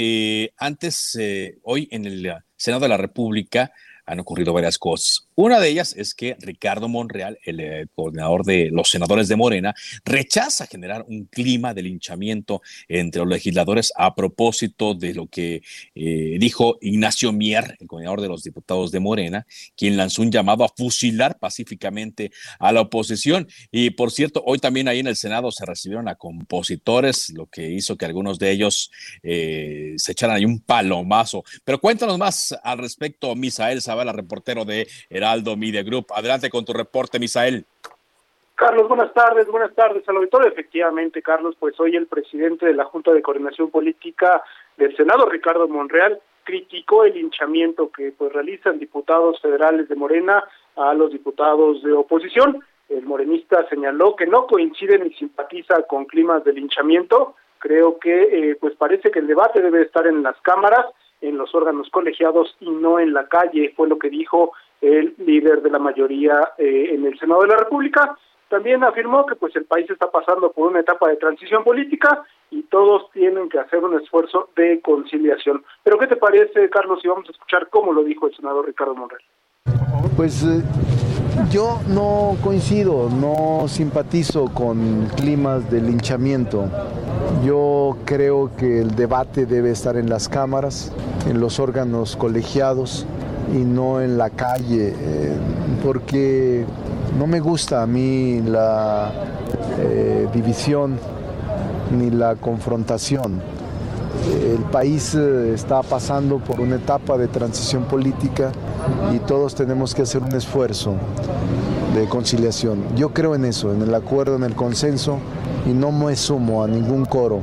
antes, 0.58 1.16
hoy 1.62 1.88
en 1.92 2.04
el 2.04 2.34
Senado 2.56 2.82
de 2.82 2.88
la 2.88 2.96
República, 2.96 3.72
han 4.06 4.20
ocurrido 4.20 4.52
varias 4.52 4.78
cosas. 4.78 5.28
Una 5.34 5.60
de 5.60 5.68
ellas 5.68 5.94
es 5.96 6.14
que 6.14 6.36
Ricardo 6.40 6.88
Monreal, 6.88 7.38
el 7.44 7.60
eh, 7.60 7.86
coordinador 7.94 8.44
de 8.44 8.70
los 8.70 8.90
senadores 8.90 9.28
de 9.28 9.36
Morena, 9.36 9.74
rechaza 10.04 10.66
generar 10.66 11.04
un 11.08 11.24
clima 11.24 11.74
de 11.74 11.82
linchamiento 11.82 12.62
entre 12.88 13.20
los 13.20 13.28
legisladores 13.28 13.92
a 13.96 14.14
propósito 14.14 14.94
de 14.94 15.14
lo 15.14 15.26
que 15.26 15.62
eh, 15.94 16.36
dijo 16.38 16.78
Ignacio 16.80 17.32
Mier, 17.32 17.76
el 17.80 17.86
coordinador 17.86 18.20
de 18.20 18.28
los 18.28 18.42
diputados 18.42 18.90
de 18.92 19.00
Morena, 19.00 19.46
quien 19.76 19.96
lanzó 19.96 20.22
un 20.22 20.30
llamado 20.30 20.64
a 20.64 20.68
fusilar 20.68 21.38
pacíficamente 21.38 22.30
a 22.58 22.72
la 22.72 22.82
oposición. 22.82 23.48
Y 23.70 23.90
por 23.90 24.10
cierto, 24.10 24.42
hoy 24.46 24.58
también 24.58 24.88
ahí 24.88 25.00
en 25.00 25.06
el 25.06 25.16
Senado 25.16 25.50
se 25.50 25.64
recibieron 25.64 26.08
a 26.08 26.14
compositores, 26.14 27.30
lo 27.30 27.46
que 27.46 27.70
hizo 27.70 27.96
que 27.96 28.04
algunos 28.04 28.38
de 28.38 28.50
ellos 28.50 28.90
eh, 29.22 29.94
se 29.96 30.12
echaran 30.12 30.36
ahí 30.36 30.44
un 30.44 30.60
palomazo. 30.60 31.44
Pero 31.64 31.80
cuéntanos 31.80 32.18
más 32.18 32.54
al 32.62 32.78
respecto, 32.78 33.34
Misael 33.34 33.80
la 34.02 34.12
reportero 34.12 34.64
de 34.64 34.88
Heraldo 35.10 35.56
Media 35.56 35.82
Group. 35.82 36.06
Adelante 36.14 36.48
con 36.48 36.64
tu 36.64 36.72
reporte, 36.72 37.18
Misael. 37.18 37.66
Carlos, 38.54 38.88
buenas 38.88 39.12
tardes, 39.12 39.46
buenas 39.48 39.74
tardes 39.74 40.08
al 40.08 40.16
auditorio. 40.16 40.48
Efectivamente, 40.48 41.20
Carlos, 41.22 41.56
pues 41.58 41.78
hoy 41.80 41.96
el 41.96 42.06
presidente 42.06 42.66
de 42.66 42.74
la 42.74 42.84
Junta 42.84 43.12
de 43.12 43.20
Coordinación 43.20 43.70
Política 43.70 44.42
del 44.76 44.96
Senado, 44.96 45.26
Ricardo 45.26 45.68
Monreal, 45.68 46.20
criticó 46.44 47.04
el 47.04 47.16
hinchamiento 47.16 47.90
que 47.90 48.12
pues 48.16 48.32
realizan 48.32 48.78
diputados 48.78 49.40
federales 49.40 49.88
de 49.88 49.96
Morena 49.96 50.44
a 50.76 50.94
los 50.94 51.10
diputados 51.10 51.82
de 51.82 51.92
oposición. 51.92 52.60
El 52.88 53.04
morenista 53.04 53.66
señaló 53.68 54.14
que 54.14 54.26
no 54.26 54.46
coincide 54.46 54.98
ni 54.98 55.12
simpatiza 55.14 55.82
con 55.82 56.04
climas 56.04 56.44
de 56.44 56.52
linchamiento. 56.52 57.34
Creo 57.58 57.98
que 57.98 58.50
eh, 58.50 58.56
pues 58.60 58.76
parece 58.76 59.10
que 59.10 59.18
el 59.18 59.26
debate 59.26 59.62
debe 59.62 59.82
estar 59.82 60.06
en 60.06 60.22
las 60.22 60.36
cámaras 60.42 60.86
en 61.24 61.38
los 61.38 61.54
órganos 61.54 61.88
colegiados 61.90 62.56
y 62.60 62.70
no 62.70 62.98
en 62.98 63.12
la 63.12 63.26
calle, 63.26 63.72
fue 63.76 63.88
lo 63.88 63.98
que 63.98 64.10
dijo 64.10 64.52
el 64.80 65.14
líder 65.18 65.62
de 65.62 65.70
la 65.70 65.78
mayoría 65.78 66.52
eh, 66.58 66.90
en 66.92 67.06
el 67.06 67.18
Senado 67.18 67.42
de 67.42 67.48
la 67.48 67.56
República. 67.56 68.16
También 68.48 68.84
afirmó 68.84 69.24
que 69.26 69.34
pues 69.34 69.56
el 69.56 69.64
país 69.64 69.88
está 69.90 70.10
pasando 70.10 70.52
por 70.52 70.70
una 70.70 70.80
etapa 70.80 71.08
de 71.08 71.16
transición 71.16 71.64
política 71.64 72.24
y 72.50 72.62
todos 72.64 73.10
tienen 73.12 73.48
que 73.48 73.58
hacer 73.58 73.82
un 73.82 73.98
esfuerzo 73.98 74.50
de 74.54 74.80
conciliación. 74.80 75.64
Pero 75.82 75.98
¿qué 75.98 76.06
te 76.06 76.16
parece, 76.16 76.68
Carlos, 76.70 77.00
si 77.00 77.08
vamos 77.08 77.28
a 77.28 77.32
escuchar 77.32 77.68
cómo 77.70 77.92
lo 77.92 78.04
dijo 78.04 78.26
el 78.26 78.36
senador 78.36 78.66
Ricardo 78.66 78.94
Monreal? 78.94 79.22
Pues 80.16 80.44
eh, 80.44 80.62
yo 81.50 81.80
no 81.88 82.36
coincido, 82.42 83.08
no 83.10 83.66
simpatizo 83.68 84.46
con 84.46 85.08
climas 85.16 85.70
de 85.70 85.80
linchamiento. 85.80 86.68
Yo 87.44 87.96
creo 88.04 88.50
que 88.56 88.80
el 88.80 88.94
debate 88.94 89.46
debe 89.46 89.70
estar 89.70 89.96
en 89.96 90.08
las 90.08 90.28
cámaras, 90.28 90.92
en 91.28 91.40
los 91.40 91.58
órganos 91.58 92.16
colegiados 92.16 93.06
y 93.52 93.58
no 93.58 94.00
en 94.00 94.18
la 94.18 94.30
calle, 94.30 94.94
eh, 94.96 95.36
porque 95.82 96.64
no 97.18 97.26
me 97.26 97.40
gusta 97.40 97.82
a 97.82 97.86
mí 97.86 98.40
la 98.40 99.12
eh, 99.78 100.28
división 100.32 100.98
ni 101.96 102.10
la 102.10 102.36
confrontación. 102.36 103.40
El 104.30 104.62
país 104.70 105.14
eh, 105.14 105.52
está 105.52 105.82
pasando 105.82 106.38
por 106.38 106.60
una 106.60 106.76
etapa 106.76 107.18
de 107.18 107.28
transición 107.28 107.84
política 107.84 108.52
y 109.14 109.18
todos 109.18 109.54
tenemos 109.54 109.94
que 109.94 110.02
hacer 110.02 110.22
un 110.22 110.34
esfuerzo 110.34 110.94
de 111.94 112.08
conciliación. 112.08 112.82
Yo 112.96 113.10
creo 113.12 113.34
en 113.34 113.44
eso, 113.44 113.72
en 113.72 113.82
el 113.82 113.94
acuerdo, 113.94 114.36
en 114.36 114.44
el 114.44 114.54
consenso 114.54 115.18
y 115.66 115.74
no 115.74 115.92
me 115.92 116.16
sumo 116.16 116.64
a 116.64 116.68
ningún 116.68 117.04
coro 117.04 117.40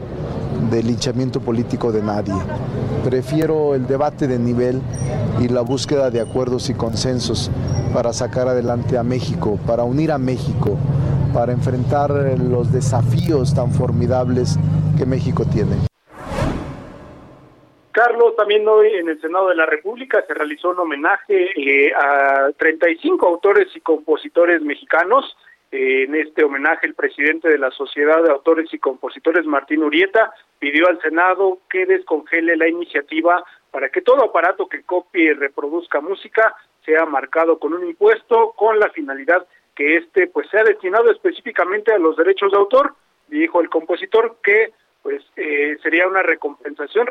de 0.72 0.82
linchamiento 0.82 1.40
político 1.40 1.92
de 1.92 2.02
nadie. 2.02 2.34
Prefiero 3.04 3.76
el 3.76 3.86
debate 3.86 4.28
de 4.28 4.40
nivel 4.40 4.82
y 5.40 5.48
la 5.50 5.62
búsqueda 5.62 6.10
de 6.10 6.20
acuerdos 6.20 6.70
y 6.70 6.74
consensos 6.74 7.52
para 7.94 8.12
sacar 8.12 8.48
adelante 8.48 8.98
a 8.98 9.04
México, 9.04 9.60
para 9.68 9.84
unir 9.84 10.12
a 10.12 10.18
México, 10.18 10.78
para 11.34 11.52
enfrentar 11.52 12.12
los 12.40 12.72
desafíos 12.72 13.54
tan 13.54 13.72
formidables 13.72 14.58
que 14.98 15.06
México 15.06 15.46
tiene. 15.46 15.91
Carlos, 17.92 18.36
también 18.36 18.68
hoy 18.68 18.94
en 18.94 19.10
el 19.10 19.20
Senado 19.20 19.50
de 19.50 19.56
la 19.56 19.66
República 19.66 20.24
se 20.26 20.34
realizó 20.34 20.70
un 20.70 20.80
homenaje 20.80 21.52
eh, 21.56 21.94
a 21.94 22.52
35 22.58 23.28
autores 23.28 23.68
y 23.76 23.82
compositores 23.82 24.62
mexicanos. 24.62 25.38
Eh, 25.72 26.04
en 26.04 26.16
este 26.16 26.44
homenaje, 26.44 26.88
el 26.88 26.96
presidente 26.96 27.50
de 27.50 27.58
la 27.58 27.72
Sociedad 27.72 28.24
de 28.24 28.32
Autores 28.32 28.74
y 28.74 28.80
Compositores, 28.80 29.46
Martín 29.46 29.84
Urieta, 29.84 30.34
pidió 30.60 30.88
al 30.88 31.02
Senado 31.02 31.60
que 31.70 31.86
descongele 31.86 32.56
la 32.56 32.68
iniciativa 32.68 33.44
para 33.72 33.90
que 33.90 34.02
todo 34.02 34.24
aparato 34.24 34.68
que 34.68 34.84
copie 34.84 35.24
y 35.24 35.34
reproduzca 35.34 36.02
música 36.02 36.56
sea 36.86 37.06
marcado 37.06 37.60
con 37.60 37.74
un 37.74 37.88
impuesto 37.88 38.54
con 38.56 38.80
la 38.80 38.90
finalidad 38.90 39.46
que 39.76 39.98
este 39.98 40.28
pues 40.28 40.50
sea 40.50 40.64
destinado 40.64 41.10
específicamente 41.12 41.94
a 41.94 42.00
los 42.00 42.18
derechos 42.18 42.52
de 42.52 42.58
autor. 42.58 42.96
Dijo 43.28 43.62
el 43.62 43.70
compositor 43.70 44.38
que 44.44 44.74
pues 45.02 45.24
eh, 45.36 45.78
sería 45.82 46.08
una 46.08 46.22
recompensación 46.22 47.08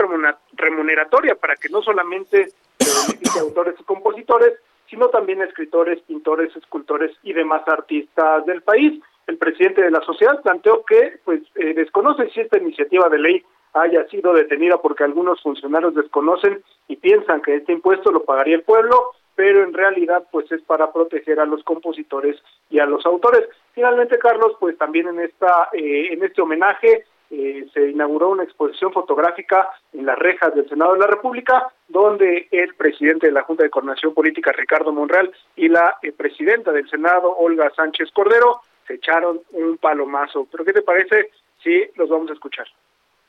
remuneratoria 0.52 1.34
para 1.34 1.56
que 1.56 1.68
no 1.68 1.82
solamente 1.82 2.52
se 2.78 3.08
beneficie 3.08 3.40
autores 3.40 3.74
y 3.78 3.84
compositores, 3.84 4.54
sino 4.88 5.08
también 5.08 5.40
escritores, 5.42 6.00
pintores, 6.02 6.54
escultores 6.56 7.12
y 7.22 7.32
demás 7.32 7.62
artistas 7.66 8.44
del 8.46 8.62
país. 8.62 9.00
El 9.26 9.38
presidente 9.38 9.82
de 9.82 9.90
la 9.90 10.00
sociedad 10.00 10.42
planteó 10.42 10.84
que 10.84 11.20
pues 11.24 11.40
eh, 11.54 11.74
desconoce 11.74 12.28
si 12.30 12.40
esta 12.40 12.58
iniciativa 12.58 13.08
de 13.08 13.18
ley 13.18 13.44
haya 13.72 14.06
sido 14.08 14.32
detenida 14.32 14.78
porque 14.78 15.04
algunos 15.04 15.40
funcionarios 15.42 15.94
desconocen 15.94 16.62
y 16.88 16.96
piensan 16.96 17.40
que 17.40 17.56
este 17.56 17.72
impuesto 17.72 18.10
lo 18.10 18.24
pagaría 18.24 18.56
el 18.56 18.64
pueblo, 18.64 19.12
pero 19.36 19.62
en 19.62 19.72
realidad 19.72 20.24
pues 20.32 20.50
es 20.50 20.60
para 20.62 20.92
proteger 20.92 21.38
a 21.38 21.46
los 21.46 21.62
compositores 21.62 22.36
y 22.68 22.80
a 22.80 22.86
los 22.86 23.06
autores. 23.06 23.48
Finalmente, 23.72 24.18
Carlos, 24.18 24.56
pues 24.58 24.76
también 24.76 25.08
en 25.08 25.20
esta 25.20 25.68
eh, 25.72 26.12
en 26.12 26.24
este 26.24 26.42
homenaje 26.42 27.04
eh, 27.30 27.66
se 27.72 27.90
inauguró 27.90 28.30
una 28.30 28.42
exposición 28.42 28.92
fotográfica 28.92 29.68
en 29.92 30.04
las 30.04 30.18
rejas 30.18 30.52
del 30.54 30.68
Senado 30.68 30.94
de 30.94 30.98
la 30.98 31.06
República, 31.06 31.68
donde 31.86 32.48
el 32.50 32.74
presidente 32.74 33.28
de 33.28 33.32
la 33.32 33.42
Junta 33.42 33.62
de 33.62 33.70
Coordinación 33.70 34.12
Política, 34.14 34.50
Ricardo 34.52 34.92
Monreal, 34.92 35.30
y 35.54 35.68
la 35.68 35.96
eh, 36.02 36.12
presidenta 36.12 36.72
del 36.72 36.88
Senado, 36.90 37.36
Olga 37.36 37.70
Sánchez 37.76 38.10
Cordero, 38.12 38.60
se 38.86 38.94
echaron 38.94 39.40
un 39.52 39.78
palomazo. 39.78 40.48
¿Pero 40.50 40.64
qué 40.64 40.72
te 40.72 40.82
parece 40.82 41.30
si 41.62 41.84
los 41.94 42.08
vamos 42.08 42.30
a 42.30 42.34
escuchar? 42.34 42.66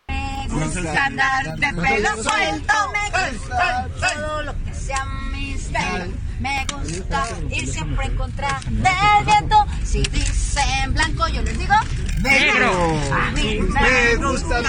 Me 0.07 0.47
gusta 0.47 1.05
andar 1.05 1.43
de 1.57 1.67
pelo 1.67 2.09
suelto, 2.17 2.73
me 2.93 3.29
gusta 3.29 3.87
todo 3.99 4.43
lo 4.43 4.51
que 4.65 4.73
sea 4.73 5.05
misterio. 5.31 6.30
Me 6.41 6.65
gusta 6.73 7.27
ir 7.51 7.67
siempre 7.67 8.07
en 8.07 8.15
contra 8.15 8.59
del 8.65 9.25
viento. 9.25 9.55
Si 9.83 10.01
dicen 10.01 10.91
blanco, 10.91 11.27
yo 11.27 11.43
les 11.43 11.55
digo 11.55 11.75
negro. 12.23 12.97
A 13.13 13.31
mí 13.31 13.59
me 13.59 14.15
gusta. 14.15 14.61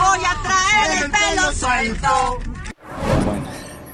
Voy 0.00 0.20
a 0.24 0.42
traer 0.42 1.04
el 1.04 1.10
pelo 1.12 1.52
suelto. 1.52 2.38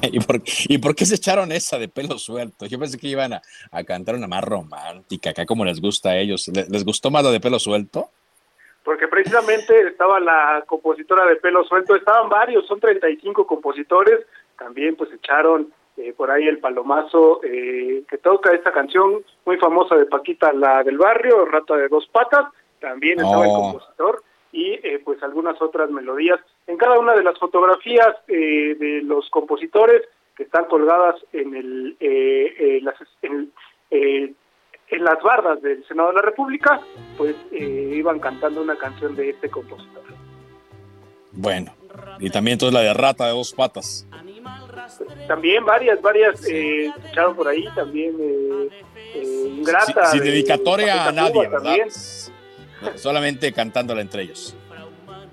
¿Y 0.00 0.20
por, 0.20 0.42
¿Y 0.68 0.78
por, 0.78 0.94
qué 0.94 1.04
se 1.04 1.16
echaron 1.16 1.52
esa 1.52 1.78
de 1.78 1.88
pelo 1.88 2.18
suelto? 2.18 2.64
Yo 2.64 2.78
pensé 2.78 2.96
que 2.96 3.08
iban 3.08 3.34
a, 3.34 3.42
a 3.70 3.84
cantar 3.84 4.14
una 4.14 4.28
más 4.28 4.42
romántica, 4.42 5.30
acá 5.30 5.44
como 5.44 5.66
les 5.66 5.78
gusta 5.78 6.10
a 6.10 6.16
ellos. 6.16 6.48
¿Les, 6.48 6.70
¿Les, 6.70 6.84
gustó 6.84 7.10
más 7.10 7.22
la 7.22 7.30
de 7.32 7.40
pelo 7.40 7.58
suelto? 7.58 8.10
Porque 8.86 9.08
precisamente 9.08 9.88
estaba 9.88 10.20
la 10.20 10.62
compositora 10.64 11.26
de 11.26 11.36
pelo 11.36 11.64
suelto, 11.64 11.96
estaban 11.96 12.28
varios, 12.28 12.66
son 12.66 12.78
35 12.78 13.44
compositores, 13.44 14.24
también 14.56 14.94
pues 14.94 15.12
echaron 15.12 15.72
eh, 15.96 16.14
por 16.16 16.30
ahí 16.30 16.46
el 16.46 16.60
palomazo 16.60 17.40
eh, 17.42 18.04
que 18.08 18.18
toca 18.18 18.52
esta 18.52 18.70
canción 18.70 19.24
muy 19.44 19.56
famosa 19.56 19.96
de 19.96 20.06
Paquita, 20.06 20.52
la 20.52 20.84
del 20.84 20.98
barrio, 20.98 21.46
Rata 21.46 21.76
de 21.76 21.88
dos 21.88 22.06
patas, 22.06 22.46
también 22.80 23.18
estaba 23.18 23.44
el 23.44 23.50
compositor 23.50 24.22
y 24.52 24.74
eh, 24.82 25.00
pues 25.04 25.22
algunas 25.22 25.60
otras 25.60 25.90
melodías. 25.90 26.38
En 26.68 26.76
cada 26.76 26.98
una 26.98 27.14
de 27.14 27.24
las 27.24 27.38
fotografías 27.38 28.16
eh, 28.28 28.76
de 28.78 29.02
los 29.02 29.28
compositores 29.30 30.02
que 30.36 30.44
están 30.44 30.66
colgadas 30.66 31.16
en 31.32 31.54
el, 31.54 31.96
eh, 31.98 32.78
las, 32.82 32.94
en, 33.22 33.52
en 34.88 35.04
las 35.04 35.20
bardas 35.22 35.60
del 35.62 35.84
Senado 35.86 36.08
de 36.10 36.14
la 36.16 36.22
República, 36.22 36.80
pues 37.16 37.34
iban 37.52 38.18
cantando 38.20 38.62
una 38.62 38.76
canción 38.76 39.16
de 39.16 39.30
este 39.30 39.48
compositor. 39.50 40.02
Bueno, 41.32 41.74
y 42.18 42.30
también 42.30 42.54
entonces 42.54 42.72
la 42.74 42.80
de 42.80 42.94
Rata 42.94 43.26
de 43.26 43.32
dos 43.32 43.52
patas. 43.52 44.06
También 45.26 45.64
varias, 45.64 46.00
varias 46.00 46.44
eh, 46.48 46.86
escucharon 46.86 47.34
por 47.34 47.48
ahí, 47.48 47.64
también 47.74 48.14
eh, 48.20 48.68
eh, 49.14 49.48
Ingrata. 49.58 50.06
Sin, 50.06 50.20
sin 50.20 50.20
de- 50.20 50.30
dedicatoria 50.30 51.08
a 51.08 51.12
nadie, 51.12 51.32
Cuba 51.32 51.48
¿verdad? 51.48 51.62
también. 51.64 51.88
Solamente 52.94 53.52
cantándola 53.52 54.00
entre 54.00 54.22
ellos. 54.22 54.56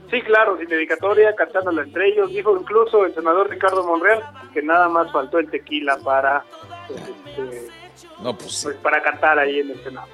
Sí, 0.10 0.22
claro, 0.22 0.58
sin 0.58 0.68
dedicatoria, 0.68 1.36
cantándola 1.36 1.84
entre 1.84 2.10
ellos. 2.10 2.30
Dijo 2.32 2.58
incluso 2.60 3.06
el 3.06 3.14
senador 3.14 3.50
Ricardo 3.50 3.84
Monreal 3.86 4.24
que 4.54 4.62
nada 4.62 4.88
más 4.90 5.12
faltó 5.12 5.40
el 5.40 5.50
tequila 5.50 5.98
para, 6.04 6.44
pues, 6.88 7.02
este, 7.38 7.68
No, 8.22 8.38
pues, 8.38 8.62
pues, 8.64 8.76
para 8.78 9.02
cantar 9.02 9.40
ahí 9.40 9.60
en 9.60 9.72
el 9.72 9.84
Senado. 9.84 10.08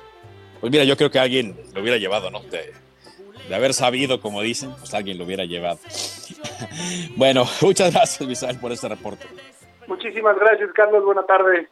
pues 0.60 0.72
mira, 0.72 0.84
yo 0.84 0.98
creo 0.98 1.12
que 1.12 1.20
alguien 1.20 1.56
lo 1.74 1.82
hubiera 1.82 1.98
llevado, 1.98 2.30
¿no? 2.32 2.42
De, 2.42 2.74
de 3.48 3.56
haber 3.56 3.74
sabido, 3.74 4.22
como 4.22 4.42
dicen, 4.42 4.72
pues 4.78 4.94
alguien 4.94 5.18
lo 5.18 5.26
hubiera 5.26 5.46
llevado. 5.46 5.80
bueno, 7.16 7.46
muchas 7.62 7.94
gracias, 7.94 8.28
Misael, 8.28 8.60
por 8.60 8.72
este 8.72 8.88
reporte. 8.88 9.26
Muchísimas 9.88 10.38
gracias, 10.38 10.70
Carlos. 10.74 11.04
Buena 11.04 11.26
tarde. 11.26 11.68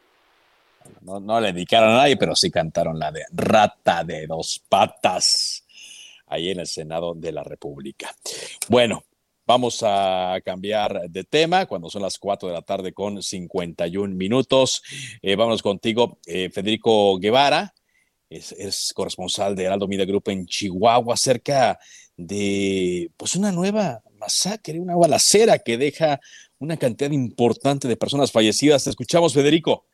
No, 1.02 1.20
no 1.20 1.40
le 1.40 1.54
dedicaron 1.54 1.90
a 1.90 1.98
nadie, 1.98 2.18
pero 2.18 2.36
sí 2.36 2.50
cantaron 2.50 2.98
la 2.98 3.12
de 3.12 3.26
Rata 3.32 4.04
de 4.04 4.26
dos 4.26 4.62
patas 4.68 5.64
ahí 6.28 6.50
en 6.50 6.60
el 6.60 6.68
Senado 6.68 7.14
de 7.14 7.32
la 7.32 7.44
República. 7.44 8.10
Bueno, 8.68 9.04
vamos 9.48 9.82
a 9.82 10.40
cambiar 10.44 11.10
de 11.10 11.24
tema 11.24 11.66
cuando 11.66 11.90
son 11.90 12.02
las 12.02 12.20
4 12.20 12.50
de 12.50 12.54
la 12.54 12.62
tarde 12.62 12.94
con 12.94 13.24
51 13.24 14.14
minutos. 14.14 14.84
Eh, 15.22 15.38
vámonos 15.38 15.64
contigo, 15.64 16.20
eh, 16.26 16.50
Federico 16.50 17.18
Guevara. 17.18 17.74
Es, 18.30 18.52
es 18.52 18.92
corresponsal 18.94 19.56
de 19.56 19.64
Heraldo 19.64 19.88
Media 19.88 20.06
Group 20.06 20.28
en 20.28 20.46
Chihuahua 20.46 21.14
acerca 21.14 21.80
de 22.18 23.10
pues 23.16 23.36
una 23.36 23.54
nueva 23.54 24.04
masacre, 24.20 24.82
una 24.82 24.98
balacera 24.98 25.60
que 25.60 25.78
deja 25.78 26.20
una 26.60 26.76
cantidad 26.76 27.12
importante 27.12 27.88
de 27.88 27.96
personas 27.96 28.34
fallecidas. 28.34 28.84
Te 28.84 28.90
escuchamos, 28.90 29.34
Federico. 29.34 29.86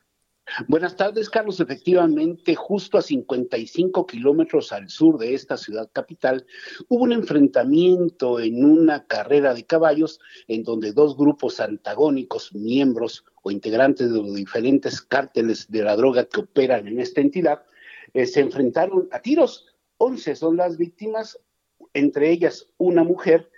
Buenas 0.68 0.94
tardes, 0.96 1.30
Carlos. 1.30 1.58
Efectivamente, 1.58 2.54
justo 2.54 2.98
a 2.98 3.02
55 3.02 4.06
kilómetros 4.06 4.72
al 4.72 4.90
sur 4.90 5.18
de 5.18 5.34
esta 5.34 5.56
ciudad 5.56 5.90
capital, 5.92 6.46
hubo 6.88 7.04
un 7.04 7.12
enfrentamiento 7.12 8.38
en 8.38 8.64
una 8.64 9.06
carrera 9.06 9.54
de 9.54 9.64
caballos 9.64 10.20
en 10.46 10.62
donde 10.62 10.92
dos 10.92 11.16
grupos 11.16 11.60
antagónicos, 11.60 12.54
miembros 12.54 13.24
o 13.42 13.50
integrantes 13.50 14.12
de 14.12 14.18
los 14.18 14.34
diferentes 14.34 15.00
cárteles 15.00 15.70
de 15.70 15.82
la 15.82 15.96
droga 15.96 16.26
que 16.26 16.40
operan 16.40 16.88
en 16.88 17.00
esta 17.00 17.22
entidad, 17.22 17.62
eh, 18.12 18.26
se 18.26 18.40
enfrentaron 18.40 19.08
a 19.12 19.20
tiros. 19.20 19.74
11 19.96 20.36
son 20.36 20.56
las 20.56 20.76
víctimas, 20.76 21.38
entre 21.94 22.30
ellas 22.30 22.68
una 22.76 23.02
mujer, 23.02 23.50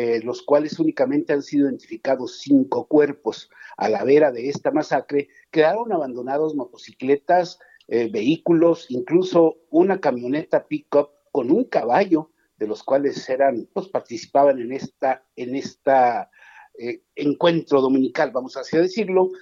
eh, 0.00 0.20
los 0.22 0.42
cuales 0.42 0.78
únicamente 0.78 1.32
han 1.32 1.42
sido 1.42 1.66
identificados 1.66 2.38
cinco 2.38 2.86
cuerpos. 2.86 3.50
A 3.76 3.88
la 3.88 4.04
vera 4.04 4.30
de 4.30 4.48
esta 4.48 4.70
masacre 4.70 5.26
quedaron 5.50 5.92
abandonados 5.92 6.54
motocicletas, 6.54 7.58
eh, 7.88 8.08
vehículos, 8.08 8.86
incluso 8.90 9.56
una 9.70 9.98
camioneta 9.98 10.68
pick-up 10.68 11.08
con 11.32 11.50
un 11.50 11.64
caballo, 11.64 12.30
de 12.58 12.68
los 12.68 12.84
cuales 12.84 13.28
eran, 13.28 13.68
pues 13.72 13.88
participaban 13.88 14.60
en 14.60 14.70
esta, 14.70 15.26
en 15.34 15.56
esta 15.56 16.30
eh, 16.78 17.02
encuentro 17.16 17.80
dominical, 17.80 18.30
vamos 18.30 18.56
así 18.56 18.76
a 18.76 18.82
decirlo. 18.82 19.32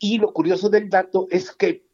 Y 0.00 0.16
lo 0.16 0.32
curioso 0.32 0.70
del 0.70 0.88
dato 0.88 1.26
es 1.30 1.52
que 1.52 1.84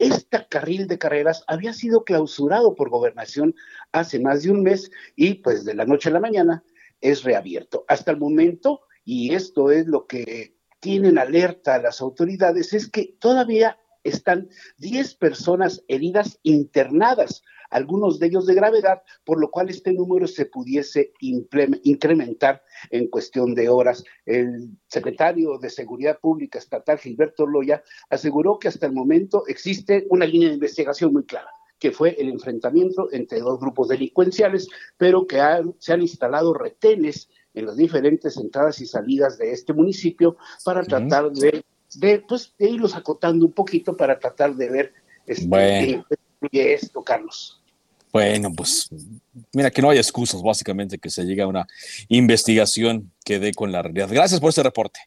este 0.00 0.44
carril 0.50 0.88
de 0.88 0.98
carreras 0.98 1.44
había 1.46 1.72
sido 1.72 2.02
clausurado 2.02 2.74
por 2.74 2.90
gobernación 2.90 3.54
hace 3.92 4.18
más 4.18 4.42
de 4.42 4.50
un 4.50 4.64
mes 4.64 4.90
y 5.14 5.34
pues 5.34 5.64
de 5.64 5.74
la 5.74 5.84
noche 5.84 6.08
a 6.08 6.12
la 6.12 6.18
mañana 6.18 6.64
es 7.04 7.22
reabierto. 7.22 7.84
Hasta 7.86 8.10
el 8.10 8.16
momento, 8.16 8.80
y 9.04 9.34
esto 9.34 9.70
es 9.70 9.86
lo 9.86 10.06
que 10.06 10.56
tienen 10.80 11.18
alerta 11.18 11.74
a 11.74 11.82
las 11.82 12.00
autoridades, 12.00 12.72
es 12.72 12.90
que 12.90 13.14
todavía 13.20 13.78
están 14.02 14.48
10 14.78 15.14
personas 15.16 15.84
heridas 15.86 16.38
internadas, 16.42 17.42
algunos 17.68 18.18
de 18.18 18.28
ellos 18.28 18.46
de 18.46 18.54
gravedad, 18.54 19.02
por 19.24 19.38
lo 19.38 19.50
cual 19.50 19.68
este 19.68 19.92
número 19.92 20.26
se 20.26 20.46
pudiese 20.46 21.12
incrementar 21.20 22.62
en 22.90 23.08
cuestión 23.08 23.54
de 23.54 23.68
horas. 23.68 24.02
El 24.24 24.70
secretario 24.88 25.58
de 25.58 25.68
Seguridad 25.68 26.18
Pública 26.20 26.58
Estatal, 26.58 26.98
Gilberto 26.98 27.46
Loya, 27.46 27.82
aseguró 28.08 28.58
que 28.58 28.68
hasta 28.68 28.86
el 28.86 28.92
momento 28.92 29.44
existe 29.46 30.06
una 30.08 30.24
línea 30.24 30.48
de 30.48 30.54
investigación 30.54 31.12
muy 31.12 31.24
clara 31.24 31.50
que 31.84 31.92
fue 31.92 32.16
el 32.18 32.30
enfrentamiento 32.30 33.12
entre 33.12 33.40
dos 33.40 33.60
grupos 33.60 33.88
delincuenciales, 33.88 34.68
pero 34.96 35.26
que 35.26 35.38
se 35.78 35.92
han 35.92 36.00
instalado 36.00 36.54
retenes 36.54 37.28
en 37.52 37.66
las 37.66 37.76
diferentes 37.76 38.38
entradas 38.38 38.80
y 38.80 38.86
salidas 38.86 39.36
de 39.36 39.52
este 39.52 39.74
municipio 39.74 40.38
para 40.64 40.82
tratar 40.82 41.30
de, 41.30 41.62
pues, 42.26 42.54
de 42.58 42.70
irlos 42.70 42.96
acotando 42.96 43.44
un 43.44 43.52
poquito 43.52 43.94
para 43.94 44.18
tratar 44.18 44.54
de 44.54 44.70
ver 44.70 44.94
este, 45.26 46.02
qué 46.50 46.72
esto, 46.72 47.04
Carlos. 47.04 47.62
Bueno, 48.10 48.50
pues 48.56 48.88
mira 49.52 49.70
que 49.70 49.82
no 49.82 49.90
hay 49.90 49.98
excusas, 49.98 50.40
básicamente, 50.40 50.96
que 50.96 51.10
se 51.10 51.22
llegue 51.24 51.42
a 51.42 51.46
una 51.46 51.66
investigación 52.08 53.12
que 53.26 53.38
dé 53.38 53.52
con 53.52 53.72
la 53.72 53.82
realidad. 53.82 54.08
Gracias 54.10 54.40
por 54.40 54.48
este 54.48 54.62
reporte. 54.62 55.00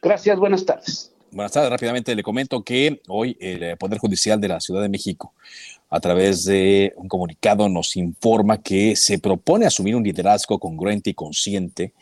Gracias, 0.00 0.38
buenas 0.38 0.64
tardes. 0.64 1.12
Buenas 1.32 1.52
tardes, 1.52 1.70
rápidamente 1.70 2.14
le 2.14 2.22
comento 2.22 2.62
que 2.62 3.00
hoy 3.08 3.38
el 3.40 3.78
Poder 3.78 3.98
Judicial 3.98 4.38
de 4.38 4.48
la 4.48 4.60
Ciudad 4.60 4.82
de 4.82 4.90
México 4.90 5.32
a 5.88 5.98
través 5.98 6.44
de 6.44 6.92
un 6.96 7.08
comunicado 7.08 7.70
nos 7.70 7.96
informa 7.96 8.62
que 8.62 8.96
se 8.96 9.18
propone 9.18 9.64
asumir 9.64 9.96
un 9.96 10.04
liderazgo 10.04 10.58
congruente 10.58 11.08
y 11.08 11.14
consciente 11.14 11.94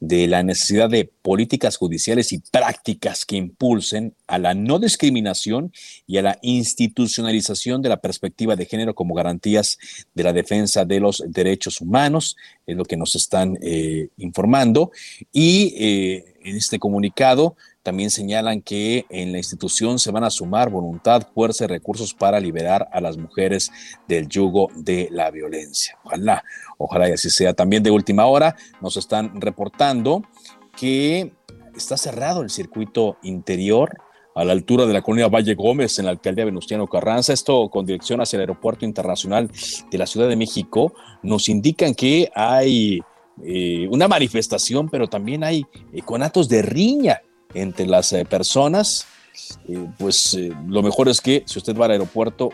de 0.00 0.26
la 0.26 0.42
necesidad 0.42 0.90
de 0.90 1.10
políticas 1.22 1.78
judiciales 1.78 2.32
y 2.32 2.40
prácticas 2.50 3.24
que 3.24 3.36
impulsen 3.36 4.14
a 4.26 4.38
la 4.38 4.52
no 4.52 4.78
discriminación 4.78 5.72
y 6.06 6.18
a 6.18 6.22
la 6.22 6.38
institucionalización 6.42 7.80
de 7.80 7.88
la 7.88 8.02
perspectiva 8.02 8.54
de 8.54 8.66
género 8.66 8.94
como 8.94 9.14
garantías 9.14 9.78
de 10.14 10.24
la 10.24 10.34
defensa 10.34 10.84
de 10.84 11.00
los 11.00 11.22
derechos 11.26 11.80
humanos, 11.80 12.36
es 12.66 12.76
lo 12.76 12.84
que 12.84 12.98
nos 12.98 13.14
están 13.14 13.56
eh, 13.62 14.08
informando. 14.18 14.90
Y 15.32 15.74
eh, 15.78 16.33
en 16.44 16.56
este 16.56 16.78
comunicado 16.78 17.56
también 17.82 18.10
señalan 18.10 18.62
que 18.62 19.04
en 19.10 19.32
la 19.32 19.38
institución 19.38 19.98
se 19.98 20.10
van 20.10 20.24
a 20.24 20.30
sumar 20.30 20.70
voluntad, 20.70 21.26
fuerza 21.34 21.64
y 21.64 21.66
recursos 21.66 22.14
para 22.14 22.40
liberar 22.40 22.88
a 22.92 23.00
las 23.00 23.16
mujeres 23.16 23.70
del 24.08 24.28
yugo 24.28 24.68
de 24.74 25.08
la 25.10 25.30
violencia. 25.30 25.98
Ojalá, 26.04 26.44
ojalá 26.78 27.08
y 27.08 27.12
así 27.12 27.28
sea. 27.28 27.52
También 27.52 27.82
de 27.82 27.90
última 27.90 28.26
hora 28.26 28.56
nos 28.80 28.96
están 28.96 29.40
reportando 29.40 30.22
que 30.76 31.32
está 31.76 31.96
cerrado 31.96 32.42
el 32.42 32.50
circuito 32.50 33.18
interior 33.22 33.98
a 34.34 34.44
la 34.44 34.52
altura 34.52 34.86
de 34.86 34.92
la 34.92 35.02
colonia 35.02 35.28
Valle 35.28 35.54
Gómez 35.54 35.98
en 35.98 36.06
la 36.06 36.10
alcaldía 36.10 36.44
Venustiano 36.44 36.86
Carranza. 36.88 37.32
Esto 37.32 37.68
con 37.68 37.86
dirección 37.86 38.20
hacia 38.20 38.36
el 38.36 38.42
aeropuerto 38.42 38.84
internacional 38.84 39.50
de 39.90 39.98
la 39.98 40.06
Ciudad 40.06 40.28
de 40.28 40.36
México. 40.36 40.94
Nos 41.22 41.48
indican 41.48 41.94
que 41.94 42.30
hay 42.34 43.00
eh, 43.42 43.86
una 43.90 44.08
manifestación, 44.08 44.88
pero 44.88 45.08
también 45.08 45.42
hay 45.44 45.64
eh, 45.92 46.02
conatos 46.02 46.48
de 46.48 46.62
riña 46.62 47.20
entre 47.54 47.86
las 47.86 48.12
eh, 48.12 48.24
personas, 48.24 49.06
eh, 49.68 49.86
pues 49.98 50.34
eh, 50.34 50.52
lo 50.66 50.82
mejor 50.82 51.08
es 51.08 51.20
que 51.20 51.42
si 51.46 51.58
usted 51.58 51.76
va 51.76 51.86
al 51.86 51.92
aeropuerto, 51.92 52.50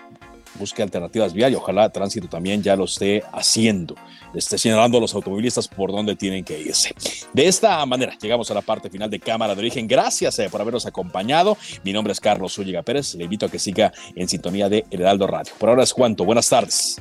busque 0.58 0.82
alternativas 0.82 1.32
viales 1.32 1.56
ojalá 1.56 1.88
tránsito 1.90 2.28
también 2.28 2.60
ya 2.60 2.74
lo 2.74 2.84
esté 2.84 3.22
haciendo, 3.32 3.94
esté 4.34 4.58
señalando 4.58 4.98
a 4.98 5.00
los 5.00 5.14
automovilistas 5.14 5.68
por 5.68 5.92
dónde 5.92 6.16
tienen 6.16 6.44
que 6.44 6.60
irse. 6.60 6.94
De 7.32 7.46
esta 7.46 7.84
manera 7.86 8.16
llegamos 8.20 8.50
a 8.50 8.54
la 8.54 8.60
parte 8.60 8.90
final 8.90 9.08
de 9.08 9.20
Cámara 9.20 9.54
de 9.54 9.60
Origen. 9.60 9.86
Gracias 9.86 10.40
por 10.50 10.60
habernos 10.60 10.86
acompañado. 10.86 11.56
Mi 11.84 11.92
nombre 11.92 12.12
es 12.12 12.20
Carlos 12.20 12.54
Zúñiga 12.54 12.82
Pérez. 12.82 13.14
Le 13.14 13.24
invito 13.24 13.46
a 13.46 13.48
que 13.48 13.58
siga 13.58 13.92
en 14.14 14.28
sintonía 14.28 14.68
de 14.68 14.84
Heraldo 14.90 15.26
Radio. 15.26 15.52
Por 15.58 15.68
ahora 15.68 15.84
es 15.84 15.94
cuanto. 15.94 16.24
Buenas 16.24 16.48
tardes. 16.48 17.00